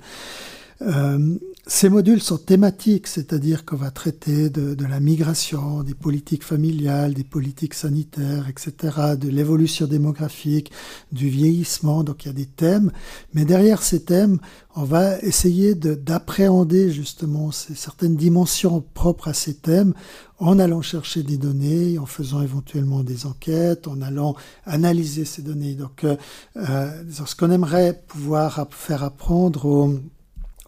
Euh, 0.80 1.39
ces 1.68 1.88
modules 1.88 2.22
sont 2.22 2.38
thématiques, 2.38 3.08
c'est-à-dire 3.08 3.64
qu'on 3.64 3.74
va 3.74 3.90
traiter 3.90 4.50
de, 4.50 4.84
la 4.84 5.00
migration, 5.00 5.82
des 5.82 5.94
politiques 5.94 6.44
familiales, 6.44 7.12
des 7.12 7.24
politiques 7.24 7.74
sanitaires, 7.74 8.48
etc., 8.48 9.16
de 9.18 9.28
l'évolution 9.28 9.88
démographique, 9.88 10.70
du 11.10 11.28
vieillissement. 11.28 12.04
Donc 12.04 12.24
il 12.24 12.28
y 12.28 12.30
a 12.30 12.34
des 12.34 12.46
thèmes, 12.46 12.92
mais 13.34 13.44
derrière 13.44 13.82
ces 13.82 14.04
thèmes, 14.04 14.38
on 14.76 14.84
va 14.84 15.18
essayer 15.22 15.74
d'appréhender 15.74 16.92
justement 16.92 17.50
certaines 17.50 18.14
dimensions 18.14 18.84
propres 18.94 19.26
à 19.26 19.34
ces 19.34 19.54
thèmes 19.54 19.92
en 20.38 20.60
allant 20.60 20.82
chercher 20.82 21.24
des 21.24 21.36
données, 21.36 21.98
en 21.98 22.06
faisant 22.06 22.42
éventuellement 22.42 23.02
des 23.02 23.26
enquêtes, 23.26 23.88
en 23.88 24.02
allant 24.02 24.36
analyser 24.66 25.24
ces 25.24 25.42
données. 25.42 25.74
Donc, 25.74 26.04
euh, 26.04 26.14
euh 26.56 27.02
ce 27.10 27.34
qu'on 27.34 27.50
aimerait 27.50 28.04
pouvoir 28.06 28.68
faire 28.70 29.02
apprendre 29.02 29.64
aux 29.64 29.98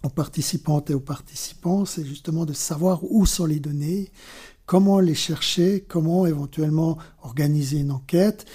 aux 0.04 0.08
participantes 0.08 0.90
et 0.90 0.94
aux 0.94 1.00
participants, 1.00 1.84
c'est 1.84 2.04
justement 2.04 2.44
de 2.44 2.52
savoir 2.52 3.00
où 3.02 3.26
sont 3.26 3.46
les 3.46 3.60
données, 3.60 4.10
comment 4.66 5.00
les 5.00 5.14
chercher, 5.14 5.84
comment 5.86 6.26
éventuellement 6.26 6.98
organiser 7.22 7.78
une 7.78 7.90
enquête, 7.90 8.46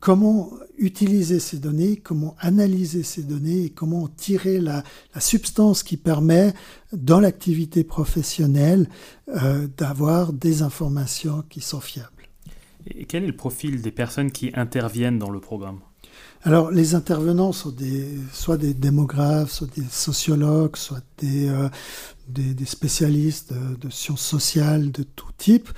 comment 0.00 0.52
utiliser 0.78 1.40
ces 1.40 1.58
données, 1.58 1.96
comment 1.96 2.36
analyser 2.38 3.02
ces 3.02 3.22
données 3.22 3.64
et 3.64 3.70
comment 3.70 4.06
tirer 4.06 4.60
la, 4.60 4.84
substance 5.18 5.82
qui 5.82 5.96
permet 5.96 6.52
dans 6.92 7.20
l'activité 7.20 7.82
professionnelle 7.82 8.88
euh, 9.28 9.66
d'avoir 9.76 10.32
des 10.32 10.62
informations 10.62 11.42
qui 11.48 11.60
sont 11.60 11.80
fiables. 11.80 12.28
Et 12.86 13.06
quel 13.06 13.24
est 13.24 13.28
le 13.28 13.36
profil 13.36 13.82
des 13.82 13.90
personnes 13.90 14.30
qui 14.30 14.52
interviennent 14.54 15.18
dans 15.18 15.30
le 15.30 15.40
programme? 15.40 15.80
Alors, 16.46 16.70
les 16.70 16.94
intervenants 16.94 17.50
sont 17.50 17.72
des, 17.72 18.06
soit 18.32 18.56
des 18.56 18.72
démographes, 18.72 19.50
soit 19.50 19.66
des 19.76 19.82
sociologues, 19.90 20.76
soit 20.76 21.02
des, 21.18 21.48
euh, 21.48 21.68
des, 22.28 22.64
spécialistes 22.64 23.52
de, 23.52 23.90
sciences 23.90 24.24
sociales 24.24 24.92
de 24.92 25.02
tout 25.02 25.32
type, 25.38 25.68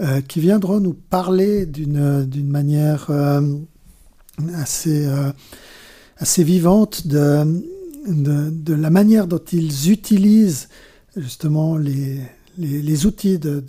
euh, 0.00 0.20
qui 0.20 0.40
viendront 0.40 0.80
nous 0.80 0.92
parler 0.92 1.64
d'une, 1.64 2.26
manière 2.46 3.06
euh, 3.08 3.40
assez, 4.52 5.08
assez 6.18 6.44
vivante 6.44 7.06
de, 7.06 7.62
de, 8.06 8.74
la 8.74 8.90
manière 8.90 9.28
dont 9.28 9.42
ils 9.50 9.90
utilisent 9.90 10.68
justement 11.16 11.78
les, 11.78 12.20
les, 12.58 13.06
outils 13.06 13.38
de, 13.38 13.64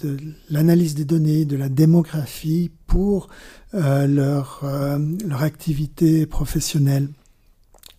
l'analyse 0.50 0.94
des 0.94 1.06
données, 1.06 1.46
de 1.46 1.56
la 1.56 1.70
démographie 1.70 2.70
pour 2.90 3.30
euh, 3.76 4.08
leur, 4.08 4.62
euh, 4.64 4.98
leur 5.26 5.44
activité 5.44 6.26
professionnelle. 6.26 7.08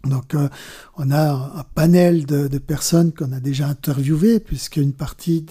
Donc, 0.04 0.34
euh, 0.34 0.48
on 0.96 1.10
a 1.10 1.30
un, 1.30 1.64
panel 1.74 2.24
de, 2.24 2.58
personnes 2.58 3.12
qu'on 3.12 3.32
a 3.32 3.40
déjà 3.40 3.66
interviewées, 3.66 4.40
puisqu'une 4.40 4.94
partie 4.94 5.44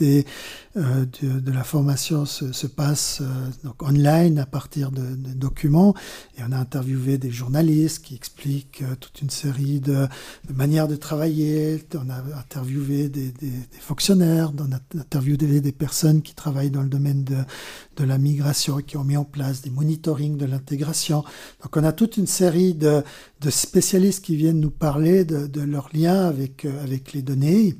euh, 0.75 1.05
de, 1.21 1.39
de, 1.39 1.51
la 1.51 1.63
formation 1.63 2.25
se, 2.25 2.51
se 2.51 2.65
passe 2.65 3.19
euh, 3.21 3.25
donc 3.63 3.83
online 3.83 4.39
à 4.39 4.47
partir 4.47 4.91
de, 4.91 5.15
documents. 5.35 5.93
Et 6.37 6.41
on 6.47 6.51
a 6.51 6.57
interviewé 6.57 7.19
des 7.19 7.29
journalistes 7.29 8.03
qui 8.03 8.15
expliquent 8.15 8.83
toute 8.99 9.21
une 9.21 9.29
série 9.29 9.79
de, 9.79 10.07
manières 10.51 10.87
de 10.87 10.95
travailler. 10.95 11.85
On 11.93 12.09
a 12.09 12.39
interviewé 12.39 13.07
des, 13.07 13.31
fonctionnaires, 13.79 14.51
on 14.57 14.71
a 14.71 14.99
interviewé 14.99 15.61
des 15.61 15.71
personnes 15.71 16.23
qui 16.23 16.33
travaillent 16.33 16.71
dans 16.71 16.81
le 16.81 16.89
domaine 16.89 17.23
de, 17.23 17.37
de 17.99 18.03
la 18.03 18.17
migration 18.17 18.79
et 18.79 18.83
qui 18.83 18.97
ont 18.97 19.03
mis 19.03 19.17
en 19.17 19.25
place 19.25 19.61
des 19.61 19.69
monitorings 19.69 20.37
de 20.37 20.45
l'intégration. 20.45 21.23
Donc, 21.61 21.75
on 21.75 21.83
a 21.83 21.91
toute 21.91 22.17
une 22.17 22.27
série 22.27 22.73
de, 22.73 23.03
de 23.41 23.49
spécialistes 23.49 24.23
qui 24.23 24.35
viennent 24.35 24.59
nous 24.59 24.71
parler 24.71 25.25
de, 25.25 25.47
de 25.47 25.61
leur 25.61 25.89
lien 25.93 26.27
avec, 26.27 26.65
euh, 26.65 26.83
avec 26.83 27.13
les 27.13 27.21
données 27.21 27.75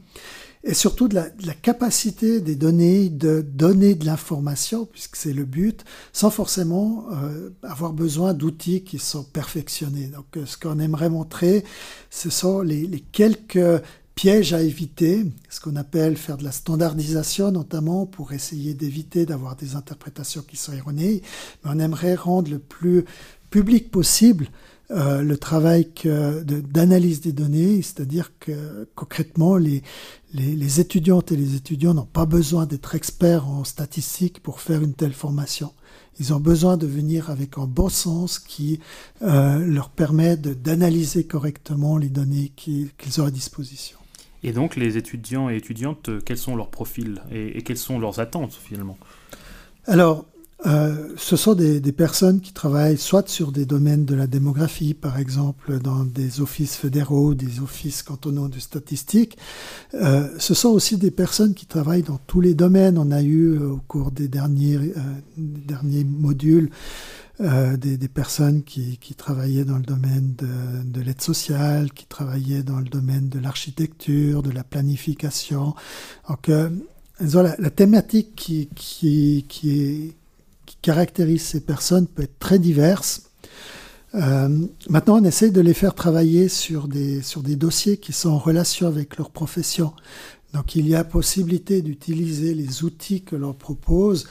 et 0.64 0.74
surtout 0.74 1.08
de 1.08 1.16
la, 1.16 1.30
de 1.30 1.48
la, 1.48 1.54
capacité 1.54 2.42
des 2.42 2.56
données 2.56 3.10
de 3.10 3.42
donner 3.42 3.96
de 3.96 4.06
l'information, 4.06 4.86
puisque 4.86 5.16
c'est 5.16 5.32
le 5.32 5.46
but, 5.46 5.86
sans 6.12 6.30
forcément 6.30 7.06
euh, 7.14 7.50
avoir 7.64 7.94
besoin 7.94 8.34
d'outils 8.34 8.84
qui 8.84 9.00
sont 9.00 9.24
perfectionnés. 9.24 10.08
Donc 10.08 10.36
euh, 10.36 10.46
ce 10.46 10.58
qu'on 10.58 10.80
aimerait 10.80 11.10
montrer, 11.10 11.64
ce 12.10 12.30
sont 12.30 12.62
les, 12.62 12.88
les, 12.88 13.00
quelques 13.00 13.82
pièges 14.16 14.54
à 14.54 14.62
éviter, 14.62 15.26
ce 15.50 15.62
qu'on 15.62 15.78
appelle 15.78 16.18
faire 16.18 16.36
de 16.36 16.44
la 16.44 16.52
standardisation 16.52 17.52
notamment 17.52 18.06
pour 18.06 18.34
essayer 18.34 18.74
d'éviter 18.74 19.26
d'avoir 19.26 19.56
des 19.56 19.76
interprétations 19.76 20.42
qui 20.42 20.58
sont 20.58 20.74
erronées, 20.74 21.22
mais 21.64 21.72
on 21.74 21.80
aimerait 21.80 22.16
rendre 22.16 22.52
le 22.52 22.60
plus 22.60 23.06
public 23.50 23.92
possible 23.92 24.50
euh, 24.92 25.22
le 25.22 25.38
travail 25.38 25.88
d'analyse 26.04 27.22
des 27.22 27.32
données, 27.32 27.82
c'est-à-dire 27.82 28.32
que 28.40 28.88
concrètement, 28.96 29.56
les, 29.56 29.84
les, 30.34 30.56
les, 30.56 30.80
étudiantes 30.80 31.32
et 31.32 31.36
les 31.36 31.56
étudiants 31.56 31.94
n'ont 31.94 32.06
pas 32.06 32.26
besoin 32.26 32.66
d'être 32.66 32.96
experts 32.96 33.48
en 33.48 33.64
statistique 33.64 34.42
pour 34.42 34.62
faire 34.62 34.82
une 34.82 34.96
telle 34.96 35.14
formation. 35.14 35.74
Ils 36.20 36.34
ont 36.34 36.40
besoin 36.40 36.76
de 36.76 36.88
venir 36.88 37.30
avec 37.30 37.58
un 37.58 37.66
bon 37.66 37.90
sens 37.90 38.40
qui 38.40 38.80
euh, 39.22 39.60
leur 39.60 39.90
permet 39.90 40.38
d'analyser 40.38 41.24
correctement 41.24 41.98
les 41.98 42.10
données 42.10 42.52
qu'ils 42.56 43.22
ont 43.22 43.26
à 43.26 43.32
disposition. 43.32 43.98
Et 44.42 44.54
donc, 44.54 44.76
les 44.76 44.98
étudiants 44.98 45.50
et 45.50 45.56
étudiantes, 45.56 46.10
quels 46.26 46.38
sont 46.38 46.56
leurs 46.56 46.70
profils 46.70 47.22
et, 47.32 47.58
et 47.58 47.62
quelles 47.62 47.78
sont 47.78 48.00
leurs 48.00 48.20
attentes 48.20 48.54
finalement? 48.54 48.98
Alors, 49.86 50.26
euh, 50.66 51.14
ce 51.16 51.38
sont 51.38 51.56
des, 51.56 51.80
personnes 51.94 52.42
qui 52.42 52.52
travaillent 52.52 52.98
soit 52.98 53.28
sur 53.30 53.52
des 53.52 53.66
domaines 53.66 54.06
de 54.06 54.14
la 54.14 54.28
démographie, 54.28 54.94
par 54.94 55.18
exemple, 55.18 55.80
dans 55.80 56.04
des 56.04 56.42
offices 56.42 56.76
fédéraux, 56.76 57.34
des 57.34 57.62
offices 57.62 58.04
cantonaux 58.04 58.50
de 58.50 58.60
statistiques. 58.60 59.38
Euh, 59.94 60.28
ce 60.38 60.54
sont 60.54 60.70
aussi 60.70 60.98
des 60.98 61.12
personnes 61.12 61.54
qui 61.54 61.66
travaillent 61.66 62.04
dans 62.04 62.20
tous 62.28 62.42
les 62.42 62.56
domaines. 62.56 62.98
On 62.98 63.12
a 63.12 63.22
eu 63.22 63.54
euh, 63.54 63.72
au 63.72 63.82
cours 63.88 64.12
des 64.12 64.28
derniers, 64.28 64.80
derniers 65.38 66.04
modules 66.04 66.70
des, 67.40 68.10
personnes 68.10 68.64
qui, 68.64 68.98
travaillaient 69.16 69.64
dans 69.64 69.78
le 69.78 69.84
domaine 69.84 70.36
de, 70.36 71.00
l'aide 71.00 71.22
sociale, 71.22 71.94
qui 71.94 72.06
travaillaient 72.06 72.64
dans 72.64 72.80
le 72.80 72.90
domaine 72.90 73.30
de 73.30 73.40
l'architecture, 73.40 74.44
de 74.44 74.52
la 74.52 74.66
planification. 74.66 75.74
Donc, 76.28 76.50
la, 76.50 77.56
la, 77.58 77.70
thématique 77.70 78.36
qui, 78.36 78.68
qui, 78.76 79.46
qui 79.48 79.80
est 79.80 80.19
caractérise 80.82 81.44
ces 81.44 81.62
personnes 81.62 82.08
peut 82.08 82.24
être 82.24 82.40
très 82.40 82.60
diverse. 82.60 83.30
Euh, 84.16 84.50
maintenant, 84.90 85.20
on 85.20 85.24
essaye 85.24 85.52
de 85.52 85.62
les 85.62 85.74
faire 85.74 85.94
travailler 85.94 86.48
sur 86.48 86.88
des, 86.88 87.22
sur 87.22 87.44
des 87.44 87.56
dossiers 87.56 87.98
qui 87.98 88.14
sont 88.14 88.30
en 88.30 88.40
relation 88.40 88.88
avec 88.88 89.18
leur 89.18 89.30
profession. 89.30 89.94
Donc, 90.54 90.76
il 90.76 90.88
y 90.88 90.96
a 90.96 91.04
possibilité 91.04 91.82
d'utiliser 91.82 92.56
les 92.56 92.84
outils 92.84 93.22
que 93.22 93.36
l'on 93.36 93.54
propose 93.54 94.28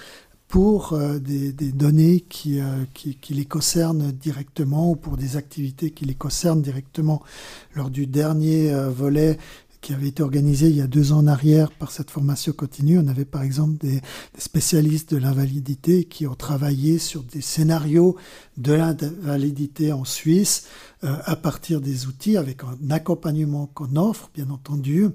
pour 0.49 0.95
euh, 0.95 1.19
des, 1.19 1.53
des, 1.53 1.71
données 1.71 2.25
euh, 2.47 2.85
qui, 2.95 3.17
qui, 3.17 3.35
les 3.35 3.45
concernent 3.45 4.11
directement 4.11 4.91
ou 4.91 4.97
pour 4.97 5.17
des 5.17 5.37
activités 5.37 5.93
qui 5.93 6.07
les 6.07 6.15
concernent 6.15 6.63
directement. 6.63 7.23
Lors 7.77 7.91
du 7.91 8.07
dernier 8.07 8.73
volet 8.89 9.39
qui 9.81 9.93
avait 9.93 10.09
été 10.09 10.23
organisé 10.23 10.69
il 10.69 10.77
y 10.77 10.81
a 10.81 10.87
deux 10.87 11.13
ans 11.13 11.19
en 11.19 11.27
arrière 11.27 11.71
par 11.71 11.91
cette 11.91 12.11
formation 12.11 12.53
continue. 12.53 12.99
On 12.99 13.07
avait 13.09 13.25
par 13.25 13.43
exemple 13.43 13.79
des, 13.79 14.01
spécialistes 14.37 15.15
de 15.15 15.19
l'invalidité 15.19 16.05
qui 16.05 16.27
ont 16.27 16.35
travaillé 16.35 16.99
sur 16.99 17.23
des 17.23 17.41
scénarios 17.41 18.17
de 18.57 18.73
l'invalidité 18.73 19.93
en 19.93 20.05
Suisse 20.05 20.67
euh, 21.05 21.17
à 21.25 21.37
partir 21.37 21.81
des 21.81 22.07
outils 22.07 22.37
avec 22.37 22.63
un 22.65 22.91
accompagnement 22.91 23.67
qu'on 23.67 23.95
offre, 23.97 24.31
bien 24.35 24.51
entendu, 24.51 25.07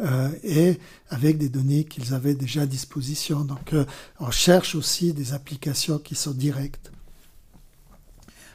euh, 0.00 0.28
et 0.44 0.78
avec 1.08 1.38
des 1.38 1.48
données 1.48 1.84
qu'ils 1.84 2.12
avaient 2.12 2.34
déjà 2.34 2.62
à 2.62 2.66
disposition. 2.66 3.44
Donc 3.44 3.72
euh, 3.72 3.86
on 4.20 4.30
cherche 4.30 4.74
aussi 4.74 5.12
des 5.14 5.32
applications 5.32 5.98
qui 5.98 6.14
sont 6.14 6.32
directes. 6.32 6.91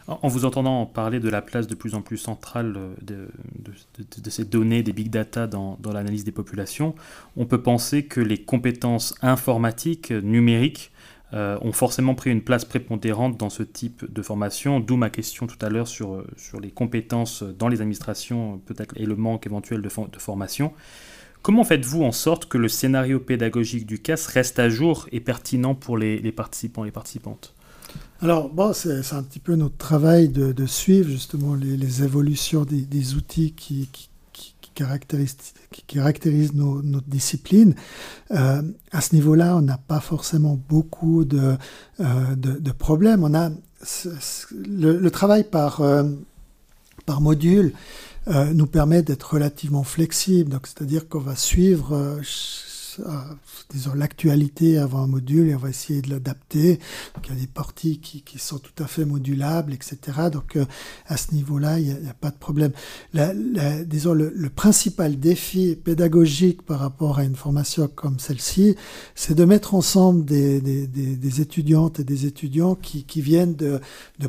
En 0.08 0.30
vous 0.30 0.45
entendant 0.45 0.86
parler 0.86 1.20
de 1.20 1.28
la 1.28 1.41
place 1.41 1.68
de 1.68 1.76
plus 1.76 1.93
en 1.93 2.01
plus 2.01 2.16
centrale 2.18 2.76
euh, 2.78 3.28
de, 4.22 4.30
ces 4.30 4.45
données, 4.45 4.82
des 4.82 4.93
big 4.93 5.10
data 5.10 5.47
dans, 5.47 5.78
l'analyse 5.84 6.24
des 6.24 6.32
populations, 6.32 6.95
on 7.36 7.45
peut 7.45 7.62
penser 7.62 8.05
que 8.05 8.22
les 8.22 8.38
compétences 8.38 9.16
informatiques, 9.22 10.12
numériques, 10.12 10.93
euh, 11.34 11.58
ont 11.62 11.74
forcément 11.74 12.16
pris 12.16 12.32
une 12.32 12.41
place 12.41 12.64
prépondérante 12.64 13.36
dans 13.36 13.49
ce 13.49 13.64
type 13.64 14.10
de 14.10 14.22
formation, 14.22 14.80
d'où 14.80 14.95
ma 14.95 15.10
question 15.10 15.45
tout 15.45 15.58
à 15.62 15.68
l'heure 15.68 15.89
sur, 15.89 16.24
les 16.62 16.72
compétences 16.72 17.43
dans 17.43 17.68
les 17.68 17.82
administrations, 17.82 18.62
peut-être, 18.66 18.95
et 18.95 19.05
le 19.05 19.18
manque 19.18 19.45
éventuel 19.45 19.82
de, 19.82 19.89
formation. 20.20 20.72
Comment 21.41 21.66
faites-vous 21.66 22.03
en 22.03 22.14
sorte 22.14 22.45
que 22.45 22.58
le 22.58 22.70
scénario 22.70 23.20
pédagogique 23.20 23.86
du 23.86 23.99
CAS 24.01 24.28
reste 24.28 24.58
à 24.58 24.70
jour 24.70 25.10
et 25.12 25.20
pertinent 25.20 25.76
pour 25.76 25.97
les 25.97 26.32
participants 26.32 26.86
et 26.86 26.88
les 26.88 26.91
participantes? 26.93 27.57
Alors, 28.22 28.49
bon, 28.49 28.74
c'est 28.74 29.13
un 29.13 29.22
petit 29.22 29.39
peu 29.39 29.55
notre 29.55 29.78
travail 29.78 30.30
de, 30.30 30.65
suivre 30.65 31.09
justement 31.09 31.53
les, 31.53 32.03
évolutions 32.03 32.65
des, 32.65 33.13
outils 33.13 33.53
qui, 33.53 33.88
caractérisent, 34.74 36.53
notre 36.53 37.07
discipline. 37.07 37.76
Euh, 38.32 38.61
à 38.91 39.01
ce 39.01 39.13
niveau-là, 39.13 39.55
on 39.55 39.61
n'a 39.61 39.78
pas 39.78 39.99
forcément 39.99 40.59
beaucoup 40.68 41.26
de, 41.26 41.57
euh, 41.99 42.74
problèmes. 42.80 43.24
On 43.24 43.36
a 43.36 43.51
le, 44.51 45.09
travail 45.09 45.43
par, 45.43 45.82
euh, 45.82 46.03
par 47.05 47.22
module 47.22 47.74
nous 48.53 48.65
permet 48.65 49.03
d'être 49.03 49.36
relativement 49.36 49.84
flexible. 49.84 50.59
C'est-à-dire 50.63 51.07
qu'on 51.07 51.22
va 51.22 51.36
suivre 51.38 52.20
disons, 53.70 53.93
l'actualité 53.93 54.78
avant 54.78 55.04
un 55.04 55.08
module 55.08 55.50
et 55.50 55.56
on 55.56 55.60
va 55.60 55.70
essayer 55.70 56.02
de 56.02 56.10
l'adapter. 56.10 56.80
Il 57.24 57.30
y 57.30 57.38
a 57.38 57.39
des 57.39 57.48
parties 57.48 58.00
qui, 58.00 58.39
sont 58.39 58.60
tout 58.60 58.84
à 58.84 58.88
fait 58.88 59.06
modulables, 59.06 59.74
etc. 59.74 59.98
Donc 60.32 60.56
euh, 60.56 60.66
à 61.08 61.18
ce 61.18 61.34
niveau-là, 61.34 61.80
il 61.80 61.86
n'y 61.86 62.10
a, 62.10 62.14
pas 62.14 62.30
de 62.30 62.38
problème. 62.38 62.72
La, 63.14 63.34
disons, 63.84 64.14
le, 64.14 64.32
principal 64.50 65.20
défi 65.20 65.76
pédagogique 65.76 66.62
par 66.62 66.80
rapport 66.80 67.20
à 67.20 67.24
une 67.24 67.36
formation 67.36 67.88
comme 67.88 68.20
celle-ci, 68.20 68.76
c'est 69.16 69.36
de 69.36 69.45
mettre 69.45 69.76
ensemble 69.76 70.26
des, 70.26 71.41
étudiantes 71.41 72.00
et 72.00 72.04
des 72.04 72.26
étudiants 72.26 72.76
qui, 72.76 73.22
viennent 73.22 73.56
de, 73.56 73.80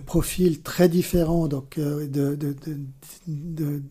profils 0.04 0.60
très 0.60 0.88
différents, 0.88 1.48
donc 1.48 1.78
euh, 1.78 2.06
de 2.06 3.82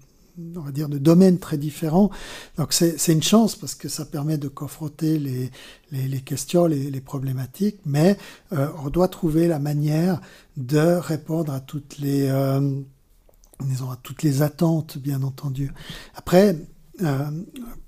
on 0.56 0.60
va 0.62 0.72
dire, 0.72 0.90
de 0.90 0.98
domaines 0.98 1.40
très 1.40 1.58
différents. 1.58 2.10
Donc 2.58 2.74
c'est 2.74 3.12
une 3.12 3.24
chance 3.24 3.56
parce 3.56 3.76
que 3.76 3.90
ça 3.90 4.06
permet 4.06 4.38
de 4.38 4.48
confronter 4.48 5.18
les, 5.20 5.52
les, 5.92 6.22
questions, 6.22 6.66
les, 6.66 7.02
problématiques, 7.02 7.80
mais 7.86 8.18
euh, 8.54 8.68
on 8.84 8.90
doit 8.90 9.08
trouver 9.08 9.48
la 9.48 9.60
manière 9.60 10.22
de 10.58 10.80
répondre 10.80 11.54
à 11.54 11.60
toutes 11.60 11.98
les, 12.00 12.28
euh, 12.30 12.80
disons, 13.62 13.90
à 13.90 13.98
toutes 14.02 14.24
les 14.24 14.42
attentes, 14.42 14.98
bien 14.98 15.24
entendu. 15.24 15.72
Après, 16.16 16.56
euh, 17.04 17.26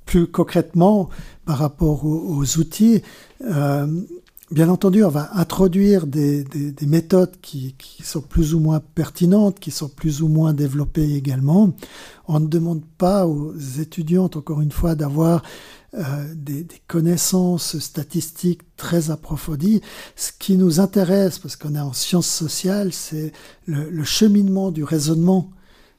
plus 0.05 0.27
concrètement, 0.27 1.09
par 1.45 1.59
rapport 1.59 2.05
aux, 2.05 2.57
outils, 2.57 3.03
Bien 4.51 4.67
entendu, 4.69 5.03
on 5.03 5.09
va 5.09 5.29
introduire 5.37 6.07
des, 6.07 6.43
méthodes 6.81 7.39
qui, 7.39 7.75
sont 8.01 8.21
plus 8.21 8.55
ou 8.55 8.59
moins 8.59 8.79
pertinentes, 8.79 9.59
qui 9.59 9.69
sont 9.69 9.89
plus 9.89 10.23
ou 10.23 10.27
moins 10.27 10.53
développées 10.53 11.13
également. 11.13 11.71
On 12.27 12.39
ne 12.39 12.47
demande 12.47 12.81
pas 12.97 13.27
aux 13.27 13.53
étudiantes, 13.79 14.37
encore 14.37 14.61
une 14.61 14.71
fois, 14.71 14.95
d'avoir 14.95 15.43
euh, 15.93 16.33
des, 16.33 16.65
connaissances 16.87 17.77
statistiques 17.77 18.61
très 18.75 19.11
approfondies. 19.11 19.81
Ce 20.15 20.31
qui 20.31 20.57
nous 20.57 20.79
intéresse, 20.79 21.37
parce 21.37 21.55
qu'on 21.55 21.75
est 21.75 21.79
en 21.79 21.93
sciences 21.93 22.27
sociales, 22.27 22.91
c'est 22.91 23.31
le, 23.67 24.03
cheminement 24.03 24.71
du 24.71 24.83
raisonnement 24.83 25.51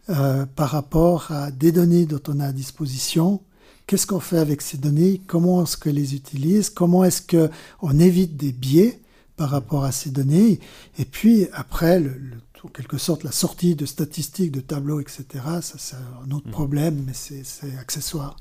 euh, 0.09 0.44
par 0.44 0.70
rapport 0.70 1.30
à 1.30 1.53
des 1.53 1.70
données 1.70 2.05
dont 2.05 2.22
on 2.26 2.40
a 2.40 2.46
à 2.46 2.53
disposition, 2.53 3.42
Qu'est-ce 3.91 4.07
qu'on 4.07 4.20
fait 4.20 4.38
avec 4.38 4.62
ces 4.62 4.78
données? 4.78 5.20
Comment 5.26 5.64
est-ce 5.64 5.76
qu'on 5.76 5.91
les 5.91 6.14
utilise 6.14 6.70
Comment 6.70 7.03
est-ce 7.03 7.22
qu'on 7.22 7.99
évite 7.99 8.36
des 8.36 8.53
biais 8.53 9.01
par 9.36 9.51
rapport 9.51 9.82
à 9.82 9.91
ces 9.91 10.11
données? 10.11 10.61
Et 10.97 11.05
puis 11.05 11.49
après, 11.53 12.01
en 12.62 12.68
quelque 12.68 12.99
sorte, 12.99 13.24
la 13.24 13.32
sortie 13.32 13.74
de 13.74 13.86
statistiques, 13.86 14.53
de 14.53 14.61
tableaux, 14.61 15.01
etc., 15.01 15.24
ça 15.61 15.74
c'est 15.76 15.97
un 15.97 16.30
autre 16.30 16.47
mmh. 16.47 16.53
problème, 16.53 17.03
mais 17.05 17.14
c'est 17.14 17.76
accessoire. 17.80 18.36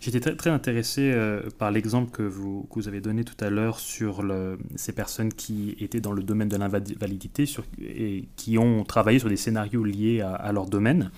J'étais 0.00 0.18
très, 0.18 0.34
très, 0.34 0.50
intéressé 0.50 1.12
euh, 1.12 1.42
par 1.56 1.70
l'exemple 1.70 2.10
que 2.10 2.22
vous, 2.24 2.66
que 2.68 2.80
vous, 2.80 2.88
avez 2.88 3.00
donné 3.00 3.22
tout 3.22 3.36
à 3.38 3.50
l'heure 3.50 3.78
sur 3.78 4.22
le, 4.22 4.58
ces 4.74 4.92
personnes 4.92 5.32
qui 5.32 5.76
étaient 5.78 6.00
dans 6.00 6.12
le 6.12 6.24
domaine 6.24 6.48
de 6.48 6.56
l'invalidité 6.56 7.44
et 7.80 8.28
qui 8.34 8.58
ont 8.58 8.82
travaillé 8.82 9.20
sur 9.20 9.28
des 9.28 9.36
scénarios 9.36 9.84
liés 9.84 10.20
à, 10.20 10.34
à 10.34 10.50
leur 10.50 10.66
domaine. 10.66 11.12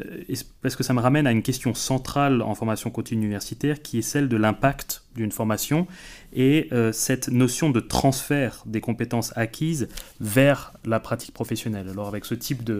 Euh, 0.00 0.34
parce 0.62 0.76
que 0.76 0.82
ça 0.82 0.92
me 0.94 1.00
ramène 1.00 1.26
à 1.26 1.32
une 1.32 1.42
question 1.42 1.74
centrale 1.74 2.42
en 2.42 2.54
formation 2.54 2.90
continue 2.90 3.20
universitaire 3.20 3.82
qui 3.82 3.98
est 3.98 4.02
celle 4.02 4.28
de 4.28 4.36
l'impact 4.36 5.04
d'une 5.16 5.32
formation 5.32 5.86
et 6.32 6.68
euh, 6.72 6.92
cette 6.92 7.28
notion 7.28 7.70
de 7.70 7.80
transfert 7.80 8.62
des 8.66 8.80
compétences 8.80 9.36
acquises 9.36 9.88
vers 10.20 10.72
la 10.84 11.00
pratique 11.00 11.34
professionnelle. 11.34 11.88
Alors 11.88 12.08
avec 12.08 12.24
ce 12.24 12.34
type 12.34 12.70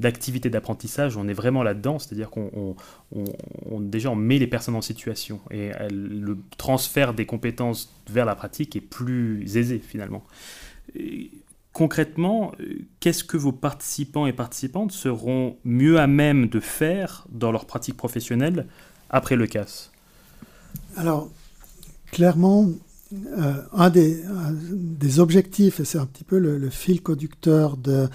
d'activité 0.00 0.50
d'apprentissage, 0.50 1.16
on 1.16 1.28
est 1.28 1.34
vraiment 1.34 1.62
là-dedans, 1.62 1.98
c'est-à-dire 1.98 2.30
qu'on 2.30 2.76
on, 3.14 3.80
déjà 3.80 4.10
on 4.10 4.16
met 4.16 4.38
les 4.38 4.46
personnes 4.46 4.76
en 4.76 4.82
situation 4.82 5.40
et 5.50 5.70
le 5.90 6.38
transfert 6.56 7.14
des 7.14 7.26
compétences 7.26 7.92
vers 8.08 8.24
la 8.24 8.34
pratique 8.34 8.76
est 8.76 8.80
plus 8.80 9.56
aisé 9.56 9.78
finalement 9.78 10.24
concrètement, 11.74 12.52
euh, 12.60 12.86
qu'est-ce 13.00 13.24
que 13.24 13.36
vos 13.36 13.52
participants 13.52 14.26
et 14.26 14.32
participantes 14.32 14.92
seront 14.92 15.58
mieux 15.64 15.98
à 16.00 16.06
même 16.06 16.48
de 16.48 16.60
faire 16.60 17.26
dans 17.30 17.52
leur 17.52 17.66
pratique 17.66 17.96
professionnelle 17.96 18.66
après 19.10 19.36
le 19.36 19.46
CAS 19.46 19.90
Alors, 20.96 21.28
clairement, 22.12 22.70
euh, 23.12 23.54
un, 23.72 23.90
des, 23.90 25.18
objectifs, 25.18 25.80
et 25.80 25.84
c'est 25.84 25.98
un 25.98 26.06
petit 26.06 26.24
peu 26.24 26.38
le, 26.38 26.70
fil 26.70 27.02
conducteur 27.02 27.76
de 27.76 28.08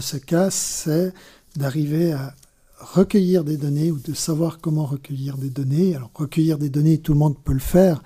ce 0.00 0.16
CAS, 0.16 0.50
c'est 0.50 1.12
d'arriver 1.56 2.12
à 2.12 2.34
recueillir 2.80 3.44
des 3.44 3.56
données 3.56 3.90
ou 3.90 3.98
de 3.98 4.14
savoir 4.14 4.58
comment 4.60 4.84
recueillir 4.86 5.36
des 5.36 5.50
données. 5.50 5.94
Alors, 5.94 6.10
recueillir 6.14 6.58
des 6.58 6.70
données, 6.70 6.98
tout 6.98 7.12
le 7.12 7.18
monde 7.18 7.36
peut 7.44 7.52
le 7.52 7.58
faire, 7.58 8.02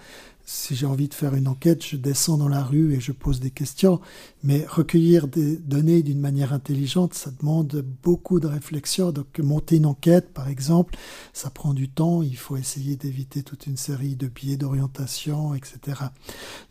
si 0.51 0.75
j'ai 0.75 0.87
envie 0.87 1.09
de 1.09 1.15
faire 1.15 1.35
une 1.35 1.47
enquête, 1.47 1.85
je 1.85 1.99
descends 1.99 2.39
dans 2.39 2.49
la 2.49 2.65
rue 2.65 2.95
et 2.95 3.01
je 3.01 3.13
pose 3.13 3.39
des 3.39 3.51
questions. 3.51 4.01
Mais 4.43 4.65
recueillir 4.67 5.29
des 5.29 5.59
données 5.59 6.03
d'une 6.03 6.21
manière 6.21 6.55
intelligente, 6.55 7.13
ça 7.13 7.31
demande 7.31 7.85
beaucoup 8.03 8.41
de 8.41 8.47
réflexion. 8.47 9.13
Donc 9.13 9.39
monter 9.41 9.77
une 9.77 9.85
enquête, 9.85 10.33
par 10.33 10.49
exemple, 10.49 10.97
ça 11.35 11.51
prend 11.51 11.75
du 11.75 11.91
temps. 11.91 12.23
Il 12.23 12.39
faut 12.39 12.57
essayer 12.57 12.97
d'éviter 12.97 13.43
toute 13.43 13.67
une 13.67 13.77
série 13.77 14.17
de 14.17 14.27
biais 14.27 14.57
d'orientation, 14.57 15.55
etc. 15.55 16.01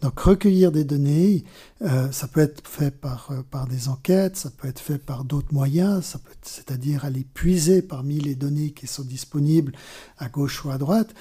Donc 0.01 0.19
recueillir 0.21 0.71
des 0.71 0.83
données, 0.83 1.43
euh, 1.83 2.11
ça 2.11 2.27
peut 2.27 2.41
être 2.41 2.67
fait 2.67 2.89
par, 2.89 3.29
euh, 3.29 3.43
par 3.43 3.67
des 3.67 3.89
enquêtes, 3.89 4.37
ça 4.37 4.49
peut 4.49 4.67
être 4.67 4.79
fait 4.79 4.97
par 4.97 5.23
d'autres 5.23 5.53
moyens, 5.53 6.03
ça 6.03 6.17
peut 6.17 6.33
c'est-à-dire 6.41 7.05
aller 7.05 7.27
puiser 7.31 7.83
parmi 7.83 8.19
les 8.19 8.33
données 8.33 8.71
qui 8.71 8.87
sont 8.87 9.03
disponibles 9.03 9.73
à 10.17 10.29
gauche 10.29 10.65
ou 10.65 10.71
à 10.71 10.79
droite. 10.79 11.13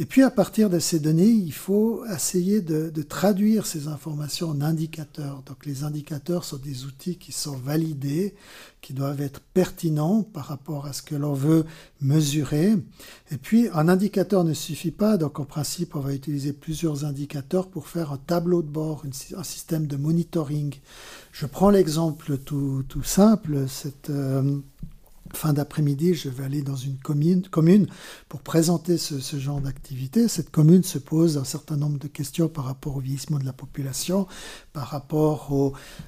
Et 0.00 0.06
puis 0.06 0.22
à 0.22 0.30
partir 0.30 0.70
de 0.70 0.80
ces 0.80 0.98
données, 0.98 1.28
il 1.28 1.52
faut 1.52 2.04
essayer 2.06 2.60
de, 2.60 2.90
traduire 3.02 3.64
ces 3.64 3.86
informations 3.86 4.48
en 4.48 4.60
indicateurs. 4.60 5.44
Donc 5.46 5.64
les 5.66 5.84
indicateurs 5.84 6.44
sont 6.44 6.56
des 6.56 6.84
outils 6.84 7.16
qui 7.16 7.30
sont 7.30 7.56
validés, 7.56 8.34
qui 8.80 8.92
doivent 8.92 9.20
être 9.20 9.40
pertinents 9.40 10.24
par 10.24 10.46
rapport 10.46 10.86
à 10.86 10.92
ce 10.92 11.02
que 11.02 11.14
l'on 11.14 11.32
veut 11.32 11.64
mesurer. 12.00 12.74
Et 13.30 13.36
puis 13.36 13.68
un 13.72 13.88
indicateur 13.88 14.42
ne 14.42 14.52
suffit 14.52 14.90
pas, 14.90 15.16
donc 15.16 15.38
en 15.38 15.44
principe 15.44 15.94
on 15.94 16.00
va 16.00 16.12
utiliser 16.12 16.52
plusieurs 16.52 17.04
indicateurs 17.04 17.68
pour 17.68 17.86
faire 17.86 18.10
un 18.10 18.18
tableau 18.18 18.62
de 18.62 18.68
bord, 18.68 19.04
un 19.36 19.44
système 19.44 19.86
de 19.86 19.96
monitoring. 19.96 20.74
Je 21.30 21.46
prends 21.46 21.70
l'exemple 21.70 22.38
tout, 22.38 22.84
simple, 23.04 23.68
cette... 23.68 24.10
Euh, 24.10 24.58
fin 25.34 25.52
d'après-midi, 25.52 26.14
je 26.14 26.28
vais 26.28 26.44
aller 26.44 26.62
dans 26.62 26.76
une 26.76 26.98
commune, 26.98 27.42
pour 28.28 28.40
présenter 28.40 28.98
ce, 28.98 29.36
genre 29.38 29.60
d'activité. 29.60 30.28
Cette 30.28 30.50
commune 30.50 30.82
se 30.82 30.98
pose 30.98 31.38
un 31.38 31.44
certain 31.44 31.76
nombre 31.76 31.98
de 31.98 32.08
questions 32.08 32.48
par 32.48 32.64
rapport 32.64 32.96
au 32.96 33.00
vieillissement 33.00 33.38
de 33.38 33.44
la 33.44 33.52
population, 33.52 34.26
par 34.72 34.88
rapport 34.88 35.50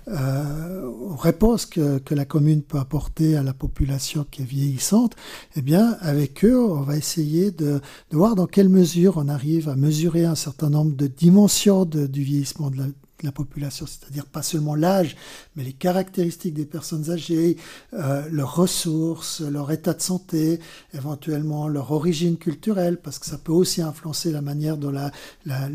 euh, 0.08 0.86
aux, 0.86 1.16
réponses 1.16 1.66
que, 1.66 2.00
la 2.10 2.24
commune 2.24 2.62
peut 2.62 2.78
apporter 2.78 3.36
à 3.36 3.42
la 3.42 3.52
population 3.52 4.26
qui 4.30 4.42
est 4.42 4.46
vieillissante. 4.46 5.14
Eh 5.56 5.62
bien, 5.62 5.96
avec 6.00 6.44
eux, 6.44 6.58
on 6.58 6.80
va 6.80 6.96
essayer 6.96 7.50
de, 7.50 7.80
de 8.10 8.16
voir 8.16 8.34
dans 8.34 8.46
quelle 8.46 8.68
mesure 8.68 9.14
on 9.16 9.28
arrive 9.28 9.68
à 9.68 9.76
mesurer 9.76 10.24
un 10.24 10.34
certain 10.34 10.70
nombre 10.70 10.96
de 10.96 11.06
dimensions 11.06 11.84
du 11.84 12.22
vieillissement 12.22 12.70
de 12.70 12.78
la, 12.78 12.84
la 13.22 13.32
population, 13.32 13.86
c'est-à-dire 13.86 14.26
pas 14.26 14.42
seulement 14.42 14.74
l'âge, 14.74 15.16
mais 15.54 15.64
les 15.64 15.72
caractéristiques 15.72 16.54
des 16.54 16.66
personnes 16.66 17.10
âgées, 17.10 17.56
euh, 17.94 18.28
leurs 18.30 18.56
ressources, 18.56 19.40
leur 19.40 19.70
état 19.72 19.94
de 19.94 20.02
santé, 20.02 20.60
éventuellement 20.92 21.68
leur 21.68 21.92
origine 21.92 22.36
culturelle, 22.36 22.98
parce 22.98 23.18
que 23.18 23.26
ça 23.26 23.38
peut 23.38 23.52
aussi 23.52 23.80
influencer 23.80 24.32
la 24.32 24.42
manière 24.42 24.76
dont 24.76 24.90
la, 24.90 25.10
la, 25.46 25.68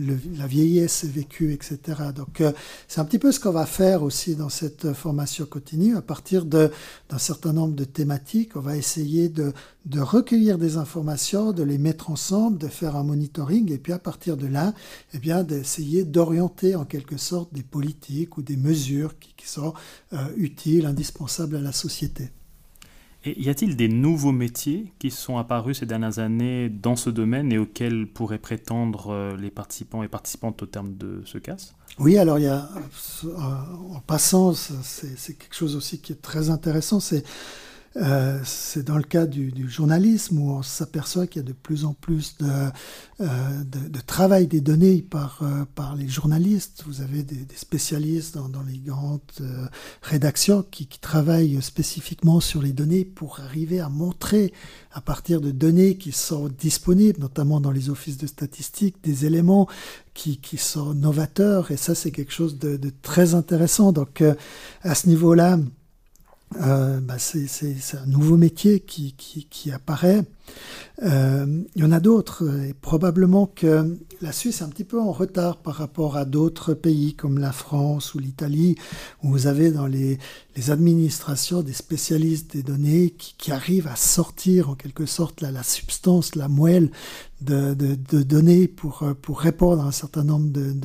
vieillesse 0.47 1.03
est 1.03 1.11
vécue, 1.11 1.53
etc. 1.53 1.79
Donc 2.15 2.41
euh, 2.41 2.51
c'est 2.87 3.01
un 3.01 3.05
petit 3.05 3.19
peu 3.19 3.31
ce 3.31 3.39
qu'on 3.39 3.51
va 3.51 3.65
faire 3.65 4.03
aussi 4.03 4.35
dans 4.35 4.49
cette 4.49 4.93
formation 4.93 5.45
continue. 5.45 5.95
À 5.95 6.01
partir 6.01 6.45
d'un 6.45 6.69
certain 7.17 7.53
nombre 7.53 7.75
de 7.75 7.85
thématiques, 7.85 8.55
on 8.55 8.59
va 8.59 8.77
essayer 8.77 9.29
de, 9.29 9.53
de 9.85 9.99
recueillir 9.99 10.57
des 10.57 10.77
informations, 10.77 11.53
de 11.53 11.63
les 11.63 11.77
mettre 11.77 12.11
ensemble, 12.11 12.57
de 12.57 12.67
faire 12.67 12.95
un 12.95 13.03
monitoring, 13.03 13.71
et 13.71 13.77
puis 13.77 13.93
à 13.93 13.99
partir 13.99 14.37
de 14.37 14.47
là, 14.47 14.73
eh 15.13 15.19
bien 15.19 15.43
d'essayer 15.43 16.03
d'orienter 16.03 16.75
en 16.75 16.85
quelque 16.85 17.17
sorte 17.17 17.30
des 17.51 17.63
politiques 17.63 18.37
ou 18.37 18.41
des 18.41 18.57
mesures 18.57 19.17
qui, 19.19 19.47
sont 19.47 19.73
euh, 20.13 20.17
utiles, 20.37 20.85
indispensables 20.85 21.55
à 21.55 21.61
la 21.61 21.71
société. 21.71 22.29
Et 23.23 23.39
y 23.39 23.49
a-t-il 23.49 23.75
des 23.75 23.87
nouveaux 23.87 24.31
métiers 24.31 24.91
qui 24.97 25.11
sont 25.11 25.37
apparus 25.37 25.79
ces 25.79 25.85
dernières 25.85 26.17
années 26.17 26.69
dans 26.69 26.95
ce 26.95 27.09
domaine 27.09 27.51
et 27.51 27.59
auxquels 27.59 28.07
pourraient 28.07 28.39
prétendre 28.39 29.09
euh, 29.11 29.37
les 29.37 29.51
participants 29.51 30.01
et 30.01 30.07
participantes 30.07 30.61
au 30.63 30.65
terme 30.65 30.95
de 30.97 31.21
ce 31.25 31.37
CAS 31.37 31.75
Oui, 31.99 32.17
alors 32.17 32.39
il 32.39 32.45
y 32.45 32.47
a, 32.47 32.69
euh, 33.25 33.27
en 33.93 33.99
passant, 33.99 34.53
c'est 34.53 35.37
quelque 35.37 35.55
chose 35.55 35.75
aussi 35.75 35.99
qui 35.99 36.13
est 36.13 36.21
très 36.21 36.49
intéressant, 36.49 36.99
c'est 36.99 37.23
euh, 37.97 38.39
c'est 38.45 38.83
dans 38.83 38.95
le 38.95 39.03
cas 39.03 39.25
du, 39.25 39.51
journalisme 39.69 40.39
où 40.39 40.51
on 40.51 40.63
s'aperçoit 40.63 41.27
qu'il 41.27 41.41
y 41.41 41.45
a 41.45 41.47
de 41.47 41.53
plus 41.53 41.83
en 41.83 41.93
plus 41.93 42.37
de, 42.37 42.47
euh, 43.19 43.63
travail 44.07 44.47
des 44.47 44.61
données 44.61 45.01
par, 45.01 45.39
euh, 45.41 45.65
par 45.75 45.95
les 45.95 46.07
journalistes. 46.07 46.83
Vous 46.87 47.01
avez 47.01 47.23
des, 47.23 47.45
spécialistes 47.55 48.35
dans, 48.35 48.63
les 48.63 48.77
grandes 48.77 49.21
rédactions 50.01 50.63
qui, 50.63 50.87
travaillent 51.01 51.61
spécifiquement 51.61 52.39
sur 52.39 52.61
les 52.61 52.73
données 52.73 53.05
pour 53.05 53.39
arriver 53.39 53.79
à 53.79 53.89
montrer 53.89 54.53
à 54.93 55.01
partir 55.01 55.41
de 55.41 55.51
données 55.51 55.95
qui 55.97 56.11
sont 56.11 56.47
disponibles, 56.47 57.19
notamment 57.19 57.59
dans 57.59 57.71
les 57.71 57.89
offices 57.89 58.17
de 58.17 58.27
statistiques, 58.27 58.97
des 59.03 59.25
éléments 59.25 59.67
qui, 60.13 60.39
sont 60.57 60.93
novateurs. 60.93 61.71
Et 61.71 61.77
ça, 61.77 61.95
c'est 61.95 62.11
quelque 62.11 62.33
chose 62.33 62.59
de, 62.59 62.91
très 63.01 63.33
intéressant. 63.33 63.91
Donc, 63.91 64.23
à 64.83 64.95
ce 64.95 65.07
niveau-là, 65.07 65.57
euh, 66.59 66.99
bah 66.99 67.17
c'est 67.17 67.97
un 67.97 68.05
nouveau 68.05 68.37
métier 68.37 68.81
qui, 68.81 69.13
qui, 69.13 69.45
qui 69.45 69.71
apparaît. 69.71 70.23
Euh, 71.03 71.63
il 71.75 71.81
y 71.81 71.85
en 71.85 71.91
a 71.91 71.99
d'autres, 71.99 72.43
et 72.63 72.73
probablement 72.73 73.47
que 73.47 73.97
la 74.21 74.31
Suisse 74.31 74.61
est 74.61 74.63
un 74.63 74.69
petit 74.69 74.83
peu 74.83 74.99
en 75.01 75.11
retard 75.11 75.57
par 75.57 75.75
rapport 75.75 76.15
à 76.15 76.25
d'autres 76.25 76.73
pays 76.75 77.15
comme 77.15 77.39
la 77.39 77.51
France 77.51 78.13
ou 78.13 78.19
l'Italie, 78.19 78.75
où 79.23 79.29
vous 79.29 79.47
avez 79.47 79.71
dans 79.71 79.87
les, 79.87 80.19
administrations 80.67 81.63
des 81.63 81.73
spécialistes 81.73 82.51
des 82.51 82.61
données 82.61 83.15
qui, 83.17 83.51
arrivent 83.51 83.87
à 83.87 83.95
sortir 83.95 84.69
en 84.69 84.75
quelque 84.75 85.05
sorte 85.05 85.41
la, 85.41 85.63
substance, 85.63 86.35
la 86.35 86.49
moelle 86.49 86.91
de, 87.39 87.73
données 88.21 88.67
pour, 88.67 89.01
répondre 89.39 89.81
à 89.81 89.87
un 89.87 89.91
certain 89.91 90.23
nombre 90.23 90.51
de, 90.51 90.75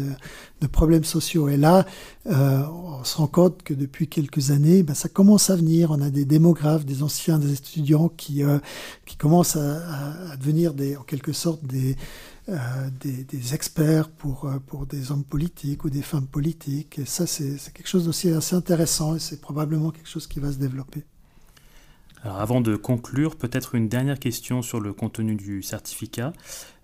de 0.61 0.67
problèmes 0.67 1.05
sociaux. 1.05 1.49
Et 1.49 1.57
là, 1.57 1.85
euh, 2.27 2.63
on 2.67 3.05
se 3.05 3.17
rend 3.19 3.27
compte 3.27 3.63
que 3.63 3.75
depuis 3.75 4.09
quelques 4.09 4.51
années, 4.51 4.83
ben, 4.83 4.95
ça 4.95 5.09
commence 5.09 5.51
à 5.51 5.57
venir. 5.57 5.91
On 5.91 6.01
a 6.01 6.11
des 6.11 6.25
démographes, 6.25 6.87
des 6.87 7.03
anciens 7.03 7.39
des 7.39 7.53
étudiants 7.53 8.09
qui, 8.09 8.43
euh, 8.43 8.59
qui 9.05 9.17
commencent 9.17 9.56
à, 9.57 10.37
devenir 10.37 10.73
en 10.99 11.03
quelque 11.03 11.33
sorte 11.33 11.65
des, 11.65 11.97
euh, 12.49 12.57
des, 13.01 13.55
experts 13.55 14.09
pour, 14.09 14.45
euh, 14.45 14.59
pour 14.67 14.87
des 14.87 15.11
hommes 15.11 15.25
politiques 15.25 15.85
ou 15.85 15.91
des 15.91 16.03
femmes 16.03 16.27
politiques. 16.27 16.99
Et 16.99 17.05
ça, 17.05 17.27
c'est 17.27 17.59
quelque 17.73 17.89
chose 17.89 18.05
d'aussi 18.05 18.31
assez 18.31 18.55
intéressant 18.55 19.17
et 19.17 19.19
c'est 19.19 19.41
probablement 19.41 19.91
quelque 19.91 20.09
chose 20.09 20.27
qui 20.27 20.39
va 20.39 20.53
se 20.53 20.59
développer. 20.59 21.03
Alors 22.23 22.41
avant 22.41 22.61
de 22.61 22.77
conclure, 22.77 23.37
peut-être 23.37 23.75
une 23.75 23.89
dernière 23.89 24.19
question 24.19 24.63
sur 24.63 24.81
le 24.81 24.93
contenu 24.93 25.35
du 25.35 25.63
certificat. 25.63 26.33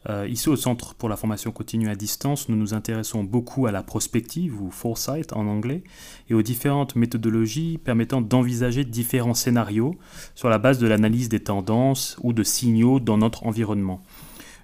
Euh, 0.08 0.26
ici 0.28 0.48
au 0.48 0.56
Centre 0.56 0.94
pour 0.94 1.08
la 1.08 1.16
formation 1.16 1.52
continue 1.52 1.88
à 1.88 1.94
distance, 1.94 2.48
nous 2.48 2.56
nous 2.56 2.74
intéressons 2.74 3.22
beaucoup 3.22 3.66
à 3.66 3.72
la 3.72 3.84
prospective 3.84 4.60
ou 4.60 4.70
foresight 4.70 5.32
en 5.32 5.46
anglais 5.46 5.84
et 6.28 6.34
aux 6.34 6.42
différentes 6.42 6.96
méthodologies 6.96 7.78
permettant 7.78 8.20
d'envisager 8.20 8.84
différents 8.84 9.34
scénarios 9.34 9.94
sur 10.34 10.48
la 10.48 10.58
base 10.58 10.78
de 10.78 10.88
l'analyse 10.88 11.28
des 11.28 11.40
tendances 11.40 12.16
ou 12.22 12.32
de 12.32 12.42
signaux 12.42 12.98
dans 12.98 13.16
notre 13.16 13.46
environnement. 13.46 14.02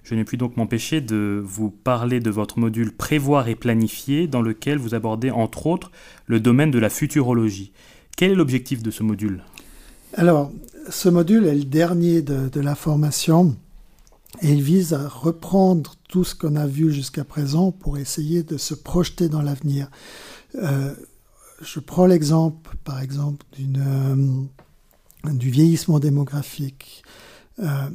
Je 0.03 0.15
n'ai 0.15 0.25
pu 0.25 0.37
donc 0.37 0.57
m'empêcher 0.57 1.01
de 1.01 1.41
vous 1.43 1.69
parler 1.69 2.19
de 2.19 2.31
votre 2.31 2.59
module 2.59 2.91
Prévoir 2.91 3.47
et 3.47 3.55
planifier 3.55 4.27
dans 4.27 4.41
lequel 4.41 4.77
vous 4.77 4.95
abordez 4.95 5.31
entre 5.31 5.67
autres 5.67 5.91
le 6.25 6.39
domaine 6.39 6.71
de 6.71 6.79
la 6.79 6.89
futurologie. 6.89 7.71
Quel 8.17 8.31
est 8.31 8.35
l'objectif 8.35 8.83
de 8.83 8.91
ce 8.91 9.03
module? 9.03 9.43
Alors, 10.15 10.51
ce 10.89 11.07
module 11.07 11.45
est 11.45 11.55
le 11.55 11.63
dernier 11.63 12.21
de, 12.21 12.49
de 12.49 12.59
la 12.59 12.75
formation 12.75 13.55
et 14.41 14.51
il 14.51 14.61
vise 14.61 14.93
à 14.93 15.07
reprendre 15.07 15.95
tout 16.07 16.23
ce 16.23 16.35
qu'on 16.35 16.55
a 16.55 16.67
vu 16.67 16.93
jusqu'à 16.93 17.23
présent 17.23 17.71
pour 17.71 17.97
essayer 17.97 18.43
de 18.43 18.57
se 18.57 18.73
projeter 18.73 19.27
dans 19.27 19.41
l'avenir. 19.41 19.89
Euh, 20.55 20.93
je 21.61 21.79
prends 21.79 22.05
l'exemple, 22.05 22.75
par 22.83 23.01
exemple, 23.01 23.45
euh, 23.59 24.41
du 25.25 25.49
vieillissement 25.49 25.99
démographique. 25.99 27.03
Euh, 27.59 27.89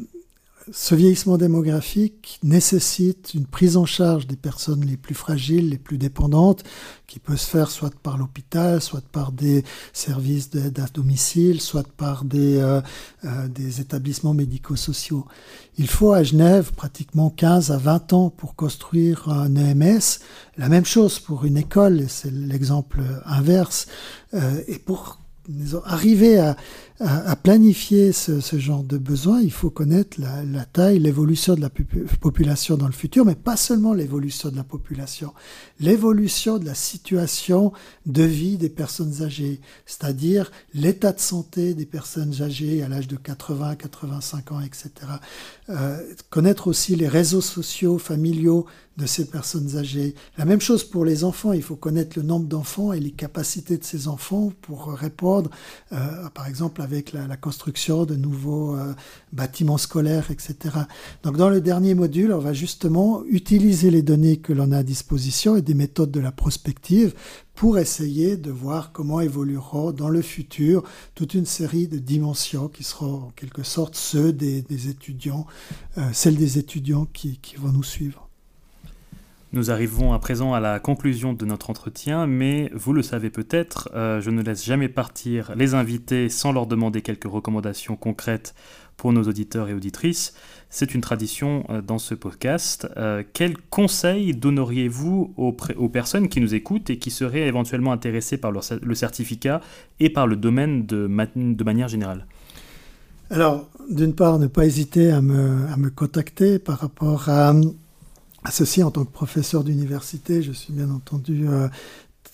ce 0.72 0.94
vieillissement 0.94 1.36
démographique 1.36 2.38
nécessite 2.42 3.34
une 3.34 3.44
prise 3.44 3.76
en 3.76 3.84
charge 3.84 4.26
des 4.26 4.36
personnes 4.36 4.84
les 4.84 4.96
plus 4.96 5.14
fragiles, 5.14 5.68
les 5.68 5.78
plus 5.78 5.98
dépendantes, 5.98 6.64
qui 7.06 7.18
peut 7.18 7.36
se 7.36 7.46
faire 7.46 7.70
soit 7.70 7.94
par 8.02 8.16
l'hôpital, 8.16 8.80
soit 8.80 9.04
par 9.12 9.32
des 9.32 9.62
services 9.92 10.48
d'aide 10.48 10.78
à 10.80 10.86
domicile, 10.86 11.60
soit 11.60 11.86
par 11.96 12.24
des, 12.24 12.56
euh, 12.56 12.80
euh, 13.24 13.48
des 13.48 13.80
établissements 13.82 14.32
médico-sociaux. 14.32 15.26
Il 15.76 15.86
faut 15.86 16.12
à 16.12 16.22
Genève 16.22 16.72
pratiquement 16.72 17.28
15 17.28 17.70
à 17.70 17.76
20 17.76 18.12
ans 18.14 18.30
pour 18.30 18.54
construire 18.54 19.28
un 19.28 19.54
EMS. 19.56 20.20
La 20.56 20.70
même 20.70 20.86
chose 20.86 21.18
pour 21.18 21.44
une 21.44 21.58
école, 21.58 22.06
c'est 22.08 22.32
l'exemple 22.32 23.00
inverse. 23.26 23.86
Euh, 24.32 24.62
et 24.66 24.78
pour 24.78 25.18
arriver 25.84 26.38
à, 26.38 26.56
à, 27.00 27.34
planifier 27.34 28.12
ce, 28.12 28.40
genre 28.58 28.84
de 28.84 28.98
besoin, 28.98 29.40
il 29.40 29.50
faut 29.50 29.70
connaître 29.70 30.20
la, 30.20 30.44
la 30.44 30.64
taille, 30.64 31.00
l'évolution 31.00 31.56
de 31.56 31.60
la 31.60 31.70
population 32.20 32.76
dans 32.76 32.86
le 32.86 32.92
futur, 32.92 33.24
mais 33.24 33.34
pas 33.34 33.56
seulement 33.56 33.94
l'évolution 33.94 34.48
de 34.50 34.56
la 34.56 34.62
population, 34.62 35.34
l'évolution 35.80 36.58
de 36.58 36.64
la 36.64 36.74
situation 36.74 37.72
de 38.06 38.22
vie 38.22 38.58
des 38.58 38.68
personnes 38.68 39.22
âgées, 39.22 39.60
c'est-à-dire 39.86 40.52
l'état 40.72 41.12
de 41.12 41.20
santé 41.20 41.74
des 41.74 41.86
personnes 41.86 42.40
âgées 42.42 42.84
à 42.84 42.88
l'âge 42.88 43.08
de 43.08 43.16
80, 43.16 43.74
85 43.74 44.52
ans, 44.52 44.60
etc. 44.60 44.90
Euh, 45.70 45.98
connaître 46.30 46.68
aussi 46.68 46.94
les 46.94 47.08
réseaux 47.08 47.40
sociaux, 47.40 47.98
familiaux 47.98 48.66
de 48.96 49.06
ces 49.06 49.24
personnes 49.24 49.76
âgées. 49.76 50.14
La 50.38 50.44
même 50.44 50.60
chose 50.60 50.84
pour 50.84 51.04
les 51.04 51.24
enfants, 51.24 51.52
il 51.52 51.62
faut 51.62 51.74
connaître 51.74 52.16
le 52.18 52.24
nombre 52.24 52.46
d'enfants 52.46 52.92
et 52.92 53.00
les 53.00 53.10
capacités 53.10 53.76
de 53.76 53.84
ces 53.84 54.06
enfants 54.06 54.52
pour 54.62 54.92
répondre, 54.92 55.50
euh, 55.92 56.28
par 56.28 56.46
exemple 56.46 56.80
avec 56.84 57.12
la, 57.12 57.36
construction 57.36 58.04
de 58.04 58.14
nouveaux 58.14 58.76
euh, 58.76 58.94
bâtiments 59.32 59.78
scolaires, 59.78 60.30
etc. 60.30 60.54
Donc 61.24 61.36
dans 61.36 61.48
le 61.48 61.60
dernier 61.60 61.94
module, 61.94 62.32
on 62.32 62.38
va 62.38 62.52
justement 62.52 63.24
utiliser 63.24 63.90
les 63.90 64.02
données 64.02 64.36
que 64.36 64.52
l'on 64.52 64.70
a 64.70 64.78
à 64.78 64.82
disposition 64.84 65.56
et 65.56 65.62
des 65.62 65.74
méthodes 65.74 66.12
de 66.12 66.20
la 66.20 66.30
prospective 66.30 67.14
pour 67.54 67.78
essayer 67.78 68.36
de 68.36 68.50
voir 68.50 68.92
comment 68.92 69.20
évoluera 69.20 69.92
dans 69.92 70.08
le 70.08 70.22
futur 70.22 70.84
toute 71.14 71.34
une 71.34 71.46
série 71.46 71.88
de 71.88 71.98
dimensions 71.98 72.68
qui 72.68 72.84
seront 72.84 73.14
en 73.14 73.30
quelque 73.36 73.62
sorte 73.62 73.94
ceux 73.96 74.32
des, 74.32 74.88
étudiants, 74.88 75.46
euh, 75.98 76.08
celles 76.12 76.36
des 76.36 76.58
étudiants 76.58 77.06
qui, 77.12 77.38
vont 77.58 77.72
nous 77.72 77.82
suivre. 77.82 78.28
Nous 79.54 79.70
arrivons 79.70 80.12
à 80.12 80.18
présent 80.18 80.52
à 80.52 80.58
la 80.58 80.80
conclusion 80.80 81.32
de 81.32 81.44
notre 81.44 81.70
entretien, 81.70 82.26
mais 82.26 82.72
vous 82.74 82.92
le 82.92 83.02
savez 83.02 83.30
peut-être, 83.30 83.88
euh, 83.94 84.20
je 84.20 84.30
ne 84.30 84.42
laisse 84.42 84.64
jamais 84.64 84.88
partir 84.88 85.52
les 85.54 85.74
invités 85.74 86.28
sans 86.28 86.50
leur 86.50 86.66
demander 86.66 87.02
quelques 87.02 87.30
recommandations 87.30 87.94
concrètes 87.94 88.56
pour 88.96 89.12
nos 89.12 89.22
auditeurs 89.22 89.68
et 89.68 89.74
auditrices. 89.74 90.34
C'est 90.70 90.92
une 90.92 91.02
tradition 91.02 91.64
euh, 91.70 91.82
dans 91.82 91.98
ce 91.98 92.16
podcast. 92.16 92.88
Euh, 92.96 93.22
quels 93.32 93.56
conseils 93.70 94.34
donneriez-vous 94.34 95.34
aux, 95.36 95.88
personnes 95.88 96.28
qui 96.28 96.40
nous 96.40 96.56
écoutent 96.56 96.90
et 96.90 96.98
qui 96.98 97.12
seraient 97.12 97.46
éventuellement 97.46 97.92
intéressées 97.92 98.38
par 98.38 98.50
le 98.50 98.94
certificat 98.96 99.60
et 100.00 100.10
par 100.10 100.26
le 100.26 100.34
domaine 100.34 100.84
de, 100.84 101.06
manière 101.06 101.86
générale? 101.86 102.26
Alors, 103.30 103.70
d'une 103.88 104.16
part, 104.16 104.40
ne 104.40 104.48
pas 104.48 104.66
hésiter 104.66 105.12
à 105.12 105.22
me, 105.22 105.90
contacter 105.90 106.58
par 106.58 106.78
rapport 106.78 107.28
à, 107.28 107.54
ceci 108.50 108.82
en 108.82 108.90
tant 108.90 109.04
que 109.04 109.12
professeur 109.12 109.64
d'université. 109.64 110.42
Je 110.42 110.52
suis 110.52 110.72
bien 110.72 110.90
entendu 110.90 111.48
euh, 111.48 111.68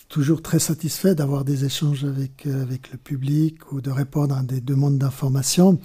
toujours 0.08 0.42
très 0.42 0.58
satisfait 0.58 1.14
d'avoir 1.14 1.44
des 1.44 1.64
échanges 1.64 2.04
avec, 2.04 2.46
euh, 2.46 2.62
avec 2.62 2.90
le 2.90 2.98
public 2.98 3.72
ou 3.72 3.80
de 3.80 3.90
répondre 3.90 4.36
à 4.36 4.42
des 4.42 4.60
demandes 4.60 4.98
d'information. 4.98 5.78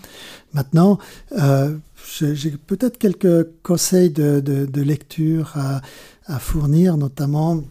Maintenant, 0.54 0.98
euh, 1.38 1.78
j'ai 2.20 2.52
peut-être 2.52 2.98
quelques 2.98 3.48
conseils 3.62 4.10
de, 4.10 4.40
de, 4.40 4.82
lecture 4.82 5.54
à, 5.56 6.40
fournir, 6.40 6.98
notamment. 6.98 7.64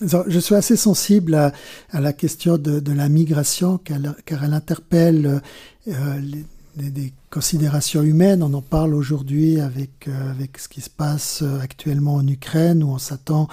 Je 0.00 0.38
suis 0.38 0.54
assez 0.54 0.76
sensible 0.76 1.34
à, 1.34 1.52
la 1.92 2.12
question 2.12 2.56
de, 2.58 2.92
la 2.92 3.08
migration 3.08 3.78
car, 3.78 4.44
elle 4.44 4.54
interpelle 4.54 5.42
les, 5.86 6.44
des, 6.76 7.12
considérations 7.28 8.02
humaines. 8.02 8.42
On 8.42 8.54
en 8.54 8.62
parle 8.62 8.94
aujourd'hui 8.94 9.60
avec, 9.60 10.08
euh, 10.08 10.30
avec 10.30 10.56
ce 10.58 10.68
qui 10.68 10.80
se 10.80 10.88
passe 10.88 11.40
euh, 11.42 11.60
actuellement 11.60 12.14
en 12.14 12.26
Ukraine, 12.26 12.82
où 12.82 12.88
on 12.88 12.98
s'attend 12.98 13.48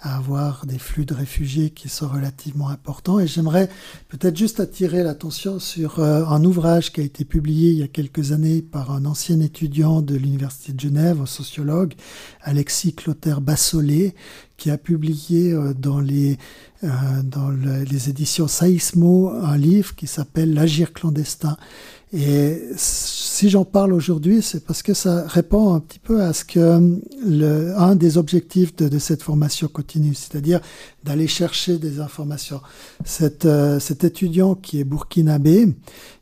à 0.00 0.16
avoir 0.16 0.66
des 0.66 0.78
flux 0.78 1.04
de 1.04 1.14
réfugiés 1.14 1.70
qui 1.70 1.88
sont 1.88 2.08
relativement 2.08 2.68
importants. 2.68 3.20
Et 3.20 3.28
j'aimerais 3.28 3.68
peut-être 4.08 4.36
juste 4.36 4.58
attirer 4.58 5.04
l'attention 5.04 5.60
sur 5.60 6.00
euh, 6.00 6.24
un 6.24 6.42
ouvrage 6.44 6.92
qui 6.92 7.00
a 7.00 7.04
été 7.04 7.24
publié 7.24 7.70
il 7.70 7.78
y 7.78 7.82
a 7.84 7.88
quelques 7.88 8.32
années 8.32 8.60
par 8.60 8.90
un 8.90 9.04
ancien 9.04 9.38
étudiant 9.38 10.02
de 10.02 10.16
l'Université 10.16 10.72
de 10.72 10.80
Genève, 10.80 11.20
un 11.20 11.26
sociologue, 11.26 11.94
Alexis 12.42 12.94
Clotaire 12.94 13.40
Bassolé, 13.40 14.16
qui 14.56 14.70
a 14.70 14.78
publié 14.78 15.54
dans 15.78 16.00
les, 16.00 16.36
dans 16.82 17.50
les 17.50 18.10
éditions 18.10 18.48
Saïsmo 18.48 19.30
un 19.30 19.56
livre 19.56 19.94
qui 19.94 20.08
s'appelle 20.08 20.52
L'agir 20.52 20.92
clandestin. 20.92 21.56
Et 22.12 22.62
si 22.76 23.50
j'en 23.50 23.64
parle 23.64 23.92
aujourd'hui, 23.92 24.40
c'est 24.40 24.64
parce 24.64 24.82
que 24.82 24.94
ça 24.94 25.26
répond 25.26 25.74
un 25.74 25.80
petit 25.80 25.98
peu 25.98 26.22
à 26.22 26.32
ce 26.32 26.44
que 26.44 26.98
le, 27.22 27.74
un 27.76 27.96
des 27.96 28.16
objectifs 28.16 28.74
de, 28.76 28.88
de 28.88 28.98
cette 28.98 29.22
formation 29.22 29.68
continue, 29.68 30.14
c'est-à-dire 30.14 30.60
d'aller 31.08 31.26
chercher 31.26 31.78
des 31.78 32.00
informations. 32.00 32.60
Cet, 33.02 33.46
euh, 33.46 33.80
cet 33.80 34.04
étudiant 34.04 34.54
qui 34.54 34.78
est 34.78 34.84
burkinabé, 34.84 35.74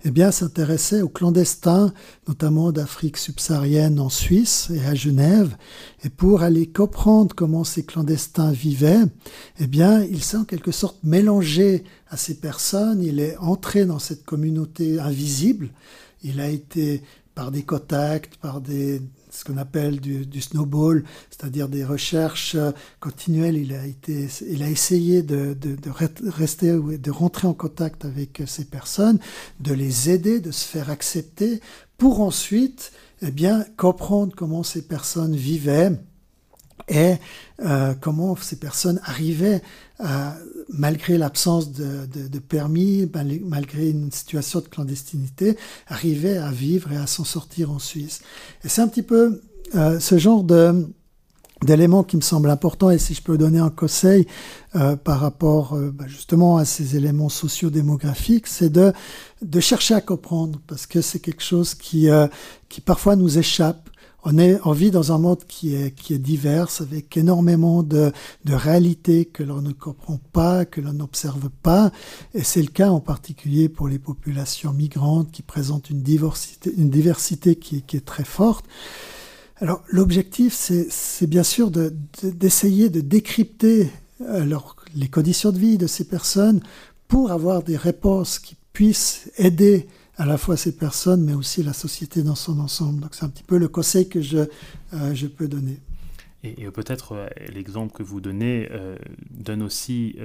eh 0.04 0.10
bien, 0.12 0.30
s'intéressait 0.30 1.02
aux 1.02 1.08
clandestins, 1.08 1.92
notamment 2.28 2.70
d'Afrique 2.70 3.16
subsaharienne 3.16 3.98
en 3.98 4.08
Suisse 4.08 4.70
et 4.72 4.86
à 4.86 4.94
Genève. 4.94 5.56
Et 6.04 6.08
pour 6.08 6.42
aller 6.42 6.68
comprendre 6.68 7.34
comment 7.34 7.64
ces 7.64 7.84
clandestins 7.84 8.52
vivaient, 8.52 9.02
eh 9.58 9.66
bien, 9.66 10.04
il 10.04 10.22
s'est 10.22 10.36
en 10.36 10.44
quelque 10.44 10.70
sorte 10.70 10.98
mélangé 11.02 11.82
à 12.08 12.16
ces 12.16 12.36
personnes. 12.36 13.02
Il 13.02 13.18
est 13.18 13.36
entré 13.38 13.86
dans 13.86 13.98
cette 13.98 14.24
communauté 14.24 15.00
invisible. 15.00 15.70
Il 16.22 16.40
a 16.40 16.48
été 16.48 17.02
par 17.34 17.50
des 17.50 17.64
contacts, 17.64 18.36
par 18.36 18.60
des, 18.60 19.02
ce 19.36 19.44
qu'on 19.44 19.56
appelle 19.58 20.00
du, 20.00 20.40
snowball, 20.40 21.04
c'est-à-dire 21.30 21.68
des 21.68 21.84
recherches 21.84 22.54
euh, 22.54 22.72
continuelles. 23.00 23.56
Il 23.56 23.74
a, 23.74 23.86
été, 23.86 24.28
il 24.48 24.62
a 24.62 24.70
essayé 24.70 25.22
de, 25.22 25.54
de, 25.54 25.76
de 25.76 25.90
rester, 26.30 26.72
de 26.72 27.10
rentrer 27.10 27.46
en 27.46 27.54
contact 27.54 28.04
avec 28.04 28.42
ces 28.46 28.64
personnes, 28.64 29.18
de 29.60 29.74
les 29.74 30.10
aider, 30.10 30.40
de 30.40 30.50
se 30.50 30.64
faire 30.64 30.90
accepter, 30.90 31.60
pour 31.98 32.20
ensuite, 32.20 32.92
eh 33.22 33.30
bien, 33.30 33.64
comprendre 33.76 34.34
comment 34.36 34.62
ces 34.62 34.82
personnes 34.82 35.36
vivaient 35.36 35.92
et 36.88 37.14
euh, 37.64 37.94
comment 38.00 38.36
ces 38.36 38.56
personnes 38.56 39.00
arrivaient, 39.04 39.62
à, 39.98 40.36
malgré 40.68 41.18
l'absence 41.18 41.72
de, 41.72 42.06
de, 42.06 42.28
de, 42.28 42.38
permis, 42.38 43.10
malgré 43.44 43.90
une 43.90 44.12
situation 44.12 44.60
de 44.60 44.66
clandestinité, 44.66 45.56
arrivaient 45.88 46.38
à 46.38 46.50
vivre 46.50 46.92
et 46.92 46.96
à 46.96 47.06
s'en 47.06 47.24
sortir 47.24 47.70
en 47.70 47.78
Suisse. 47.78 48.20
Et 48.64 48.68
c'est 48.68 48.82
un 48.82 48.88
petit 48.88 49.02
peu 49.02 49.40
euh, 49.74 49.98
ce 49.98 50.18
genre 50.18 50.44
de 50.44 50.86
d'éléments 51.64 52.04
qui 52.04 52.16
me 52.16 52.22
semblent 52.22 52.50
importants 52.50 52.90
et 52.90 52.98
si 52.98 53.14
je 53.14 53.22
peux 53.22 53.38
donner 53.38 53.58
un 53.58 53.70
conseil 53.70 54.26
euh, 54.74 54.94
par 54.94 55.20
rapport 55.20 55.74
euh, 55.74 55.90
bah, 55.90 56.04
justement 56.06 56.58
à 56.58 56.64
ces 56.64 56.96
éléments 56.96 57.30
sociodémographiques, 57.30 58.46
c'est 58.46 58.68
de, 58.68 58.92
de 59.40 59.60
chercher 59.60 59.94
à 59.94 60.00
comprendre 60.02 60.60
parce 60.66 60.86
que 60.86 61.00
c'est 61.00 61.18
quelque 61.18 61.42
chose 61.42 61.74
qui, 61.74 62.10
euh, 62.10 62.26
qui 62.68 62.80
parfois 62.80 63.16
nous 63.16 63.38
échappe 63.38 63.88
on, 64.26 64.72
vit 64.72 64.90
dans 64.90 65.12
un 65.12 65.18
monde 65.18 65.44
qui 65.46 65.74
est, 65.74 65.94
qui 65.94 66.14
est 66.14 66.18
divers, 66.18 66.68
avec 66.80 67.16
énormément 67.16 67.82
de, 67.82 68.12
de 68.44 68.54
réalités 68.54 69.24
que 69.24 69.42
l'on 69.42 69.62
ne 69.62 69.72
comprend 69.72 70.18
pas, 70.32 70.64
que 70.64 70.80
l'on 70.80 70.92
n'observe 70.92 71.48
pas. 71.62 71.92
Et 72.34 72.42
c'est 72.42 72.62
le 72.62 72.68
cas 72.68 72.90
en 72.90 73.00
particulier 73.00 73.68
pour 73.68 73.88
les 73.88 73.98
populations 73.98 74.72
migrantes 74.72 75.30
qui 75.30 75.42
présentent 75.42 75.90
une 75.90 76.02
diversité, 76.02 76.72
une 76.76 76.90
diversité 76.90 77.56
qui, 77.56 77.82
qui 77.82 77.96
est 77.96 78.04
très 78.04 78.24
forte. 78.24 78.64
Alors 79.58 79.82
l'objectif, 79.88 80.54
c'est 80.54 81.26
bien 81.26 81.44
sûr 81.44 81.70
d'essayer 81.70 82.90
de, 82.90 83.00
de, 83.00 83.06
décrypter 83.06 83.90
euh, 84.22 84.58
les 84.94 85.08
conditions 85.08 85.52
de 85.52 85.58
vie 85.58 85.78
de 85.78 85.86
ces 85.86 86.04
personnes 86.04 86.60
pour 87.08 87.30
avoir 87.30 87.62
des 87.62 87.76
réponses 87.76 88.38
qui 88.38 88.56
puissent 88.72 89.30
aider 89.38 89.86
à 90.16 90.26
la 90.26 90.38
fois 90.38 90.56
ces 90.56 90.76
personnes, 90.76 91.24
mais 91.24 91.34
aussi 91.34 91.62
la 91.62 91.72
société 91.72 92.22
dans 92.22 92.34
son 92.34 92.58
ensemble. 92.58 93.00
Donc 93.00 93.14
c'est 93.14 93.24
un 93.24 93.28
petit 93.28 93.42
peu 93.42 93.58
le 93.58 93.68
conseil 93.68 94.08
que 94.08 94.20
je, 94.20 94.38
euh, 94.38 95.14
je 95.14 95.26
peux 95.26 95.48
donner. 95.48 95.78
Et, 96.42 96.70
peut-être 96.70 97.12
euh, 97.12 97.28
l'exemple 97.52 97.92
que 97.92 98.02
vous 98.02 98.20
donnez 98.20 98.68
euh, 98.70 98.96
donne 99.30 99.62
aussi 99.62 100.16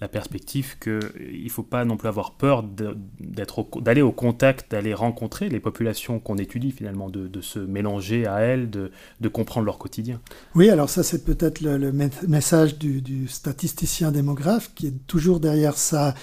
la 0.00 0.08
perspective 0.08 0.78
qu'il 0.78 1.44
ne 1.44 1.48
faut 1.50 1.62
pas 1.62 1.84
non 1.84 1.96
plus 1.96 2.08
avoir 2.08 2.32
peur 2.32 2.62
d'aller 2.62 4.00
au 4.00 4.12
contact, 4.12 4.70
d'aller 4.70 4.94
rencontrer 4.94 5.50
les 5.50 5.60
populations 5.60 6.18
qu'on 6.18 6.38
étudie 6.38 6.72
finalement, 6.72 7.10
de, 7.10 7.28
de, 7.28 7.40
se 7.42 7.58
mélanger 7.58 8.26
à 8.26 8.40
elles, 8.40 8.70
de, 8.70 8.90
de, 9.20 9.28
comprendre 9.28 9.66
leur 9.66 9.76
quotidien. 9.76 10.20
Oui, 10.54 10.70
alors 10.70 10.88
ça 10.88 11.02
c'est 11.02 11.24
peut-être 11.24 11.60
le, 11.60 11.92
message 12.26 12.78
du, 12.78 13.02
du, 13.02 13.28
statisticien 13.28 14.10
démographe 14.10 14.72
qui 14.74 14.86
est 14.86 15.06
toujours 15.06 15.38
derrière 15.38 15.76
ça 15.76 16.14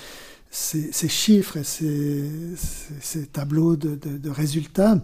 ces, 0.50 1.08
chiffres 1.08 1.58
et 1.58 1.64
ces, 1.64 3.28
tableaux 3.28 3.76
de, 3.76 4.30
résultats, 4.30 4.98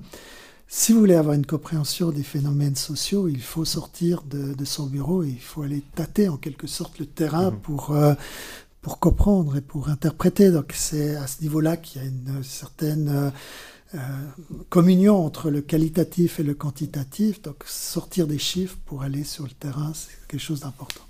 si 0.68 0.92
vous 0.92 1.00
voulez 1.00 1.16
avoir 1.16 1.36
une 1.36 1.46
compréhension 1.46 2.10
des 2.10 2.24
phénomènes 2.24 2.76
sociaux, 2.76 3.28
il 3.28 3.42
faut 3.42 3.66
sortir 3.66 4.24
de, 4.24 4.66
son 4.66 4.88
bureau 4.88 5.24
et 5.24 5.30
il 5.30 5.42
faut 5.42 5.62
aller 5.62 5.84
tâter 5.96 6.30
en 6.30 6.38
quelque 6.38 6.68
sorte 6.68 7.00
le 7.00 7.06
terrain 7.06 7.52
mhm. 7.52 7.60
pour, 7.60 7.92
euh, 7.92 8.14
pour 8.82 9.00
comprendre 9.00 9.58
et 9.58 9.62
pour 9.62 9.90
interpréter. 9.90 10.50
Donc 10.52 10.74
c'est 10.74 11.16
à 11.16 11.28
ce 11.28 11.42
niveau-là 11.42 11.78
qu'il 11.78 12.02
y 12.02 12.06
a 12.06 12.08
une 12.08 12.44
certaine 12.44 13.10
euh, 13.10 13.30
euh, 13.96 14.00
communion 14.70 15.24
entre 15.24 15.52
le 15.52 15.62
qualitatif 15.62 16.40
et 16.40 16.44
le 16.44 16.56
quantitatif. 16.56 17.42
Donc 17.42 17.64
sortir 17.66 18.26
des 18.26 18.40
chiffres 18.40 18.78
pour 18.86 19.04
aller 19.04 19.24
sur 19.24 19.44
le 19.44 19.52
terrain, 19.52 19.92
c'est 19.94 20.28
quelque 20.28 20.42
chose 20.42 20.62
d'important. 20.62 21.04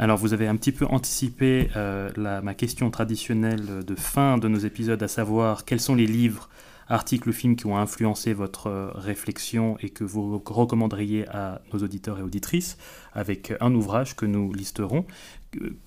Alors 0.00 0.16
vous 0.16 0.32
avez 0.32 0.46
un 0.46 0.56
petit 0.56 0.72
peu 0.72 0.86
anticipé 0.86 1.68
euh, 1.76 2.10
ma 2.16 2.54
question 2.54 2.90
traditionnelle 2.90 3.84
de 3.84 3.94
fin 3.94 4.38
de 4.38 4.48
nos 4.48 4.60
épisodes, 4.60 5.02
à 5.02 5.08
savoir 5.08 5.66
quels 5.66 5.78
sont 5.78 5.94
les 5.94 6.06
livres, 6.06 6.48
articles, 6.88 7.28
ou 7.28 7.32
films 7.32 7.54
qui 7.54 7.66
ont 7.66 7.76
influencé 7.76 8.32
votre 8.32 8.68
euh, 8.68 8.90
réflexion 8.94 9.76
et 9.80 9.90
que 9.90 10.02
vous 10.02 10.42
recommanderiez 10.46 11.28
à 11.28 11.60
nos 11.74 11.80
auditeurs 11.80 12.18
et 12.18 12.22
auditrices, 12.22 12.78
avec 13.12 13.52
un 13.60 13.74
ouvrage 13.74 14.16
que 14.16 14.24
nous 14.24 14.54
listerons. 14.54 15.04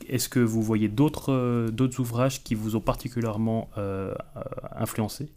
Est-ce 0.07 0.29
que 0.29 0.39
vous 0.39 0.61
voyez 0.61 0.89
d'autres 0.89 1.69
d'autres 1.71 1.99
ouvrages 1.99 2.43
qui 2.43 2.55
vous 2.55 2.75
ont 2.75 2.81
particulièrement 2.81 3.69
influencé? 4.75 5.29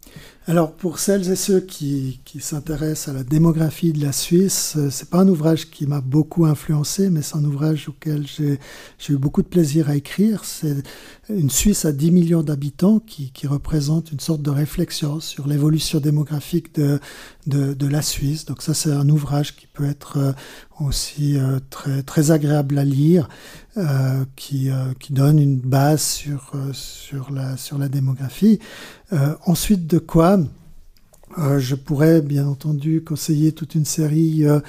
Alors 0.47 0.73
pour 0.73 0.99
celles 0.99 1.29
et 1.31 1.35
ceux 1.35 1.59
qui, 1.59 2.19
qui 2.25 2.39
s'intéressent 2.39 3.09
à 3.09 3.17
la 3.17 3.23
démographie 3.23 3.93
de 3.93 4.03
la 4.03 4.11
Suisse, 4.11 4.77
c'est 4.89 5.09
pas 5.09 5.19
un 5.19 5.27
ouvrage 5.27 5.69
qui 5.69 5.87
m'a 5.87 6.01
beaucoup 6.01 6.45
influencé, 6.45 7.09
mais 7.09 7.21
c'est 7.21 7.37
un 7.37 7.43
ouvrage 7.43 7.89
auquel 7.89 8.25
j'ai 8.27 8.59
eu 9.09 9.17
beaucoup 9.17 9.41
de 9.41 9.47
plaisir 9.47 9.89
à 9.89 9.95
écrire. 9.95 10.43
C'est 10.43 10.83
une 11.29 11.49
Suisse 11.49 11.85
à 11.85 11.91
10 11.91 12.11
millions 12.11 12.43
d'habitants 12.43 12.99
qui, 12.99 13.31
qui, 13.31 13.47
représente 13.47 14.11
une 14.11 14.19
sorte 14.19 14.41
de 14.41 14.49
réflexion 14.49 15.19
sur 15.19 15.47
l'évolution 15.47 15.99
démographique 15.99 16.75
de, 16.75 16.99
de, 17.47 17.73
de, 17.73 17.87
la 17.87 18.01
Suisse. 18.01 18.45
Donc 18.45 18.61
ça, 18.61 18.73
c'est 18.73 18.91
un 18.91 19.09
ouvrage 19.09 19.55
qui 19.55 19.67
peut 19.67 19.85
être 19.85 20.17
euh, 20.17 20.33
aussi 20.79 21.37
euh, 21.37 21.59
très, 21.69 22.03
très 22.03 22.31
agréable 22.31 22.77
à 22.77 22.83
lire, 22.83 23.29
euh, 23.77 24.25
qui, 24.35 24.69
euh, 24.69 24.93
qui 24.99 25.13
donne 25.13 25.39
une 25.39 25.57
base 25.57 26.01
sur, 26.01 26.51
euh, 26.55 26.71
sur, 26.73 27.31
la, 27.31 27.57
sur 27.57 27.77
la 27.77 27.89
démographie. 27.89 28.59
ensuite 29.45 29.87
de 29.87 29.99
quoi 29.99 30.39
euh, 31.37 31.59
je 31.59 31.75
pourrais 31.75 32.21
bien 32.21 32.47
entendu 32.47 33.03
conseiller 33.03 33.51
toute 33.51 33.75
une 33.75 33.85
série 33.85 34.47
euh, 34.47 34.59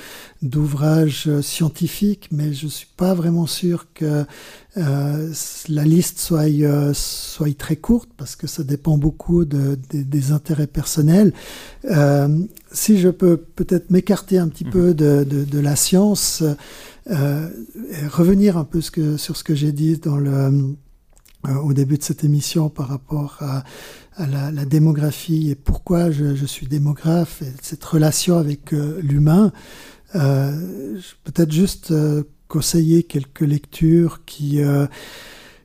d'ouvrages 0.43 1.25
euh, 1.27 1.41
scientifiques, 1.41 2.29
mais 2.31 2.53
je 2.53 2.67
suis 2.67 2.89
pas 2.97 3.15
vraiment 3.15 3.47
sûr 3.47 3.87
que 3.95 4.25
la 4.77 5.85
liste 5.85 6.21
soit, 6.21 6.45
soit 6.93 7.59
très 7.59 7.75
courte 7.75 8.11
parce 8.17 8.37
que 8.37 8.47
ça 8.47 8.63
dépend 8.63 8.97
beaucoup 8.97 9.45
de, 9.45 9.77
des 9.93 10.31
intérêts 10.31 10.69
personnels. 10.69 11.33
si 12.71 12.99
je 12.99 13.09
peux 13.09 13.39
peut-être 13.39 13.91
m'écarter 13.91 14.39
un 14.39 14.47
petit 14.47 14.67
mmh. 14.67 14.71
peu 14.71 14.95
de, 14.95 15.59
la 15.59 15.75
science, 15.75 16.45
revenir 17.09 18.57
un 18.57 18.63
peu 18.63 18.81
ce 18.81 18.93
que, 18.93 19.17
sur 19.17 19.37
ce 19.37 19.43
que 19.43 19.57
j'ai 19.57 19.73
dit 19.73 19.99
dans 19.99 20.17
le 20.17 20.77
au 21.45 21.73
début 21.73 21.99
de 21.99 22.03
cette 22.03 22.25
émission 22.25 22.69
par 22.69 22.89
rapport 22.89 23.39
à, 23.41 23.65
la, 24.27 24.65
démographie 24.65 25.51
et 25.51 25.55
pourquoi 25.55 26.11
je, 26.11 26.45
suis 26.45 26.67
démographe 26.67 27.43
et 27.43 27.53
cette 27.63 27.85
relation 27.85 28.37
avec 28.39 28.73
euh, 28.73 28.99
l'humain, 29.03 29.53
euh, 30.17 30.99
peut-être 31.25 31.53
juste 31.53 31.93
euh, 31.93 32.25
conseiller 32.49 33.05
quelques 33.05 33.43
lectures 33.43 34.25
qui, 34.25 34.61
euh, 34.61 34.87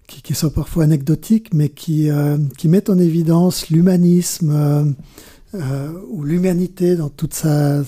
qui, 0.06 0.22
qui, 0.22 0.36
sont 0.36 0.50
parfois 0.50 0.84
anecdotiques, 0.84 1.54
mais 1.54 1.70
qui, 1.70 2.10
euh, 2.10 2.38
qui 2.58 2.68
mettent 2.68 2.90
en 2.90 3.00
évidence 3.00 3.70
l'humanisme 3.70 4.96
euh, 5.56 5.92
ou 6.08 6.24
l'humanité 6.24 6.96
dans 6.96 7.10
toute 7.10 7.34
sa, 7.34 7.84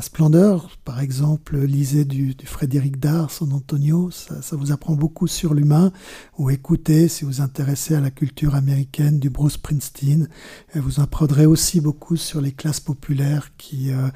splendeur. 0.00 0.70
Par 0.84 1.00
exemple, 1.00 1.58
lisez 1.58 2.04
du, 2.04 2.34
Frédéric 2.44 2.98
Dard, 2.98 3.30
son 3.30 3.52
Antonio, 3.52 4.10
ça, 4.10 4.56
vous 4.56 4.72
apprend 4.72 4.94
beaucoup 4.94 5.26
sur 5.26 5.52
l'humain. 5.52 5.92
Ou 6.38 6.50
écoutez, 6.50 7.08
si 7.08 7.24
vous 7.24 7.32
vous 7.32 7.40
intéressez 7.42 7.94
à 7.94 8.00
la 8.00 8.10
culture 8.10 8.54
américaine, 8.54 9.18
du 9.18 9.28
Bruce 9.28 9.54
Springsteen. 9.54 10.28
Et 10.74 10.80
vous 10.80 11.00
apprendrez 11.00 11.44
aussi 11.44 11.80
beaucoup 11.80 12.16
sur 12.16 12.40
les 12.40 12.52
classes 12.52 12.80
populaires 12.80 13.50
qui, 13.58 13.92
euh, 13.92 14.08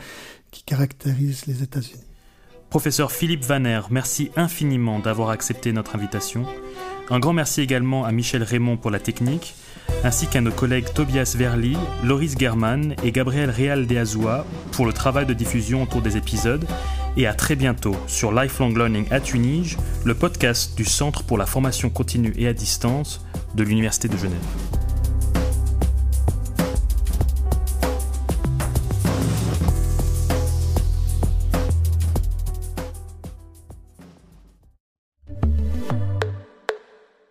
qui 0.50 0.62
caractérisent 0.62 1.46
les 1.46 1.62
États-Unis. 1.62 2.04
Professeur 2.70 3.12
Philippe 3.12 3.44
Vaner, 3.44 3.82
merci 3.90 4.30
infiniment 4.36 4.98
d'avoir 4.98 5.28
accepté 5.28 5.72
notre 5.72 5.94
invitation. 5.94 6.46
Un 7.10 7.20
grand 7.20 7.34
merci 7.34 7.60
également 7.60 8.06
à 8.06 8.12
Michel 8.12 8.42
Raymond 8.42 8.78
pour 8.78 8.90
la 8.90 8.98
technique 8.98 9.54
ainsi 10.04 10.26
qu'à 10.26 10.40
nos 10.40 10.50
collègues 10.50 10.92
Tobias 10.92 11.34
Verli, 11.36 11.76
Loris 12.04 12.34
German 12.38 12.94
et 13.04 13.12
Gabriel 13.12 13.50
Real 13.50 13.86
de 13.86 13.96
Azua 13.96 14.44
pour 14.72 14.86
le 14.86 14.92
travail 14.92 15.26
de 15.26 15.34
diffusion 15.34 15.82
autour 15.82 16.02
des 16.02 16.16
épisodes, 16.16 16.64
et 17.16 17.26
à 17.26 17.34
très 17.34 17.56
bientôt 17.56 17.96
sur 18.06 18.32
Lifelong 18.32 18.74
Learning 18.76 19.06
à 19.10 19.20
Tunis, 19.20 19.76
le 20.04 20.14
podcast 20.14 20.76
du 20.76 20.84
Centre 20.84 21.22
pour 21.24 21.38
la 21.38 21.46
formation 21.46 21.90
continue 21.90 22.32
et 22.36 22.48
à 22.48 22.52
distance 22.52 23.24
de 23.54 23.62
l'Université 23.62 24.08
de 24.08 24.16
Genève. 24.16 24.38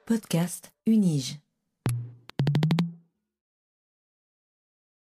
Podcast 0.06 0.74
Unige. 0.86 1.41